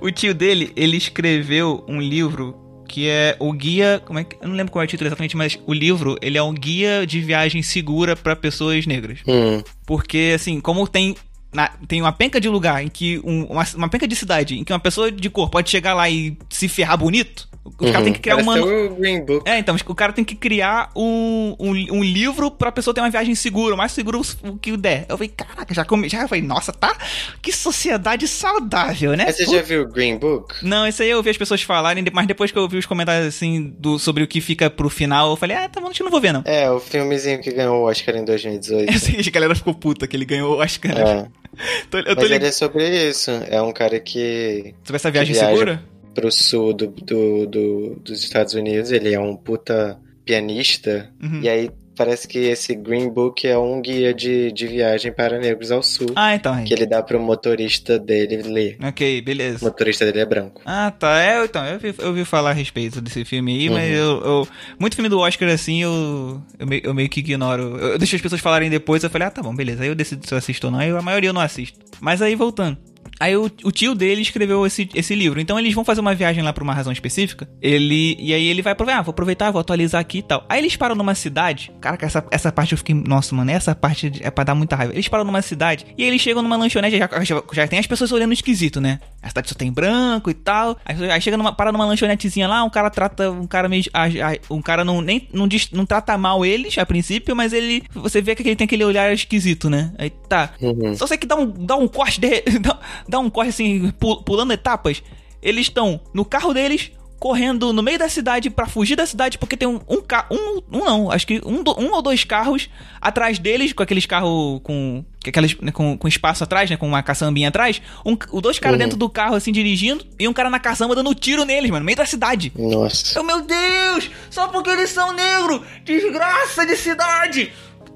O 0.02 0.10
tio 0.10 0.34
dele, 0.34 0.72
ele 0.76 0.98
escreveu 0.98 1.82
um 1.88 2.02
livro 2.02 2.63
que 2.88 3.08
é 3.08 3.36
o 3.40 3.52
guia. 3.52 4.00
Como 4.04 4.18
é 4.18 4.24
que. 4.24 4.36
Eu 4.40 4.48
não 4.48 4.54
lembro 4.56 4.72
qual 4.72 4.82
é 4.82 4.84
o 4.84 4.88
título 4.88 5.08
exatamente, 5.08 5.36
mas 5.36 5.58
o 5.66 5.72
livro 5.72 6.16
ele 6.22 6.38
é 6.38 6.42
um 6.42 6.52
guia 6.54 7.06
de 7.06 7.20
viagem 7.20 7.62
segura 7.62 8.14
pra 8.16 8.34
pessoas 8.36 8.86
negras. 8.86 9.18
Hum, 9.26 9.62
Porque, 9.86 10.32
assim, 10.34 10.60
como 10.60 10.86
tem. 10.88 11.14
na- 11.52 11.70
tem 11.86 12.00
uma 12.00 12.12
penca 12.12 12.40
de 12.40 12.48
lugar 12.48 12.82
em 12.84 12.88
que. 12.88 13.20
um- 13.24 13.44
uma, 13.44 13.64
uma 13.76 13.88
penca 13.88 14.06
de 14.08 14.16
cidade 14.16 14.58
em 14.58 14.64
que 14.64 14.72
uma 14.72 14.80
pessoa 14.80 15.10
de 15.12 15.30
cor 15.30 15.48
pode 15.50 15.70
chegar 15.70 15.94
lá 15.94 16.08
e 16.10 16.36
se 16.50 16.68
ferrar 16.68 16.98
bonito. 16.98 17.48
Caras 17.78 17.96
uhum. 17.96 18.04
têm 18.04 18.12
que 18.12 18.20
criar 18.20 18.36
uma. 18.36 18.60
o 18.60 18.90
Book. 19.24 19.48
É, 19.48 19.58
então, 19.58 19.74
o 19.86 19.94
cara 19.94 20.12
tem 20.12 20.24
que 20.24 20.34
criar 20.34 20.90
um, 20.94 21.56
um, 21.58 21.70
um 21.98 22.04
livro 22.04 22.50
pra 22.50 22.70
pessoa 22.70 22.92
ter 22.92 23.00
uma 23.00 23.10
viagem 23.10 23.34
segura, 23.34 23.74
o 23.74 23.78
mais 23.78 23.92
seguro 23.92 24.20
o 24.42 24.58
que 24.58 24.76
der. 24.76 25.06
Eu 25.08 25.16
falei, 25.16 25.32
caraca, 25.34 25.72
já 25.72 25.84
come, 25.84 26.08
já 26.08 26.22
eu 26.22 26.28
falei, 26.28 26.44
nossa, 26.44 26.72
tá? 26.72 26.94
Que 27.40 27.50
sociedade 27.50 28.28
saudável, 28.28 29.16
né? 29.16 29.24
Mas 29.26 29.36
você 29.36 29.46
já 29.46 29.62
viu 29.62 29.82
o 29.82 29.88
Green 29.88 30.18
Book? 30.18 30.54
Não, 30.62 30.86
isso 30.86 31.02
aí 31.02 31.08
eu 31.08 31.16
ouvi 31.16 31.30
as 31.30 31.38
pessoas 31.38 31.62
falarem, 31.62 32.04
mas 32.12 32.26
depois 32.26 32.52
que 32.52 32.58
eu 32.58 32.62
ouvi 32.62 32.76
os 32.76 32.86
comentários 32.86 33.26
assim 33.26 33.74
do, 33.78 33.98
sobre 33.98 34.22
o 34.22 34.28
que 34.28 34.40
fica 34.42 34.68
pro 34.68 34.90
final, 34.90 35.30
eu 35.30 35.36
falei, 35.36 35.56
ah, 35.56 35.68
tá 35.68 35.80
bom, 35.80 35.90
que 35.90 36.02
não 36.02 36.10
vou 36.10 36.20
ver, 36.20 36.32
não. 36.32 36.42
É, 36.44 36.70
o 36.70 36.78
filmezinho 36.78 37.40
que 37.40 37.50
ganhou 37.50 37.82
o 37.82 37.84
Oscar 37.88 38.14
em 38.16 38.24
2018. 38.24 38.92
Eu 38.92 38.98
sei 38.98 39.14
que 39.14 39.28
a 39.28 39.32
galera 39.32 39.54
ficou 39.54 39.74
puta 39.74 40.06
que 40.06 40.14
ele 40.14 40.26
ganhou 40.26 40.56
o 40.56 40.60
Oscar. 40.60 40.98
É. 40.98 41.26
Tô- 41.88 41.98
eu 41.98 42.04
tô 42.04 42.14
Mas 42.16 42.24
ele 42.24 42.34
ligado. 42.34 42.48
é 42.48 42.52
sobre 42.52 43.08
isso. 43.08 43.30
É 43.48 43.62
um 43.62 43.72
cara 43.72 44.00
que 44.00 44.74
Sobre 44.82 44.96
essa 44.96 45.10
viagem 45.10 45.34
viaja. 45.34 45.50
segura? 45.50 45.93
Pro 46.14 46.30
sul 46.30 46.72
do, 46.72 46.86
do, 46.86 47.46
do- 47.46 47.96
dos 48.04 48.22
Estados 48.22 48.54
Unidos, 48.54 48.90
ele 48.92 49.12
é 49.12 49.18
um 49.20 49.36
puta 49.36 49.98
pianista. 50.24 51.10
Uhum. 51.22 51.40
E 51.42 51.48
aí 51.48 51.70
parece 51.96 52.26
que 52.26 52.38
esse 52.38 52.74
Green 52.74 53.08
Book 53.08 53.46
é 53.46 53.56
um 53.56 53.80
guia 53.80 54.12
de, 54.12 54.50
de 54.50 54.66
viagem 54.66 55.12
para 55.12 55.38
negros 55.38 55.70
ao 55.70 55.80
sul. 55.82 56.08
Ah, 56.16 56.34
então. 56.34 56.64
Que 56.64 56.74
ele 56.74 56.86
dá 56.86 57.00
pro 57.02 57.20
motorista 57.20 57.98
dele 58.00 58.42
ler. 58.42 58.76
Ok, 58.82 59.20
O 59.20 59.24
beleza. 59.24 59.64
motorista 59.64 60.04
dele 60.04 60.18
é 60.20 60.24
branco. 60.26 60.60
Ah, 60.64 60.90
tá. 60.90 61.22
É, 61.22 61.44
então, 61.44 61.64
eu 61.64 61.74
ouvi, 61.74 61.94
eu 61.98 62.08
ouvi 62.08 62.24
falar 62.24 62.50
a 62.50 62.52
respeito 62.52 63.00
desse 63.00 63.24
filme 63.24 63.54
aí, 63.56 63.70
mas 63.70 63.90
Uhum. 63.90 63.96
eu, 63.96 64.24
eu- 64.24 64.48
Muito 64.78 64.96
filme 64.96 65.08
do 65.08 65.20
Oscar, 65.20 65.48
assim, 65.50 65.82
eu. 65.82 66.42
Eu 66.58 66.66
meio, 66.66 66.82
eu 66.84 66.94
meio 66.94 67.08
que 67.08 67.20
ignoro. 67.20 67.62
Eu, 67.78 67.88
eu 67.92 67.98
deixo 67.98 68.16
as 68.16 68.22
pessoas 68.22 68.40
falarem 68.40 68.68
depois, 68.70 69.04
eu 69.04 69.10
falei, 69.10 69.28
ah, 69.28 69.30
tá 69.30 69.42
bom, 69.42 69.54
beleza. 69.54 69.82
Aí 69.84 69.88
eu 69.88 69.94
decido 69.94 70.26
se 70.26 70.34
eu 70.34 70.38
assisto 70.38 70.66
ou 70.66 70.72
não. 70.72 70.80
Aí 70.80 70.90
a 70.90 71.02
maioria 71.02 71.28
eu 71.30 71.34
não 71.34 71.40
assisto. 71.42 71.78
Mas 72.00 72.20
aí 72.20 72.34
voltando. 72.34 72.76
Aí 73.20 73.36
o, 73.36 73.50
o 73.62 73.70
tio 73.72 73.94
dele 73.94 74.22
escreveu 74.22 74.66
esse, 74.66 74.88
esse 74.94 75.14
livro. 75.14 75.40
Então 75.40 75.58
eles 75.58 75.72
vão 75.74 75.84
fazer 75.84 76.00
uma 76.00 76.14
viagem 76.14 76.42
lá 76.42 76.52
por 76.52 76.62
uma 76.62 76.74
razão 76.74 76.92
específica. 76.92 77.48
Ele. 77.62 78.16
E 78.18 78.34
aí 78.34 78.44
ele 78.46 78.60
vai 78.62 78.72
aproveitar, 78.72 78.98
ah, 78.98 79.02
vou 79.02 79.10
aproveitar, 79.12 79.50
vou 79.50 79.60
atualizar 79.60 80.00
aqui 80.00 80.18
e 80.18 80.22
tal. 80.22 80.44
Aí 80.48 80.58
eles 80.60 80.76
param 80.76 80.94
numa 80.94 81.14
cidade. 81.14 81.70
Caraca, 81.80 82.04
essa, 82.06 82.24
essa 82.30 82.52
parte 82.52 82.72
eu 82.72 82.78
fiquei. 82.78 82.94
Nossa, 82.94 83.34
mano, 83.34 83.50
essa 83.50 83.74
parte 83.74 84.12
é 84.20 84.30
pra 84.30 84.44
dar 84.44 84.54
muita 84.54 84.76
raiva. 84.76 84.92
Eles 84.92 85.08
param 85.08 85.24
numa 85.24 85.42
cidade 85.42 85.86
e 85.96 86.02
aí 86.02 86.08
eles 86.08 86.20
chegam 86.20 86.42
numa 86.42 86.56
lanchonete. 86.56 86.98
Já, 86.98 87.08
já, 87.22 87.42
já 87.52 87.68
tem 87.68 87.78
as 87.78 87.86
pessoas 87.86 88.10
olhando 88.12 88.32
esquisito, 88.32 88.80
né? 88.80 88.98
A 89.22 89.28
cidade 89.28 89.48
só 89.48 89.54
tem 89.54 89.72
branco 89.72 90.28
e 90.30 90.34
tal. 90.34 90.76
Aí, 90.84 91.10
aí 91.10 91.20
chega 91.20 91.36
numa, 91.36 91.52
para 91.54 91.72
numa 91.72 91.86
lanchonetezinha 91.86 92.46
lá, 92.48 92.62
um 92.64 92.70
cara 92.70 92.90
trata. 92.90 93.30
Um 93.30 93.46
cara 93.46 93.68
meio. 93.68 93.84
a- 93.92 94.04
a- 94.06 94.38
Um 94.54 94.60
cara 94.60 94.84
não, 94.84 95.00
nem, 95.00 95.28
não, 95.32 95.46
diz, 95.48 95.70
não 95.72 95.86
trata 95.86 96.16
mal 96.18 96.44
eles 96.44 96.76
a 96.78 96.84
princípio, 96.84 97.34
mas 97.34 97.52
ele. 97.52 97.84
Você 97.94 98.20
vê 98.20 98.34
que 98.34 98.42
ele 98.42 98.56
tem 98.56 98.64
aquele 98.64 98.84
olhar 98.84 99.12
esquisito, 99.12 99.70
né? 99.70 99.92
Aí 99.98 100.10
tá. 100.10 100.50
Uhum. 100.60 100.94
Só 100.96 101.06
sei 101.06 101.16
que 101.16 101.26
dá 101.26 101.36
um, 101.36 101.46
dá 101.50 101.76
um 101.76 101.86
corte, 101.88 102.20
de, 102.20 102.40
dá, 102.60 102.78
dá 103.08 103.18
um 103.18 103.30
corte 103.30 103.50
assim, 103.50 103.90
pu- 103.92 104.22
pulando 104.22 104.52
etapas. 104.52 105.02
Eles 105.42 105.66
estão 105.66 106.00
no 106.12 106.24
carro 106.24 106.52
deles, 106.54 106.90
correndo 107.20 107.72
no 107.72 107.82
meio 107.82 107.98
da 107.98 108.08
cidade 108.08 108.50
pra 108.50 108.66
fugir 108.66 108.96
da 108.96 109.06
cidade, 109.06 109.38
porque 109.38 109.56
tem 109.56 109.68
um, 109.68 109.80
um 109.88 110.00
carro. 110.00 110.26
Um, 110.30 110.62
um 110.78 110.84
não, 110.84 111.10
acho 111.10 111.26
que 111.26 111.40
um, 111.44 111.62
um 111.78 111.92
ou 111.92 112.02
dois 112.02 112.24
carros 112.24 112.68
atrás 113.00 113.38
deles, 113.38 113.72
com 113.72 113.82
aqueles 113.82 114.04
carros 114.06 114.60
com. 114.62 115.04
com 115.04 115.04
Aquelas, 115.26 115.54
né, 115.58 115.72
com, 115.72 115.96
com 115.96 116.06
espaço 116.06 116.44
atrás, 116.44 116.68
né? 116.68 116.76
Com 116.76 116.86
uma 116.86 117.02
caçambinha 117.02 117.48
atrás. 117.48 117.80
Um, 118.04 118.14
dois 118.40 118.58
caras 118.58 118.74
Uhum. 118.78 118.84
dentro 118.84 118.98
do 118.98 119.08
carro, 119.08 119.34
assim, 119.34 119.52
dirigindo, 119.52 120.04
e 120.18 120.28
um 120.28 120.34
cara 120.34 120.50
na 120.50 120.58
caçamba 120.60 120.94
dando 120.94 121.14
tiro 121.14 121.44
neles, 121.46 121.70
mano, 121.70 121.80
no 121.80 121.86
meio 121.86 121.96
da 121.96 122.04
cidade. 122.04 122.52
Nossa. 122.54 123.18
Eu, 123.18 123.24
meu 123.24 123.40
Deus! 123.40 124.10
Só 124.30 124.48
porque 124.48 124.68
eles 124.68 124.90
são 124.90 125.12
negros! 125.14 125.62
Desgraça 125.82 126.66
de 126.66 126.76
cidade! 126.76 127.50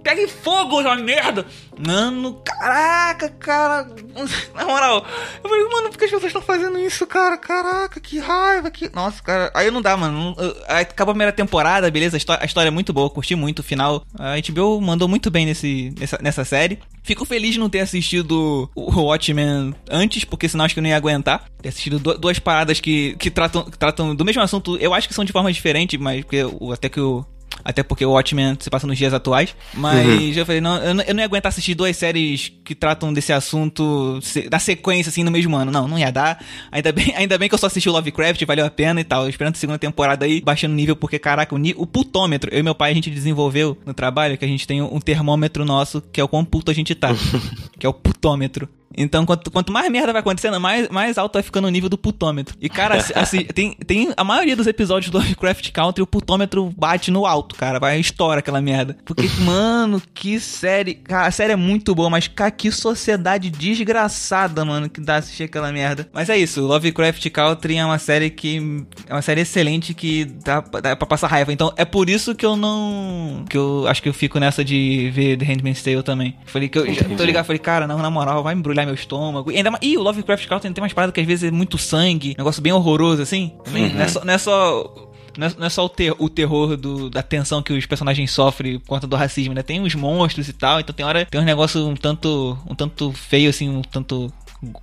Pegue 0.09 0.27
fogo, 0.27 0.81
uma 0.81 0.97
merda. 0.97 1.45
Mano, 1.87 2.41
caraca, 2.43 3.29
cara. 3.29 3.87
Na 4.57 4.65
moral, 4.65 5.07
eu 5.45 5.49
falei, 5.49 5.65
mano, 5.65 5.91
por 5.91 5.99
que 5.99 6.07
as 6.07 6.11
pessoas 6.11 6.31
estão 6.31 6.41
fazendo 6.41 6.79
isso, 6.79 7.07
cara? 7.07 7.37
Caraca, 7.37 8.01
que 8.01 8.19
raiva, 8.19 8.71
que. 8.71 8.91
Nossa, 8.95 9.23
cara. 9.23 9.51
Aí 9.55 9.71
não 9.71 9.83
dá, 9.83 9.97
mano. 9.97 10.35
Aí 10.67 10.83
acabou 10.83 11.13
a 11.13 11.15
primeira 11.15 11.33
temporada, 11.33 11.91
beleza? 11.91 12.17
A 12.17 12.45
história 12.45 12.69
é 12.69 12.71
muito 12.71 12.93
boa, 12.93 13.11
curti 13.11 13.35
muito 13.35 13.59
o 13.59 13.63
final. 13.63 14.03
A 14.19 14.37
HBO 14.41 14.81
mandou 14.81 15.07
muito 15.07 15.31
bem 15.31 15.45
nesse, 15.45 15.93
nessa, 15.99 16.19
nessa 16.23 16.45
série. 16.45 16.79
Fico 17.03 17.25
feliz 17.25 17.53
de 17.53 17.61
não 17.61 17.69
ter 17.69 17.81
assistido 17.81 18.71
o 18.75 19.03
Watchmen 19.03 19.75
antes, 19.91 20.25
porque 20.25 20.49
senão 20.49 20.65
acho 20.65 20.75
que 20.75 20.81
eu 20.81 20.83
não 20.83 20.91
ia 20.91 20.97
aguentar. 20.97 21.45
Ter 21.61 21.69
assistido 21.69 21.99
duas 21.99 22.39
paradas 22.39 22.81
que, 22.81 23.15
que, 23.17 23.31
tratam, 23.31 23.65
que 23.65 23.79
tratam 23.79 24.15
do 24.15 24.25
mesmo 24.25 24.43
assunto. 24.43 24.77
Eu 24.79 24.95
acho 24.95 25.07
que 25.07 25.15
são 25.15 25.25
de 25.25 25.33
forma 25.33 25.53
diferente, 25.53 25.99
mas 25.99 26.23
porque, 26.25 26.45
até 26.73 26.89
que 26.89 27.01
o 27.01 27.25
até 27.65 27.83
porque 27.83 28.05
o 28.05 28.13
Watchmen 28.13 28.57
se 28.59 28.71
passa 28.71 28.87
nos 28.87 28.97
dias 28.97 29.13
atuais. 29.13 29.55
Mas 29.75 30.07
uhum. 30.07 30.33
eu 30.33 30.47
falei, 30.47 30.61
não 30.61 30.77
eu, 30.79 30.95
não, 30.95 31.05
eu 31.05 31.15
não 31.15 31.21
ia 31.21 31.27
aguentar 31.27 31.51
assistir 31.51 31.75
duas 31.75 31.97
séries 31.97 32.53
que 32.65 32.75
tratam 32.75 33.13
desse 33.13 33.33
assunto 33.33 34.21
da 34.51 34.59
sequência, 34.59 35.11
assim, 35.11 35.25
no 35.25 35.31
mesmo 35.31 35.57
ano. 35.57 35.71
Não, 35.71 35.89
não 35.89 35.99
ia 35.99 36.11
dar. 36.11 36.45
Ainda 36.71 36.93
bem, 36.93 37.15
ainda 37.17 37.39
bem 37.39 37.49
que 37.49 37.55
eu 37.55 37.59
só 37.59 37.67
assisti 37.67 37.89
o 37.89 37.93
Lovecraft, 37.93 38.45
valeu 38.45 38.67
a 38.67 38.71
pena 38.71 39.01
e 39.01 39.05
tal. 39.05 39.29
Esperando 39.29 39.55
a 39.55 39.59
segunda 39.59 39.79
temporada 39.79 40.25
aí, 40.25 40.41
baixando 40.41 40.73
o 40.73 40.77
nível, 40.77 40.97
porque, 40.97 41.19
caraca, 41.19 41.55
o, 41.55 41.59
o 41.77 41.87
putômetro, 41.87 42.53
eu 42.53 42.61
e 42.61 42.63
meu 42.63 42.75
pai, 42.75 42.91
a 42.91 42.95
gente 42.95 43.11
desenvolveu 43.11 43.77
no 43.85 43.95
trabalho 43.95 44.37
que 44.39 44.45
a 44.45 44.49
gente 44.49 44.67
tem 44.67 44.83
um 44.83 45.01
termômetro 45.01 45.65
nosso, 45.65 46.01
que 46.01 46.21
é 46.21 46.25
o 46.25 46.29
quão 46.29 46.45
puto 46.45 46.71
a 46.71 46.75
gente 46.75 46.95
tá. 46.95 47.11
que 47.79 47.87
é 47.87 47.89
o 47.89 47.95
putômetro. 47.95 48.69
Então, 48.99 49.25
quanto, 49.25 49.51
quanto 49.51 49.73
mais 49.73 49.91
merda 49.91 50.13
vai 50.13 50.21
acontecendo, 50.21 50.61
mais, 50.61 50.89
mais 50.89 51.17
alto 51.17 51.35
vai 51.35 51.43
ficando 51.43 51.69
o 51.69 51.71
nível 51.71 51.89
do 51.89 51.97
putômetro. 51.97 52.57
E, 52.61 52.69
cara, 52.69 52.97
assim, 53.15 53.45
tem, 53.45 53.73
tem 53.75 54.13
a 54.17 54.25
maioria 54.25 54.57
dos 54.57 54.67
episódios 54.67 55.11
do 55.11 55.19
Lovecraft 55.19 55.71
Country, 55.71 56.03
o 56.03 56.07
putômetro 56.07 56.73
bate 56.77 57.11
no 57.11 57.25
alto, 57.25 57.55
cara. 57.55 57.79
Vai 57.79 57.99
estoura 58.01 58.41
aquela 58.41 58.61
merda. 58.61 58.97
Porque, 59.05 59.29
mano, 59.41 60.03
que 60.13 60.41
série. 60.41 60.95
Cara, 60.95 61.29
a 61.29 61.31
série 61.31 61.53
é 61.53 61.57
muito 61.57 61.95
boa, 61.95 62.11
mas, 62.11 62.27
cara, 62.27 62.51
que 62.51 62.71
sociedade 62.71 63.51
desgraçada, 63.51 64.65
mano, 64.65 64.89
que 64.89 65.01
dá 65.01 65.17
assistir 65.17 65.45
aquela 65.45 65.71
merda. 65.71 66.09
Mas 66.13 66.29
é 66.29 66.37
isso, 66.37 66.61
Lovecraft 66.61 67.29
Country 67.31 67.77
é 67.77 67.85
uma 67.85 67.99
série 67.99 68.31
que. 68.31 68.85
É 69.07 69.15
uma 69.15 69.23
série 69.23 69.43
excelente 69.43 69.95
que 69.95 70.25
dá, 70.25 70.61
dá 70.61 70.97
pra 70.97 71.07
passar 71.07 71.29
raiva. 71.29 71.53
Então, 71.53 71.73
é 71.77 71.85
por 71.85 72.09
isso 72.09 72.35
que 72.35 72.45
eu 72.45 72.57
não. 72.57 73.45
Que 73.49 73.57
eu 73.57 73.87
acho 73.87 74.03
que 74.03 74.09
eu 74.09 74.15
fico 74.15 74.39
nessa 74.39 74.65
de 74.65 75.11
ver 75.15 75.37
The 75.37 75.45
Handmaid's 75.45 75.83
Tale 75.83 76.03
também. 76.03 76.37
Falei 76.47 76.69
que 76.69 76.79
eu 76.79 76.93
já 76.93 77.05
tô 77.05 77.25
ligado, 77.25 77.45
falei, 77.45 77.59
cara, 77.59 77.87
não, 77.87 77.99
na 77.99 78.11
moral, 78.11 78.43
vai 78.43 78.55
embrulhar 78.55 78.88
meu 78.89 78.95
estômago. 78.95 79.53
E 79.53 79.57
ainda 79.57 79.71
mais. 79.71 79.83
Ih, 79.83 79.97
o 79.97 80.03
Lovecraft 80.03 80.47
Country 80.47 80.73
tem 80.73 80.83
umas 80.83 80.93
paradas 80.93 81.15
que 81.15 81.21
às 81.21 81.27
vezes 81.27 81.49
é 81.49 81.51
muito 81.51 81.79
sangue, 81.79 82.35
negócio 82.37 82.63
bem 82.63 82.73
horroroso, 82.73 83.23
assim. 83.23 83.53
Uhum. 83.67 83.89
Não, 83.95 84.03
é 84.03 84.09
só, 84.09 84.25
não 84.25 84.35
é 84.35 84.39
só 84.39 85.09
não 85.37 85.47
é, 85.47 85.53
não 85.57 85.67
é 85.67 85.71
só 85.71 85.85
o, 85.85 85.89
ter, 85.89 86.15
o 86.19 86.29
terror 86.29 86.77
do, 86.77 87.09
da 87.09 87.23
tensão 87.23 87.63
que 87.63 87.73
os 87.73 87.87
personagens 87.87 88.31
sofrem 88.31 88.81
por 88.81 88.89
conta 88.89 89.07
do 89.07 89.15
racismo, 89.15 89.55
né? 89.55 89.63
Tem 89.63 89.81
uns 89.81 89.95
monstros 89.95 90.49
e 90.49 90.53
tal, 90.53 90.81
então 90.81 90.93
tem 90.93 91.07
hora 91.07 91.25
tem 91.25 91.41
um 91.41 91.45
negócio 91.45 91.87
um 91.87 91.95
tanto 91.95 92.59
um 92.69 92.75
tanto 92.75 93.13
feio 93.13 93.49
assim, 93.49 93.69
um 93.69 93.83
tanto 93.83 94.33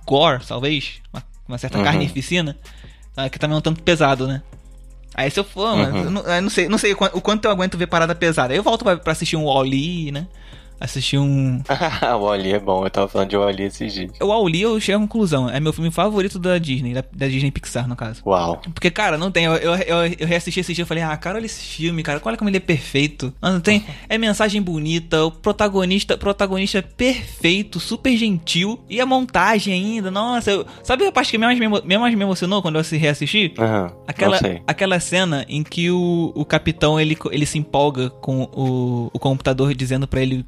gore, 0.06 0.42
talvez, 0.46 0.94
uma, 1.12 1.22
uma 1.46 1.58
certa 1.58 1.76
uhum. 1.76 1.84
carnificina, 1.84 2.56
ah, 3.14 3.28
que 3.28 3.38
também 3.38 3.54
é 3.54 3.58
um 3.58 3.62
tanto 3.62 3.82
pesado, 3.82 4.26
né? 4.26 4.42
Aí 5.14 5.30
se 5.30 5.40
eu 5.40 5.44
for, 5.44 5.74
uhum. 5.74 5.96
eu, 5.96 6.10
não, 6.10 6.22
eu 6.22 6.42
não 6.42 6.50
sei, 6.50 6.68
não 6.68 6.78
sei 6.78 6.92
o 6.92 7.20
quanto 7.20 7.44
eu 7.44 7.50
aguento 7.50 7.78
ver 7.78 7.86
parada 7.86 8.14
pesada. 8.14 8.52
Aí 8.52 8.58
eu 8.58 8.62
volto 8.62 8.82
pra, 8.84 8.96
pra 8.96 9.12
assistir 9.12 9.36
um 9.36 9.44
Wall-E, 9.44 10.12
né? 10.12 10.26
Assistir 10.78 11.18
um. 11.18 11.62
o 12.20 12.28
Ali 12.28 12.52
é 12.52 12.58
bom, 12.58 12.84
eu 12.84 12.90
tava 12.90 13.08
falando 13.08 13.30
de 13.30 13.36
Ali 13.36 13.64
esses 13.64 13.92
dias. 13.92 14.12
O 14.20 14.32
Ali 14.32 14.62
eu 14.62 14.78
chego 14.80 14.98
à 14.98 15.00
conclusão, 15.00 15.48
é 15.48 15.58
meu 15.58 15.72
filme 15.72 15.90
favorito 15.90 16.38
da 16.38 16.58
Disney, 16.58 16.92
da, 16.92 17.04
da 17.12 17.26
Disney 17.26 17.50
Pixar, 17.50 17.88
no 17.88 17.96
caso. 17.96 18.22
Uau. 18.26 18.60
Porque, 18.74 18.90
cara, 18.90 19.16
não 19.16 19.30
tem. 19.30 19.44
Eu, 19.44 19.54
eu, 19.54 19.74
eu, 19.74 19.96
eu 20.18 20.26
reassisti 20.26 20.60
esse 20.60 20.74
dia 20.74 20.84
e 20.84 20.86
falei, 20.86 21.02
ah, 21.02 21.16
cara, 21.16 21.38
olha 21.38 21.46
esse 21.46 21.62
filme, 21.62 22.02
cara, 22.02 22.20
olha 22.22 22.36
como 22.36 22.50
ele 22.50 22.58
é 22.58 22.60
perfeito. 22.60 23.32
Não 23.40 23.60
tem. 23.60 23.84
É 24.08 24.18
mensagem 24.18 24.62
bonita, 24.62 25.24
o 25.24 25.30
protagonista, 25.30 26.16
protagonista 26.16 26.82
perfeito, 26.82 27.80
super 27.80 28.16
gentil. 28.16 28.78
E 28.88 29.00
a 29.00 29.06
montagem 29.06 29.74
ainda, 29.74 30.10
nossa. 30.10 30.50
Eu, 30.50 30.66
sabe 30.82 31.06
a 31.06 31.12
parte 31.12 31.30
que 31.30 31.38
mais 31.38 31.58
me, 31.58 31.68
mais 31.68 32.14
me 32.14 32.22
emocionou 32.22 32.62
quando 32.62 32.78
eu 32.78 32.82
reassisti? 32.98 33.52
Uhum, 33.58 33.96
aquela, 34.06 34.38
aquela 34.66 35.00
cena 35.00 35.44
em 35.48 35.62
que 35.62 35.90
o, 35.90 36.32
o 36.34 36.44
capitão 36.44 37.00
ele, 37.00 37.16
ele 37.30 37.46
se 37.46 37.58
empolga 37.58 38.10
com 38.10 38.42
o, 38.52 39.10
o 39.12 39.18
computador 39.18 39.74
dizendo 39.74 40.06
para 40.06 40.20
ele 40.20 40.44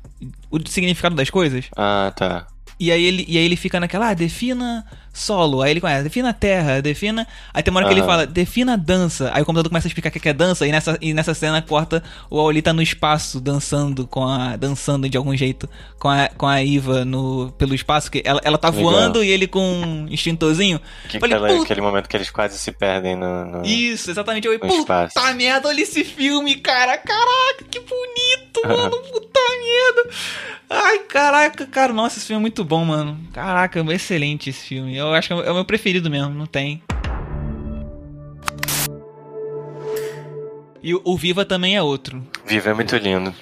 o 0.51 0.59
significado 0.69 1.15
das 1.15 1.31
coisas. 1.31 1.67
Ah, 1.77 2.13
tá. 2.17 2.47
E 2.81 2.93
aí 2.93 3.05
ele, 3.05 3.25
e 3.29 3.37
aí 3.37 3.45
ele 3.45 3.57
fica 3.57 3.81
naquela, 3.81 4.11
ah, 4.11 4.15
defina 4.15 4.87
solo. 5.13 5.63
Aí 5.63 5.71
ele 5.71 5.81
começa, 5.81 6.03
defina 6.03 6.33
terra, 6.33 6.81
defina. 6.81 7.27
Aí 7.53 7.63
tem 7.63 7.71
uma 7.71 7.81
hora 7.81 7.89
que 7.89 7.95
ele 7.95 8.07
fala, 8.07 8.27
defina 8.27 8.77
dança. 8.77 9.31
Aí 9.35 9.43
o 9.43 9.45
computador 9.45 9.71
começa 9.71 9.87
a 9.87 9.91
explicar 9.91 10.09
o 10.09 10.13
que 10.13 10.29
é 10.29 10.33
dança, 10.33 10.67
e 10.67 10.73
nessa, 10.73 10.99
e 11.01 11.13
nessa 11.15 11.35
cena 11.35 11.61
corta 11.63 12.03
o 12.31 12.39
Auli 12.39 12.63
tá 12.63 12.73
no 12.73 12.83
espaço, 12.83 13.41
dançando 13.41 14.07
com 14.07 14.27
a. 14.27 14.57
dançando 14.57 15.09
de 15.09 15.17
algum 15.17 15.37
jeito 15.37 15.69
com 15.99 16.09
a, 16.09 16.29
com 16.29 16.47
a 16.47 16.63
Iva 16.63 17.05
no, 17.05 17.53
pelo 17.59 17.75
espaço, 17.75 18.11
que 18.11 18.23
ela, 18.25 18.41
ela 18.45 18.59
tá 18.59 18.69
Legal. 18.69 18.85
voando 18.85 19.25
e 19.25 19.31
ele 19.31 19.47
com 19.47 19.61
um 19.61 20.09
extintorzinho. 20.09 20.81
Que 21.09 21.19
Falei, 21.19 21.37
aquela, 21.37 21.63
aquele 21.63 21.81
momento 21.81 22.09
que 22.09 22.17
eles 22.17 22.31
quase 22.31 22.59
se 22.59 22.73
perdem 22.73 23.17
no. 23.17 23.45
no 23.45 23.67
Isso, 23.67 24.11
exatamente. 24.11 24.47
Eu, 24.47 24.59
puta 24.59 24.75
espaço. 24.75 25.35
merda, 25.35 25.69
olha 25.69 25.83
esse 25.83 26.05
filme, 26.05 26.57
cara. 26.57 26.99
Caraca, 26.99 27.65
que 27.71 27.81
bonito, 27.81 28.61
mano. 28.67 28.91
puta 28.91 29.41
merda. 29.41 30.11
Ai, 30.71 30.99
caraca, 31.01 31.67
cara, 31.67 31.93
nossa, 31.93 32.19
esse 32.19 32.27
filme 32.27 32.41
é 32.41 32.43
muito 32.43 32.63
bom, 32.63 32.85
mano. 32.85 33.19
Caraca, 33.33 33.81
excelente 33.93 34.51
esse 34.51 34.67
filme. 34.67 34.98
Eu 34.99 35.15
acho 35.15 35.29
que 35.29 35.35
é 35.35 35.51
o 35.51 35.55
meu 35.55 35.65
preferido 35.65 36.11
mesmo, 36.11 36.35
não 36.35 36.47
tem. 36.47 36.83
E 40.83 40.95
o, 40.95 41.17
Viva 41.17 41.45
também 41.45 41.77
é 41.77 41.83
outro. 41.83 42.23
Viva 42.45 42.71
é 42.71 42.75
muito 42.75 42.97
lindo. 42.97 43.33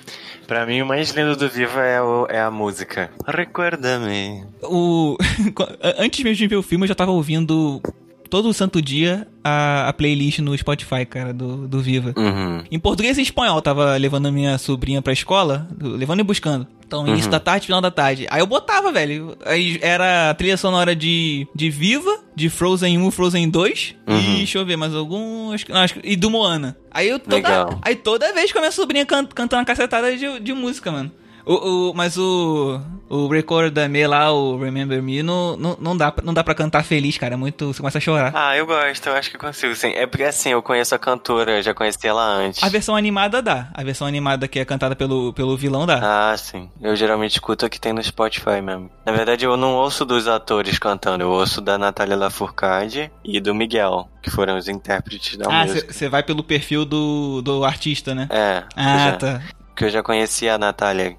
Pra 0.46 0.66
mim, 0.66 0.82
o 0.82 0.86
mais 0.86 1.10
lindo 1.10 1.34
do 1.34 1.48
Viva 1.48 1.82
é, 1.82 2.00
o, 2.00 2.26
é 2.28 2.40
a 2.40 2.50
música. 2.50 3.10
Recuerda-me. 3.26 4.44
O... 4.62 5.16
Antes 5.98 6.22
mesmo 6.22 6.36
de 6.36 6.46
ver 6.46 6.56
o 6.56 6.62
filme, 6.62 6.84
eu 6.84 6.88
já 6.88 6.94
tava 6.94 7.10
ouvindo 7.10 7.80
todo 8.28 8.52
santo 8.52 8.80
dia 8.82 9.26
a, 9.42 9.88
a 9.88 9.92
playlist 9.92 10.40
no 10.40 10.56
Spotify, 10.56 11.04
cara, 11.04 11.32
do, 11.32 11.68
do 11.68 11.80
Viva. 11.80 12.12
Uhum. 12.16 12.62
Em 12.70 12.78
português 12.78 13.18
e 13.18 13.22
espanhol, 13.22 13.60
tava 13.62 13.96
levando 13.96 14.26
a 14.26 14.32
minha 14.32 14.58
sobrinha 14.58 15.00
pra 15.00 15.12
escola, 15.12 15.68
levando 15.80 16.20
e 16.20 16.22
buscando. 16.24 16.66
Então, 16.86 17.06
início 17.06 17.24
uhum. 17.24 17.32
da 17.32 17.40
tarde, 17.40 17.66
final 17.66 17.80
da 17.80 17.90
tarde. 17.90 18.26
Aí 18.30 18.40
eu 18.40 18.46
botava, 18.46 18.92
velho. 18.92 19.36
Aí 19.44 19.78
era 19.82 20.30
a 20.30 20.34
trilha 20.34 20.56
sonora 20.56 20.94
de, 20.94 21.46
de 21.52 21.68
Viva, 21.68 22.20
de 22.34 22.48
Frozen 22.48 22.98
1, 22.98 23.10
Frozen 23.10 23.50
2. 23.50 23.94
Uhum. 24.06 24.16
E 24.16 24.36
deixa 24.36 24.58
eu 24.58 24.64
ver, 24.64 24.76
mais 24.76 24.94
algum. 24.94 25.52
Acho, 25.52 25.64
não, 25.68 25.80
acho, 25.80 25.96
e 26.04 26.14
do 26.14 26.30
Moana. 26.30 26.76
Aí 26.92 27.08
eu 27.08 27.18
toda, 27.18 27.78
aí 27.82 27.96
toda 27.96 28.32
vez 28.32 28.52
que 28.52 28.58
a 28.58 28.60
minha 28.60 28.70
sobrinha 28.70 29.04
can, 29.04 29.26
cantando 29.26 29.60
uma 29.60 29.66
cacetada 29.66 30.16
de, 30.16 30.38
de 30.38 30.52
música, 30.52 30.92
mano. 30.92 31.10
O, 31.46 31.90
o, 31.90 31.94
mas 31.94 32.18
o, 32.18 32.80
o 33.08 33.28
Record 33.28 33.72
da 33.72 33.88
Me 33.88 34.04
lá, 34.04 34.32
o 34.32 34.58
Remember 34.58 35.00
Me, 35.00 35.22
não, 35.22 35.56
não, 35.56 35.76
não, 35.80 35.96
dá, 35.96 36.12
não 36.24 36.34
dá 36.34 36.42
pra 36.42 36.56
cantar 36.56 36.84
feliz, 36.84 37.16
cara. 37.16 37.34
É 37.34 37.36
muito. 37.36 37.72
Você 37.72 37.78
começa 37.78 37.98
a 37.98 38.00
chorar. 38.00 38.32
Ah, 38.34 38.56
eu 38.56 38.66
gosto, 38.66 39.06
eu 39.06 39.14
acho 39.14 39.30
que 39.30 39.38
consigo, 39.38 39.72
sim. 39.76 39.92
É 39.92 40.06
porque 40.08 40.24
assim, 40.24 40.50
eu 40.50 40.60
conheço 40.60 40.92
a 40.92 40.98
cantora, 40.98 41.62
já 41.62 41.72
conheci 41.72 42.04
ela 42.04 42.24
antes. 42.24 42.60
A 42.64 42.68
versão 42.68 42.96
animada 42.96 43.40
dá. 43.40 43.68
A 43.72 43.84
versão 43.84 44.08
animada 44.08 44.48
que 44.48 44.58
é 44.58 44.64
cantada 44.64 44.96
pelo, 44.96 45.32
pelo 45.34 45.56
vilão 45.56 45.86
dá. 45.86 46.32
Ah, 46.32 46.36
sim. 46.36 46.68
Eu 46.82 46.96
geralmente 46.96 47.32
escuto 47.32 47.64
a 47.64 47.70
que 47.70 47.80
tem 47.80 47.92
no 47.92 48.02
Spotify 48.02 48.60
mesmo. 48.60 48.90
Na 49.04 49.12
verdade, 49.12 49.44
eu 49.44 49.56
não 49.56 49.74
ouço 49.74 50.04
dos 50.04 50.26
atores 50.26 50.80
cantando, 50.80 51.22
eu 51.22 51.30
ouço 51.30 51.60
da 51.60 51.78
Natália 51.78 52.16
Lafourcade 52.16 53.08
e 53.24 53.38
do 53.38 53.54
Miguel, 53.54 54.08
que 54.20 54.30
foram 54.30 54.56
os 54.56 54.66
intérpretes 54.66 55.36
da 55.36 55.46
ah, 55.48 55.64
música. 55.64 55.86
Ah, 55.88 55.92
você 55.92 56.08
vai 56.08 56.24
pelo 56.24 56.42
perfil 56.42 56.84
do, 56.84 57.40
do 57.40 57.64
artista, 57.64 58.16
né? 58.16 58.26
É. 58.30 58.64
Ah, 58.74 58.98
já, 58.98 59.16
tá. 59.16 59.42
Porque 59.68 59.84
eu 59.84 59.90
já 59.90 60.02
conhecia 60.02 60.54
a 60.54 60.58
Natália 60.58 61.16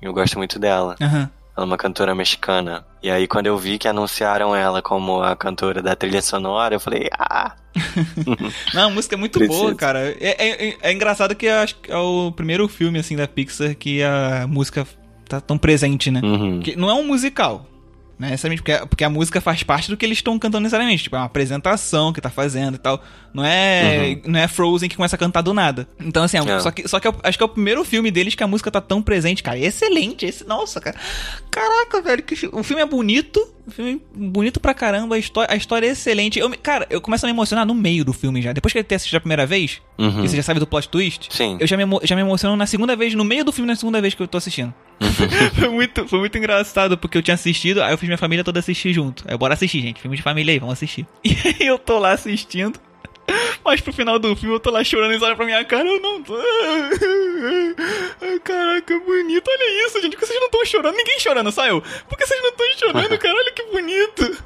eu 0.00 0.12
gosto 0.12 0.38
muito 0.38 0.58
dela. 0.58 0.96
Uhum. 1.00 1.08
Ela 1.18 1.30
é 1.56 1.60
uma 1.64 1.76
cantora 1.76 2.14
mexicana. 2.14 2.84
E 3.02 3.10
aí, 3.10 3.26
quando 3.26 3.46
eu 3.46 3.58
vi 3.58 3.78
que 3.78 3.88
anunciaram 3.88 4.54
ela 4.54 4.80
como 4.80 5.22
a 5.22 5.34
cantora 5.34 5.82
da 5.82 5.96
trilha 5.96 6.22
sonora, 6.22 6.74
eu 6.74 6.80
falei, 6.80 7.08
ah! 7.18 7.56
Não, 8.74 8.88
a 8.88 8.90
música 8.90 9.14
é 9.14 9.18
muito 9.18 9.44
boa, 9.46 9.74
cara. 9.74 10.16
É, 10.20 10.68
é, 10.68 10.76
é 10.80 10.92
engraçado 10.92 11.34
que 11.34 11.48
acho 11.48 11.76
que 11.76 11.90
é 11.90 11.96
o 11.96 12.32
primeiro 12.32 12.68
filme, 12.68 12.98
assim, 12.98 13.16
da 13.16 13.26
Pixar 13.26 13.74
que 13.74 14.02
a 14.02 14.46
música 14.48 14.86
tá 15.28 15.40
tão 15.40 15.58
presente, 15.58 16.10
né? 16.10 16.20
Uhum. 16.22 16.60
Que 16.60 16.76
não 16.76 16.88
é 16.88 16.94
um 16.94 17.04
musical 17.04 17.66
né? 18.18 18.30
Necessariamente 18.30 18.62
porque, 18.62 18.86
porque 18.86 19.04
a 19.04 19.10
música 19.10 19.40
faz 19.40 19.62
parte 19.62 19.88
do 19.88 19.96
que 19.96 20.04
eles 20.04 20.18
estão 20.18 20.38
cantando 20.38 20.62
necessariamente. 20.62 21.04
Tipo, 21.04 21.16
é 21.16 21.20
uma 21.20 21.26
apresentação 21.26 22.12
que 22.12 22.20
tá 22.20 22.28
fazendo 22.28 22.74
e 22.74 22.78
tal. 22.78 23.02
Não 23.32 23.44
é, 23.44 24.20
uhum. 24.24 24.32
não 24.32 24.40
é 24.40 24.48
Frozen 24.48 24.88
que 24.88 24.96
começa 24.96 25.14
a 25.14 25.18
cantar 25.18 25.42
do 25.42 25.54
nada. 25.54 25.86
Então, 26.00 26.24
assim, 26.24 26.36
é. 26.36 26.40
é. 26.40 26.60
só 26.60 26.70
que, 26.70 26.88
só 26.88 26.98
que 26.98 27.06
eu, 27.06 27.14
acho 27.22 27.38
que 27.38 27.42
é 27.42 27.46
o 27.46 27.50
primeiro 27.50 27.84
filme 27.84 28.10
deles 28.10 28.34
que 28.34 28.42
a 28.42 28.48
música 28.48 28.70
tá 28.70 28.80
tão 28.80 29.00
presente, 29.00 29.42
cara. 29.42 29.58
excelente. 29.58 30.26
Esse, 30.26 30.44
nossa, 30.44 30.80
cara. 30.80 30.96
Caraca, 31.50 32.00
velho. 32.02 32.22
Que, 32.22 32.48
o 32.52 32.62
filme 32.62 32.82
é 32.82 32.86
bonito. 32.86 33.54
Filme 33.70 34.02
bonito 34.14 34.60
pra 34.60 34.74
caramba. 34.74 35.16
A 35.16 35.18
história, 35.18 35.52
a 35.52 35.56
história 35.56 35.86
é 35.86 35.90
excelente. 35.90 36.38
Eu, 36.38 36.50
cara, 36.62 36.86
eu 36.90 37.00
começo 37.00 37.24
a 37.24 37.28
me 37.28 37.32
emocionar 37.32 37.66
no 37.66 37.74
meio 37.74 38.04
do 38.04 38.12
filme 38.12 38.40
já. 38.42 38.52
Depois 38.52 38.72
que 38.72 38.78
eu 38.78 38.84
ter 38.84 38.96
assistido 38.96 39.16
a 39.16 39.20
primeira 39.20 39.46
vez, 39.46 39.80
uhum. 39.98 40.22
que 40.22 40.28
você 40.28 40.36
já 40.36 40.42
sabe 40.42 40.60
do 40.60 40.66
plot 40.66 40.88
twist, 40.88 41.28
Sim. 41.30 41.56
eu 41.60 41.66
já 41.66 41.76
me, 41.76 41.84
já 42.02 42.14
me 42.14 42.22
emociono 42.22 42.56
na 42.56 42.66
segunda 42.66 42.96
vez, 42.96 43.14
no 43.14 43.24
meio 43.24 43.44
do 43.44 43.52
filme, 43.52 43.66
na 43.66 43.76
segunda 43.76 44.00
vez 44.00 44.14
que 44.14 44.22
eu 44.22 44.28
tô 44.28 44.38
assistindo. 44.38 44.72
foi, 45.54 45.68
muito, 45.68 46.08
foi 46.08 46.18
muito 46.18 46.36
engraçado, 46.36 46.98
porque 46.98 47.18
eu 47.18 47.22
tinha 47.22 47.34
assistido, 47.34 47.82
aí 47.82 47.92
eu 47.92 47.98
fiz 47.98 48.08
minha 48.08 48.18
família 48.18 48.42
toda 48.42 48.58
assistir 48.58 48.92
junto. 48.92 49.24
Aí, 49.26 49.36
bora 49.36 49.54
assistir, 49.54 49.80
gente. 49.80 50.00
Filme 50.00 50.16
de 50.16 50.22
família 50.22 50.52
aí, 50.52 50.58
vamos 50.58 50.74
assistir. 50.74 51.06
E 51.24 51.36
aí 51.44 51.66
eu 51.66 51.78
tô 51.78 51.98
lá 51.98 52.12
assistindo. 52.12 52.80
Mas 53.64 53.80
pro 53.80 53.92
final 53.92 54.18
do 54.18 54.34
filme 54.34 54.54
eu 54.54 54.60
tô 54.60 54.70
lá 54.70 54.82
chorando 54.82 55.10
e 55.10 55.14
eles 55.14 55.22
olham 55.22 55.36
pra 55.36 55.44
minha 55.44 55.64
cara, 55.64 55.88
eu 55.88 56.00
não 56.00 56.22
tô. 56.22 56.36
Caraca, 58.44 58.98
bonito. 59.00 59.48
Olha 59.48 59.86
isso, 59.86 60.00
gente. 60.00 60.12
Por 60.12 60.20
que 60.20 60.26
vocês 60.26 60.40
não 60.40 60.46
estão 60.46 60.64
chorando? 60.64 60.96
Ninguém 60.96 61.20
chorando, 61.20 61.52
só 61.52 61.66
eu. 61.66 61.82
Por 62.08 62.16
que 62.16 62.26
vocês 62.26 62.40
não 62.42 62.50
estão 62.50 62.66
chorando, 62.78 63.16
cara? 63.18 63.34
Olha 63.34 63.52
que 63.52 63.62
bonito. 63.64 64.44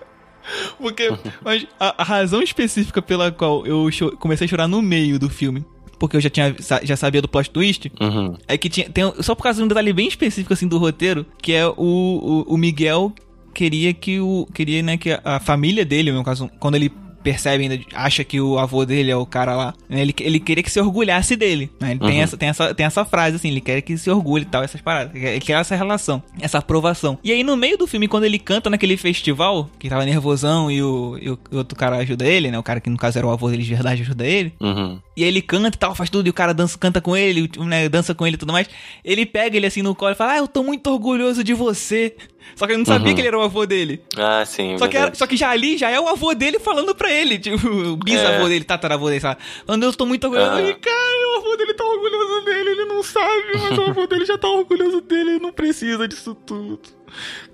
Porque. 0.78 1.10
Mas 1.40 1.66
a, 1.78 2.02
a 2.02 2.04
razão 2.04 2.42
específica 2.42 3.00
pela 3.00 3.30
qual 3.30 3.64
eu 3.66 3.88
comecei 4.18 4.46
a 4.46 4.48
chorar 4.48 4.68
no 4.68 4.82
meio 4.82 5.18
do 5.18 5.30
filme 5.30 5.64
porque 5.98 6.16
eu 6.16 6.20
já 6.20 6.28
tinha 6.28 6.52
já 6.82 6.96
sabia 6.96 7.22
do 7.22 7.28
plot 7.28 7.48
twist, 7.48 7.92
uhum. 8.00 8.36
é 8.48 8.58
que 8.58 8.68
tinha 8.68 8.90
tem, 8.90 9.04
só 9.20 9.36
por 9.36 9.44
causa 9.44 9.58
de 9.58 9.64
um 9.64 9.68
detalhe 9.68 9.92
bem 9.92 10.08
específico 10.08 10.52
assim 10.52 10.66
do 10.66 10.76
roteiro, 10.76 11.24
que 11.40 11.52
é 11.52 11.64
o, 11.64 11.74
o, 11.76 12.44
o 12.48 12.56
Miguel 12.56 13.12
queria 13.54 13.94
que 13.94 14.18
o 14.18 14.48
queria 14.52 14.82
né 14.82 14.96
que 14.96 15.12
a, 15.12 15.20
a 15.22 15.38
família 15.38 15.84
dele, 15.84 16.10
no 16.10 16.24
caso, 16.24 16.50
quando 16.58 16.74
ele 16.74 16.90
percebe 17.22 17.64
ainda, 17.64 17.80
acha 17.94 18.24
que 18.24 18.40
o 18.40 18.58
avô 18.58 18.84
dele 18.84 19.10
é 19.10 19.16
o 19.16 19.26
cara 19.26 19.54
lá. 19.54 19.74
Né? 19.88 20.00
Ele, 20.00 20.14
ele 20.20 20.40
queria 20.40 20.62
que 20.62 20.70
se 20.70 20.80
orgulhasse 20.80 21.36
dele. 21.36 21.70
Né? 21.80 21.92
Ele 21.92 22.00
uhum. 22.00 22.08
tem, 22.08 22.22
essa, 22.22 22.36
tem, 22.36 22.48
essa, 22.48 22.74
tem 22.74 22.86
essa 22.86 23.04
frase, 23.04 23.36
assim, 23.36 23.48
ele 23.48 23.60
quer 23.60 23.80
que 23.80 23.96
se 23.96 24.10
orgulhe 24.10 24.44
e 24.44 24.46
tal, 24.46 24.62
essas 24.62 24.80
paradas. 24.80 25.14
Ele 25.14 25.40
quer 25.40 25.60
essa 25.60 25.76
relação, 25.76 26.22
essa 26.40 26.58
aprovação. 26.58 27.18
E 27.22 27.32
aí, 27.32 27.42
no 27.42 27.56
meio 27.56 27.78
do 27.78 27.86
filme, 27.86 28.08
quando 28.08 28.24
ele 28.24 28.38
canta 28.38 28.68
naquele 28.68 28.96
festival, 28.96 29.70
que 29.78 29.88
tava 29.88 30.04
nervosão 30.04 30.70
e 30.70 30.82
o, 30.82 31.18
e 31.20 31.30
o 31.30 31.38
outro 31.52 31.76
cara 31.76 31.96
ajuda 31.96 32.24
ele, 32.26 32.50
né? 32.50 32.58
O 32.58 32.62
cara 32.62 32.80
que 32.80 32.90
no 32.90 32.96
caso 32.96 33.18
era 33.18 33.26
o 33.26 33.30
avô 33.30 33.48
dele 33.50 33.62
de 33.62 33.74
verdade 33.74 34.02
ajuda 34.02 34.26
ele. 34.26 34.52
Uhum. 34.60 34.98
E 35.16 35.22
aí 35.22 35.28
ele 35.28 35.42
canta 35.42 35.76
e 35.76 35.78
tal, 35.78 35.94
faz 35.94 36.08
tudo, 36.08 36.26
e 36.26 36.30
o 36.30 36.32
cara 36.32 36.54
dança, 36.54 36.78
canta 36.78 37.00
com 37.00 37.16
ele, 37.16 37.50
né? 37.58 37.88
Dança 37.88 38.14
com 38.14 38.26
ele 38.26 38.36
e 38.36 38.38
tudo 38.38 38.52
mais. 38.52 38.68
Ele 39.04 39.26
pega 39.26 39.56
ele 39.56 39.66
assim 39.66 39.82
no 39.82 39.94
colo 39.94 40.12
e 40.12 40.14
fala: 40.14 40.32
Ah, 40.32 40.38
eu 40.38 40.48
tô 40.48 40.62
muito 40.62 40.90
orgulhoso 40.90 41.44
de 41.44 41.52
você. 41.52 42.16
Só 42.56 42.66
que 42.66 42.72
ele 42.72 42.78
não 42.78 42.86
sabia 42.86 43.08
uhum. 43.08 43.14
que 43.14 43.20
ele 43.20 43.28
era 43.28 43.38
o 43.38 43.42
avô 43.42 43.64
dele. 43.66 44.02
Ah, 44.16 44.44
sim. 44.44 44.76
Só 44.78 44.88
que, 44.88 44.96
era, 44.96 45.14
só 45.14 45.26
que 45.26 45.36
já 45.36 45.50
ali 45.50 45.76
já 45.76 45.90
é 45.90 46.00
o 46.00 46.08
avô 46.08 46.34
dele 46.34 46.58
falando 46.58 46.94
pra 46.94 47.10
ele, 47.10 47.38
tipo, 47.38 47.66
o 47.66 47.96
bisavô 47.96 48.46
é. 48.46 48.48
dele, 48.48 48.64
tataravô 48.64 49.08
dele, 49.08 49.20
sabe? 49.20 49.40
Falando, 49.66 49.84
eu 49.84 49.92
tô 49.92 50.06
muito 50.06 50.24
orgulhoso. 50.24 50.60
E, 50.60 50.74
cara, 50.74 51.28
o 51.34 51.38
avô 51.38 51.56
dele 51.56 51.74
tá 51.74 51.84
orgulhoso 51.84 52.44
dele, 52.44 52.70
ele 52.70 52.84
não 52.86 53.02
sabe, 53.02 53.58
mas 53.60 53.78
o 53.78 53.82
avô 53.82 54.06
dele 54.06 54.24
já 54.24 54.36
tá 54.36 54.48
orgulhoso 54.48 55.00
dele, 55.02 55.30
ele 55.30 55.38
não 55.38 55.52
precisa 55.52 56.08
disso 56.08 56.34
tudo. 56.34 56.80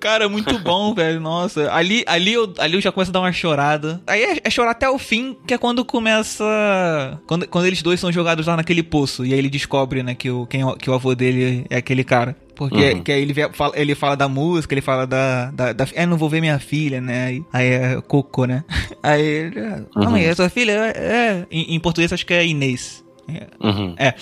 Cara, 0.01 0.29
muito 0.29 0.59
bom, 0.59 0.93
velho. 0.95 1.21
Nossa. 1.21 1.73
Ali, 1.73 2.05
ali, 2.07 2.33
eu, 2.33 2.53
ali 2.59 2.75
eu 2.75 2.81
já 2.81 2.93
começo 2.93 3.11
a 3.11 3.13
dar 3.13 3.21
uma 3.21 3.33
chorada. 3.33 4.01
Aí 4.07 4.23
é, 4.23 4.39
é, 4.45 4.51
chorar 4.51 4.73
até 4.73 4.89
o 4.89 4.99
fim, 4.99 5.37
que 5.47 5.55
é 5.55 5.59
quando 5.59 5.85
começa. 5.85 6.45
Quando, 7.27 7.47
quando 7.49 7.67
eles 7.67 7.83
dois 7.83 8.01
são 8.01 8.13
jogados 8.13 8.47
lá 8.47 8.57
naquele 8.57 8.83
poço. 8.83 9.25
E 9.25 9.33
aí 9.33 9.39
ele 9.39 9.51
descobre, 9.51 10.03
né, 10.03 10.15
que 10.15 10.31
o, 10.31 10.47
quem, 10.47 10.63
que 10.77 10.91
o 10.91 10.95
avô 10.95 11.15
dele 11.15 11.67
é 11.71 11.77
aquele 11.77 12.05
cara. 12.05 12.37
Porque 12.55 12.93
uhum. 12.93 13.03
que 13.05 13.13
aí 13.13 13.23
ele, 13.23 13.35
fala, 13.53 13.73
ele 13.77 13.95
fala 13.95 14.17
da 14.17 14.29
música, 14.29 14.75
ele 14.75 14.81
fala 14.81 15.07
da, 15.07 15.53
da, 15.53 15.73
da. 15.73 15.87
É, 15.95 16.05
não 16.05 16.17
vou 16.17 16.29
ver 16.29 16.41
minha 16.41 16.59
filha, 16.59 17.01
né? 17.01 17.41
Aí, 17.53 17.69
é 17.69 18.01
Coco, 18.01 18.47
né? 18.47 18.65
Aí 19.01 19.23
ele. 19.23 19.61
Ah, 19.61 19.83
uhum. 19.95 20.11
Mãe, 20.11 20.25
é 20.25 20.35
sua 20.35 20.49
filha? 20.49 20.73
É. 20.73 20.91
é. 20.97 21.47
Em, 21.53 21.77
em 21.77 21.81
português 21.81 22.13
acho 22.13 22.27
que 22.27 22.35
é 22.35 22.45
Inês. 22.45 23.05
Uhum. 23.61 23.95
É. 23.97 24.15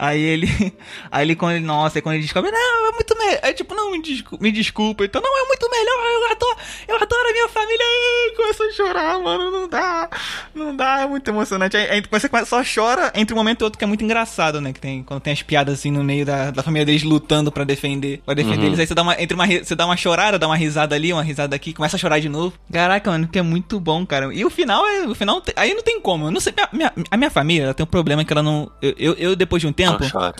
Aí 0.00 0.20
ele. 0.20 0.46
Aí 1.10 1.26
ele, 1.26 1.34
quando 1.34 1.56
ele. 1.56 1.64
Nossa, 1.64 1.98
aí 1.98 2.02
quando 2.02 2.14
ele 2.14 2.22
descobre, 2.22 2.50
não, 2.52 2.88
é 2.88 2.92
muito 2.92 3.18
melhor. 3.18 3.40
É 3.42 3.52
tipo, 3.52 3.74
não, 3.74 3.90
me, 3.90 4.00
desculpa, 4.00 4.42
me 4.44 4.52
desculpa. 4.52 5.04
Então, 5.04 5.20
não, 5.20 5.42
é 5.42 5.46
muito 5.48 5.68
melhor. 5.68 6.04
Eu 6.04 6.30
adoro, 6.30 6.56
eu 6.86 6.96
adoro 6.96 7.28
a 7.28 7.32
minha 7.32 7.48
família. 7.48 7.84
Começa 8.36 8.64
a 8.64 8.72
chorar, 8.72 9.18
mano. 9.18 9.50
Não 9.50 9.68
dá. 9.68 10.08
Não 10.54 10.76
dá, 10.76 11.00
é 11.00 11.06
muito 11.06 11.28
emocionante. 11.28 11.76
Aí, 11.76 11.90
aí 11.90 12.02
você 12.08 12.28
só 12.46 12.62
chora 12.62 13.12
entre 13.16 13.34
um 13.34 13.36
momento 13.38 13.62
e 13.62 13.64
outro, 13.64 13.78
que 13.78 13.84
é 13.84 13.88
muito 13.88 14.04
engraçado, 14.04 14.60
né? 14.60 14.72
Que 14.72 14.80
tem, 14.80 15.02
quando 15.02 15.20
tem 15.20 15.32
as 15.32 15.42
piadas 15.42 15.78
assim 15.78 15.90
no 15.90 16.04
meio 16.04 16.24
da, 16.24 16.52
da 16.52 16.62
família 16.62 16.86
deles 16.86 17.02
lutando 17.02 17.50
pra 17.50 17.64
defender. 17.64 18.22
Pra 18.24 18.34
defender 18.34 18.60
uhum. 18.60 18.66
eles. 18.66 18.78
Aí 18.78 18.86
você 18.86 18.94
dá 18.94 19.02
uma. 19.02 19.20
Entre 19.20 19.34
uma. 19.34 19.46
Você 19.46 19.74
dá 19.74 19.84
uma 19.84 19.96
chorada, 19.96 20.38
dá 20.38 20.46
uma 20.46 20.56
risada 20.56 20.94
ali, 20.94 21.12
uma 21.12 21.22
risada 21.22 21.56
aqui, 21.56 21.72
começa 21.72 21.96
a 21.96 21.98
chorar 21.98 22.20
de 22.20 22.28
novo. 22.28 22.54
Caraca, 22.72 23.10
mano, 23.10 23.26
que 23.26 23.38
é 23.38 23.42
muito 23.42 23.80
bom, 23.80 24.06
cara. 24.06 24.32
E 24.32 24.44
o 24.44 24.50
final 24.50 24.86
é. 24.86 25.08
O 25.08 25.14
final. 25.14 25.42
Aí 25.56 25.74
não 25.74 25.82
tem 25.82 26.00
como. 26.00 26.26
Eu 26.26 26.30
não 26.30 26.40
sei. 26.40 26.52
Minha, 26.52 26.92
minha, 26.94 27.06
a 27.10 27.16
minha 27.16 27.30
família 27.30 27.64
ela 27.64 27.74
tem 27.74 27.82
um 27.82 27.88
problema 27.88 28.24
que 28.24 28.32
ela 28.32 28.42
não. 28.42 28.70
Eu, 28.80 28.94
eu, 28.96 29.14
eu 29.14 29.36
depois 29.36 29.60
de 29.60 29.66
um 29.66 29.72
tempo. 29.72 29.87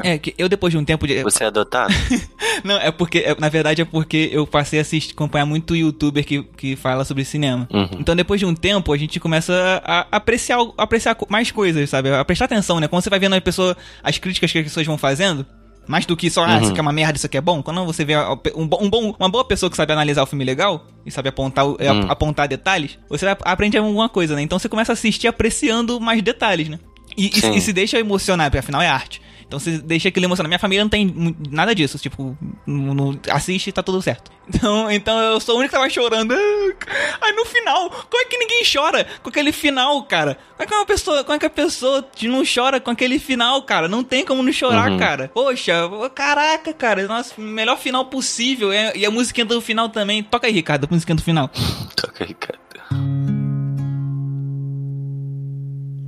É, 0.04 0.18
que 0.18 0.34
eu 0.36 0.48
depois 0.48 0.72
de 0.72 0.78
um 0.78 0.84
tempo 0.84 1.06
de. 1.06 1.22
Você 1.22 1.44
é 1.44 1.46
adotado? 1.46 1.92
não, 2.64 2.76
é 2.76 2.90
porque. 2.90 3.18
É, 3.18 3.36
na 3.38 3.48
verdade 3.48 3.82
é 3.82 3.84
porque 3.84 4.28
eu 4.32 4.46
passei 4.46 4.78
a 4.78 4.82
assistir, 4.82 5.12
acompanhar 5.12 5.46
muito 5.46 5.74
youtuber 5.74 6.24
que, 6.24 6.42
que 6.42 6.76
fala 6.76 7.04
sobre 7.04 7.24
cinema. 7.24 7.68
Uhum. 7.72 7.88
Então 8.00 8.14
depois 8.14 8.40
de 8.40 8.46
um 8.46 8.54
tempo 8.54 8.92
a 8.92 8.96
gente 8.96 9.18
começa 9.20 9.82
a, 9.84 10.06
apreciar, 10.10 10.58
apreciar 10.76 11.16
mais 11.28 11.50
coisas, 11.50 11.88
sabe? 11.90 12.10
A 12.12 12.24
prestar 12.24 12.46
atenção, 12.46 12.80
né? 12.80 12.88
Quando 12.88 13.02
você 13.02 13.10
vai 13.10 13.18
vendo 13.18 13.34
a 13.34 13.40
pessoa, 13.40 13.76
as 14.02 14.18
críticas 14.18 14.50
que 14.52 14.58
as 14.58 14.64
pessoas 14.64 14.86
vão 14.86 14.98
fazendo. 14.98 15.46
Mais 15.88 16.04
do 16.04 16.14
que 16.14 16.28
só, 16.28 16.44
ah, 16.44 16.48
uhum. 16.48 16.60
isso 16.60 16.70
aqui 16.70 16.80
é 16.80 16.82
uma 16.82 16.92
merda, 16.92 17.16
isso 17.16 17.24
aqui 17.24 17.38
é 17.38 17.40
bom. 17.40 17.62
Quando 17.62 17.82
você 17.86 18.04
vê 18.04 18.14
um, 18.54 18.68
um 18.78 18.90
bom, 18.90 19.16
uma 19.18 19.28
boa 19.30 19.42
pessoa 19.42 19.70
que 19.70 19.76
sabe 19.76 19.90
analisar 19.90 20.22
o 20.22 20.26
filme 20.26 20.44
legal 20.44 20.86
e 21.04 21.10
sabe 21.10 21.30
apontar, 21.30 21.66
uhum. 21.66 22.10
apontar 22.10 22.46
detalhes, 22.46 22.98
você 23.08 23.26
aprende 23.26 23.78
alguma 23.78 24.06
coisa, 24.06 24.36
né? 24.36 24.42
Então 24.42 24.58
você 24.58 24.68
começa 24.68 24.92
a 24.92 24.94
assistir 24.94 25.28
apreciando 25.28 25.98
mais 25.98 26.20
detalhes, 26.20 26.68
né? 26.68 26.78
E, 27.16 27.30
e, 27.34 27.56
e, 27.56 27.60
se 27.62 27.72
deixa 27.72 27.98
emocionar, 27.98 28.50
porque 28.50 28.58
afinal 28.58 28.82
é 28.82 28.86
arte. 28.86 29.22
Então 29.48 29.58
você 29.58 29.78
deixa 29.78 30.10
aquilo 30.10 30.26
emocionar. 30.26 30.46
Minha 30.46 30.58
família 30.58 30.84
não 30.84 30.90
tem 30.90 31.34
nada 31.50 31.74
disso. 31.74 31.98
Tipo, 31.98 32.36
não, 32.66 33.18
assiste 33.30 33.68
e 33.68 33.72
tá 33.72 33.82
tudo 33.82 34.00
certo. 34.00 34.30
Então, 34.48 34.90
então 34.90 35.18
eu 35.20 35.38
sou 35.40 35.56
o 35.56 35.58
único 35.58 35.74
que 35.74 35.78
tava 35.78 35.90
chorando. 35.90 36.32
Aí 36.32 37.32
no 37.32 37.44
final, 37.44 37.90
como 37.90 38.22
é 38.22 38.24
que 38.24 38.38
ninguém 38.38 38.62
chora 38.64 39.06
com 39.22 39.28
aquele 39.28 39.52
final, 39.52 40.02
cara? 40.04 40.38
Como 40.56 40.62
é 40.62 40.66
que 40.66 40.74
uma 40.74 40.86
pessoa, 40.86 41.22
como 41.22 41.36
é 41.36 41.38
que 41.38 41.44
a 41.44 41.50
pessoa 41.50 42.08
não 42.22 42.42
chora 42.42 42.80
com 42.80 42.90
aquele 42.90 43.18
final, 43.18 43.60
cara? 43.62 43.88
Não 43.88 44.02
tem 44.02 44.24
como 44.24 44.42
não 44.42 44.50
chorar, 44.50 44.90
uhum. 44.90 44.96
cara. 44.96 45.30
Poxa, 45.34 45.74
caraca, 46.14 46.72
cara. 46.72 47.06
Nossa, 47.06 47.38
melhor 47.38 47.78
final 47.78 48.06
possível. 48.06 48.70
E 48.72 49.04
a 49.04 49.10
musiquinha 49.10 49.44
do 49.44 49.60
final 49.60 49.90
também. 49.90 50.22
Toca 50.22 50.46
aí, 50.46 50.52
Ricardo, 50.52 50.84
a 50.84 50.94
musiquinha 50.94 51.16
do 51.16 51.22
final. 51.22 51.50
Toca 51.94 52.24
aí, 52.24 52.28
Ricardo. 52.28 52.58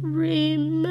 Remember 0.03 0.89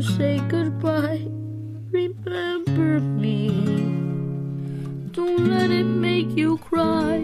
to 0.00 0.04
say 0.12 0.38
goodbye, 0.48 1.26
remember 1.90 3.00
me. 3.00 3.48
Don't 5.10 5.48
let 5.48 5.70
it 5.70 5.86
make 5.86 6.30
you 6.36 6.56
cry. 6.58 7.18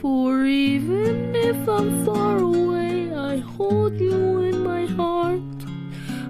For 0.00 0.46
even 0.46 1.34
if 1.36 1.68
I'm 1.68 2.04
far 2.06 2.38
away, 2.38 3.14
I 3.14 3.36
hold 3.36 4.00
you 4.00 4.38
in 4.38 4.64
my 4.64 4.86
heart. 4.86 5.42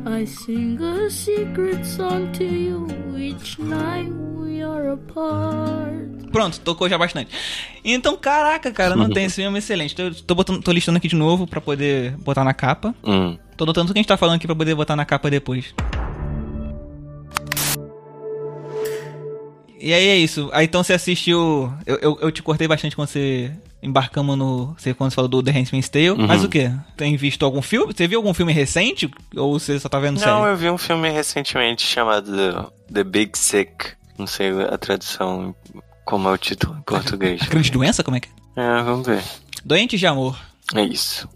I 0.04 0.24
sing 0.24 0.82
a 0.82 1.08
secret 1.08 1.86
song 1.86 2.32
to 2.32 2.44
you 2.44 2.88
each 3.16 3.60
night 3.60 4.10
we 4.34 4.64
are 4.64 4.88
apart. 4.98 6.32
Pronto, 6.32 6.58
tocou 6.60 6.88
já 6.88 6.98
bastante. 6.98 7.30
Então, 7.84 8.16
caraca, 8.16 8.72
cara, 8.72 8.96
não 8.96 9.10
tem 9.10 9.26
esse 9.26 9.36
filme 9.36 9.58
excelente. 9.58 9.94
Tô, 9.94 10.10
tô, 10.10 10.34
botando, 10.34 10.60
tô 10.60 10.72
listando 10.72 10.96
aqui 10.96 11.06
de 11.06 11.14
novo 11.14 11.46
pra 11.46 11.60
poder 11.60 12.16
botar 12.16 12.42
na 12.42 12.54
capa. 12.54 12.94
Hum. 13.04 13.38
Tô 13.62 13.66
notando 13.66 13.86
tudo 13.86 13.94
que 13.94 14.00
a 14.00 14.02
gente 14.02 14.08
tá 14.08 14.16
falando 14.16 14.34
aqui 14.34 14.46
pra 14.48 14.56
poder 14.56 14.74
botar 14.74 14.96
na 14.96 15.04
capa 15.04 15.30
depois. 15.30 15.72
E 19.78 19.94
aí 19.94 20.08
é 20.08 20.16
isso. 20.16 20.50
Aí 20.52 20.66
então 20.66 20.82
você 20.82 20.94
assistiu. 20.94 21.72
Eu, 21.86 21.96
eu, 21.98 22.18
eu, 22.22 22.32
te 22.32 22.42
cortei 22.42 22.66
bastante 22.66 22.96
quando 22.96 23.06
você 23.06 23.52
embarcamos 23.80 24.36
no. 24.36 24.74
Você 24.76 24.92
quando 24.92 25.10
você 25.10 25.14
falou 25.14 25.28
do 25.28 25.40
The 25.44 25.52
Handmaid's 25.52 25.88
Tale. 25.88 26.10
Uhum. 26.10 26.26
Mas 26.26 26.42
o 26.42 26.48
que? 26.48 26.72
Tem 26.96 27.16
visto 27.16 27.44
algum 27.44 27.62
filme? 27.62 27.94
Você 27.94 28.08
viu 28.08 28.18
algum 28.18 28.34
filme 28.34 28.52
recente? 28.52 29.08
Ou 29.36 29.60
você 29.60 29.78
só 29.78 29.88
tá 29.88 30.00
vendo 30.00 30.18
série? 30.18 30.32
Não, 30.32 30.44
eu 30.44 30.56
vi 30.56 30.68
um 30.68 30.78
filme 30.78 31.08
recentemente 31.08 31.86
chamado 31.86 32.72
The 32.92 33.04
Big 33.04 33.38
Sick. 33.38 33.92
Não 34.18 34.26
sei 34.26 34.50
a 34.60 34.76
tradução 34.76 35.54
como 36.04 36.28
é 36.28 36.32
o 36.32 36.36
título 36.36 36.76
em 36.76 36.82
português. 36.82 37.42
A 37.46 37.46
grande 37.46 37.70
doença? 37.70 38.02
Como 38.02 38.16
é 38.16 38.20
que 38.20 38.28
é? 38.56 38.60
É, 38.60 38.82
vamos 38.82 39.06
ver. 39.06 39.22
Doente 39.64 39.96
de 39.96 40.04
amor. 40.04 40.36
É 40.74 40.82
isso. 40.82 41.28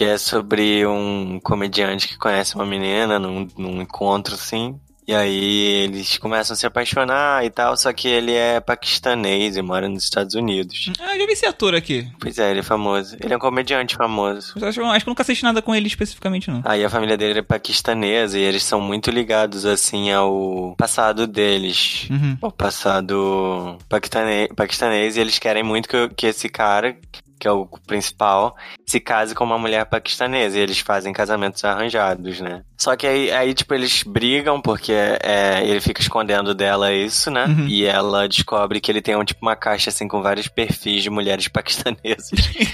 Que 0.00 0.04
é 0.04 0.16
sobre 0.16 0.86
um 0.86 1.38
comediante 1.40 2.08
que 2.08 2.16
conhece 2.16 2.54
uma 2.54 2.64
menina 2.64 3.18
num, 3.18 3.46
num 3.58 3.82
encontro, 3.82 4.34
assim. 4.34 4.80
E 5.06 5.14
aí 5.14 5.84
eles 5.84 6.16
começam 6.16 6.54
a 6.54 6.56
se 6.56 6.64
apaixonar 6.64 7.44
e 7.44 7.50
tal, 7.50 7.76
só 7.76 7.92
que 7.92 8.08
ele 8.08 8.32
é 8.32 8.60
paquistanês 8.60 9.58
e 9.58 9.60
mora 9.60 9.90
nos 9.90 10.04
Estados 10.04 10.34
Unidos. 10.34 10.90
Ah, 10.98 11.18
já 11.18 11.26
vi 11.26 11.32
esse 11.32 11.44
ator 11.44 11.74
aqui. 11.74 12.10
Pois 12.18 12.38
é, 12.38 12.50
ele 12.50 12.60
é 12.60 12.62
famoso. 12.62 13.14
Ele 13.20 13.34
é 13.34 13.36
um 13.36 13.40
comediante 13.40 13.94
famoso. 13.94 14.54
Acho, 14.56 14.82
acho 14.82 15.04
que 15.04 15.08
eu 15.08 15.10
nunca 15.10 15.20
assisti 15.20 15.44
nada 15.44 15.60
com 15.60 15.74
ele 15.74 15.86
especificamente, 15.86 16.50
não. 16.50 16.62
Aí 16.64 16.82
a 16.82 16.88
família 16.88 17.18
dele 17.18 17.40
é 17.40 17.42
paquistanesa 17.42 18.38
e 18.38 18.42
eles 18.42 18.62
são 18.62 18.80
muito 18.80 19.10
ligados, 19.10 19.66
assim, 19.66 20.10
ao 20.10 20.74
passado 20.78 21.26
deles. 21.26 22.08
Uhum. 22.08 22.38
Ao 22.40 22.50
passado 22.50 23.76
paquistanês, 23.86 24.48
paquistanês 24.56 25.18
e 25.18 25.20
eles 25.20 25.38
querem 25.38 25.62
muito 25.62 25.90
que, 25.90 26.08
que 26.08 26.26
esse 26.28 26.48
cara 26.48 26.96
que 27.40 27.48
é 27.48 27.50
o 27.50 27.66
principal, 27.86 28.54
se 28.86 29.00
case 29.00 29.34
com 29.34 29.42
uma 29.42 29.58
mulher 29.58 29.86
paquistanesa. 29.86 30.58
E 30.58 30.60
eles 30.60 30.78
fazem 30.78 31.10
casamentos 31.10 31.64
arranjados, 31.64 32.38
né? 32.40 32.62
Só 32.76 32.94
que 32.96 33.06
aí, 33.06 33.30
aí 33.30 33.54
tipo, 33.54 33.74
eles 33.74 34.02
brigam 34.02 34.60
porque 34.60 34.92
é, 34.92 35.62
ele 35.64 35.80
fica 35.80 36.02
escondendo 36.02 36.54
dela 36.54 36.92
isso, 36.92 37.30
né? 37.30 37.46
Uhum. 37.46 37.66
E 37.66 37.84
ela 37.84 38.28
descobre 38.28 38.80
que 38.80 38.90
ele 38.90 39.00
tem 39.00 39.16
um, 39.16 39.24
tipo, 39.24 39.40
uma 39.42 39.56
caixa, 39.56 39.88
assim, 39.88 40.06
com 40.06 40.20
vários 40.22 40.48
perfis 40.48 41.02
de 41.02 41.10
mulheres 41.10 41.48
paquistanesas. 41.48 42.30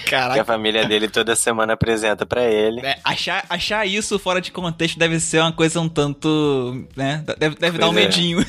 Caraca. 0.09 0.35
Que 0.35 0.41
a 0.41 0.45
família 0.45 0.85
dele 0.85 1.09
toda 1.09 1.37
semana 1.37 1.75
apresenta 1.75 2.27
para 2.27 2.45
ele. 2.45 2.85
É, 2.85 2.99
achar, 3.05 3.45
achar 3.49 3.87
isso 3.87 4.19
fora 4.19 4.41
de 4.41 4.51
contexto 4.51 4.99
deve 4.99 5.21
ser 5.21 5.41
uma 5.41 5.53
coisa 5.53 5.81
um 5.81 5.89
tanto, 5.89 6.87
né? 6.97 7.25
Deve, 7.39 7.55
deve 7.55 7.79
dar 7.79 7.89
um 7.89 7.93
é. 7.93 7.95
medinho. 7.95 8.45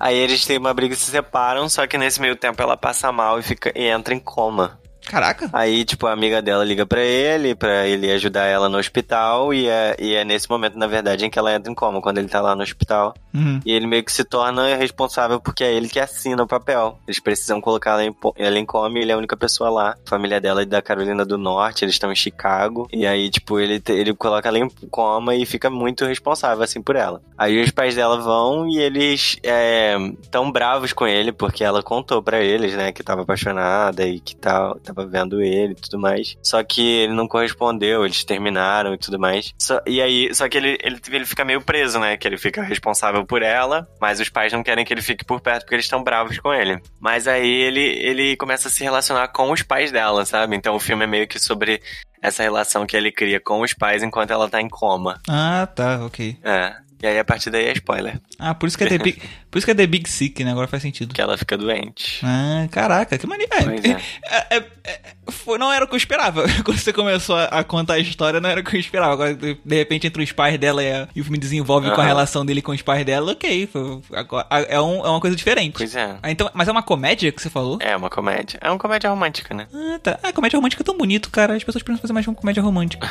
Aí 0.00 0.16
eles 0.16 0.46
têm 0.46 0.56
uma 0.56 0.72
briga 0.72 0.94
e 0.94 0.96
se 0.96 1.10
separam, 1.10 1.68
só 1.68 1.86
que 1.86 1.98
nesse 1.98 2.20
meio 2.20 2.36
tempo 2.36 2.62
ela 2.62 2.76
passa 2.76 3.12
mal 3.12 3.38
e, 3.38 3.42
fica, 3.42 3.72
e 3.74 3.84
entra 3.84 4.14
em 4.14 4.20
coma. 4.20 4.78
Caraca. 5.08 5.48
Aí, 5.52 5.84
tipo, 5.84 6.06
a 6.06 6.12
amiga 6.12 6.42
dela 6.42 6.64
liga 6.64 6.84
pra 6.84 7.02
ele, 7.02 7.54
pra 7.54 7.86
ele 7.86 8.10
ajudar 8.12 8.44
ela 8.44 8.68
no 8.68 8.78
hospital, 8.78 9.52
e 9.54 9.66
é, 9.66 9.96
e 9.98 10.14
é 10.14 10.24
nesse 10.24 10.48
momento, 10.48 10.78
na 10.78 10.86
verdade, 10.86 11.24
em 11.24 11.30
que 11.30 11.38
ela 11.38 11.54
entra 11.54 11.72
em 11.72 11.74
coma, 11.74 12.00
quando 12.00 12.18
ele 12.18 12.28
tá 12.28 12.40
lá 12.40 12.54
no 12.54 12.62
hospital. 12.62 13.14
Uhum. 13.34 13.60
E 13.64 13.72
ele 13.72 13.86
meio 13.86 14.04
que 14.04 14.12
se 14.12 14.24
torna 14.24 14.76
responsável 14.76 15.40
porque 15.40 15.64
é 15.64 15.72
ele 15.72 15.88
que 15.88 15.98
assina 15.98 16.42
o 16.42 16.46
papel. 16.46 16.98
Eles 17.06 17.20
precisam 17.20 17.60
colocar 17.60 17.92
ela 17.92 18.04
em, 18.04 18.14
ela 18.36 18.58
em 18.58 18.66
coma 18.66 18.98
e 18.98 19.02
ele 19.02 19.10
é 19.10 19.14
a 19.14 19.18
única 19.18 19.36
pessoa 19.36 19.70
lá. 19.70 19.90
A 19.90 20.08
família 20.08 20.40
dela 20.40 20.62
é 20.62 20.66
da 20.66 20.82
Carolina 20.82 21.24
do 21.24 21.38
Norte, 21.38 21.84
eles 21.84 21.94
estão 21.94 22.12
em 22.12 22.16
Chicago. 22.16 22.88
E 22.92 23.06
aí, 23.06 23.30
tipo, 23.30 23.58
ele, 23.58 23.82
ele 23.88 24.14
coloca 24.14 24.48
ela 24.48 24.58
em 24.58 24.68
coma 24.90 25.34
e 25.34 25.46
fica 25.46 25.70
muito 25.70 26.04
responsável, 26.04 26.62
assim, 26.62 26.82
por 26.82 26.96
ela. 26.96 27.22
Aí 27.36 27.62
os 27.62 27.70
pais 27.70 27.94
dela 27.94 28.20
vão 28.20 28.68
e 28.68 28.78
eles 28.78 29.36
é, 29.42 29.96
tão 30.30 30.50
bravos 30.50 30.92
com 30.92 31.06
ele 31.06 31.32
porque 31.32 31.64
ela 31.64 31.82
contou 31.82 32.22
pra 32.22 32.40
eles, 32.40 32.74
né, 32.74 32.92
que 32.92 33.02
tava 33.02 33.22
apaixonada 33.22 34.06
e 34.06 34.20
que 34.20 34.34
tal, 34.36 34.74
tava 34.80 34.97
vendo 35.06 35.40
ele 35.40 35.72
e 35.72 35.80
tudo 35.80 35.98
mais. 35.98 36.36
Só 36.42 36.62
que 36.62 36.80
ele 36.82 37.12
não 37.14 37.26
correspondeu, 37.28 38.04
eles 38.04 38.24
terminaram 38.24 38.94
e 38.94 38.98
tudo 38.98 39.18
mais. 39.18 39.52
Só- 39.58 39.80
e 39.86 40.00
aí, 40.00 40.34
só 40.34 40.48
que 40.48 40.56
ele, 40.56 40.78
ele, 40.82 41.00
ele 41.10 41.24
fica 41.26 41.44
meio 41.44 41.60
preso, 41.60 41.98
né, 41.98 42.16
que 42.16 42.26
ele 42.26 42.38
fica 42.38 42.62
responsável 42.62 43.24
por 43.24 43.42
ela, 43.42 43.86
mas 44.00 44.20
os 44.20 44.28
pais 44.28 44.52
não 44.52 44.62
querem 44.62 44.84
que 44.84 44.92
ele 44.92 45.02
fique 45.02 45.24
por 45.24 45.40
perto 45.40 45.62
porque 45.62 45.74
eles 45.74 45.84
estão 45.86 46.02
bravos 46.02 46.38
com 46.38 46.52
ele. 46.52 46.80
Mas 47.00 47.26
aí 47.28 47.48
ele, 47.48 47.80
ele 47.80 48.36
começa 48.36 48.68
a 48.68 48.70
se 48.70 48.82
relacionar 48.82 49.28
com 49.28 49.50
os 49.50 49.62
pais 49.62 49.90
dela, 49.92 50.24
sabe? 50.24 50.56
Então 50.56 50.74
o 50.74 50.80
filme 50.80 51.04
é 51.04 51.06
meio 51.06 51.28
que 51.28 51.38
sobre 51.38 51.80
essa 52.20 52.42
relação 52.42 52.84
que 52.86 52.96
ele 52.96 53.12
cria 53.12 53.38
com 53.40 53.60
os 53.60 53.72
pais 53.72 54.02
enquanto 54.02 54.32
ela 54.32 54.48
tá 54.48 54.60
em 54.60 54.68
coma. 54.68 55.20
Ah, 55.28 55.68
tá, 55.72 56.04
ok. 56.04 56.36
É. 56.42 56.74
E 57.00 57.06
aí 57.06 57.18
a 57.18 57.24
partir 57.24 57.48
daí 57.50 57.66
é 57.66 57.72
spoiler, 57.74 58.20
Ah, 58.38 58.54
por 58.54 58.66
isso 58.66 58.76
que 58.76 58.84
é 58.84 58.88
The 58.88 58.98
Big, 58.98 59.22
por 59.50 59.58
isso 59.58 59.64
que 59.66 59.70
é 59.70 59.74
The 59.74 59.86
Big 59.86 60.08
Sick, 60.08 60.42
né? 60.44 60.50
Agora 60.50 60.66
faz 60.66 60.82
sentido. 60.82 61.14
que 61.14 61.20
ela 61.20 61.38
fica 61.38 61.56
doente. 61.56 62.20
Ah, 62.24 62.66
caraca, 62.70 63.16
que 63.16 63.26
maneiro. 63.26 63.52
É. 63.54 63.98
É, 64.50 64.56
é, 64.56 64.64
é, 64.84 65.00
foi, 65.30 65.58
não 65.58 65.72
era 65.72 65.84
o 65.84 65.88
que 65.88 65.94
eu 65.94 65.98
esperava. 65.98 66.44
Quando 66.64 66.78
você 66.78 66.92
começou 66.92 67.36
a, 67.36 67.44
a 67.44 67.64
contar 67.64 67.94
a 67.94 67.98
história, 67.98 68.40
não 68.40 68.48
era 68.50 68.60
o 68.60 68.64
que 68.64 68.76
eu 68.76 68.80
esperava. 68.80 69.12
Agora, 69.12 69.34
de, 69.34 69.56
repente, 69.76 70.06
entre 70.06 70.22
os 70.22 70.32
pais 70.32 70.58
dela 70.58 70.82
e, 70.82 70.90
a- 70.92 71.08
e 71.14 71.20
o 71.20 71.24
filme 71.24 71.38
desenvolve 71.38 71.90
com 71.90 72.00
a 72.00 72.04
relação 72.04 72.44
dele 72.44 72.60
com 72.62 72.72
os 72.72 72.82
pais 72.82 73.04
dela, 73.04 73.32
ok. 73.32 73.66
foi- 73.66 74.00
agora, 74.14 74.46
é, 74.50 74.80
um- 74.80 75.04
é 75.04 75.08
uma 75.08 75.20
coisa 75.20 75.36
diferente. 75.36 75.74
Pois 75.76 75.94
é. 75.94 76.16
Ah, 76.22 76.30
então, 76.30 76.50
mas 76.54 76.68
é 76.68 76.72
uma 76.72 76.82
comédia 76.82 77.30
que 77.32 77.40
você 77.40 77.48
falou? 77.50 77.78
É 77.80 77.96
uma 77.96 78.10
comédia. 78.10 78.58
É 78.60 78.68
uma 78.70 78.78
comédia 78.78 79.08
romântica, 79.10 79.54
né? 79.54 79.66
Ah, 79.72 79.98
tá. 80.02 80.18
Ah, 80.22 80.32
comédia 80.32 80.56
romântica 80.56 80.82
é 80.82 80.84
tão 80.84 80.96
bonito, 80.96 81.30
cara. 81.30 81.54
As 81.54 81.62
pessoas 81.64 81.82
precisam 81.82 82.00
fazer 82.02 82.12
mais 82.12 82.26
uma 82.26 82.34
comédia 82.34 82.62
romântica. 82.62 83.08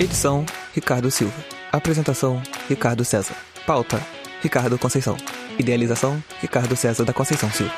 Edição: 0.00 0.46
Ricardo 0.72 1.10
Silva. 1.10 1.34
Apresentação: 1.72 2.40
Ricardo 2.68 3.04
César. 3.04 3.34
Pauta: 3.66 4.00
Ricardo 4.40 4.78
Conceição. 4.78 5.16
Idealização: 5.58 6.22
Ricardo 6.40 6.76
César 6.76 7.04
da 7.04 7.12
Conceição 7.12 7.50
Silva. 7.50 7.74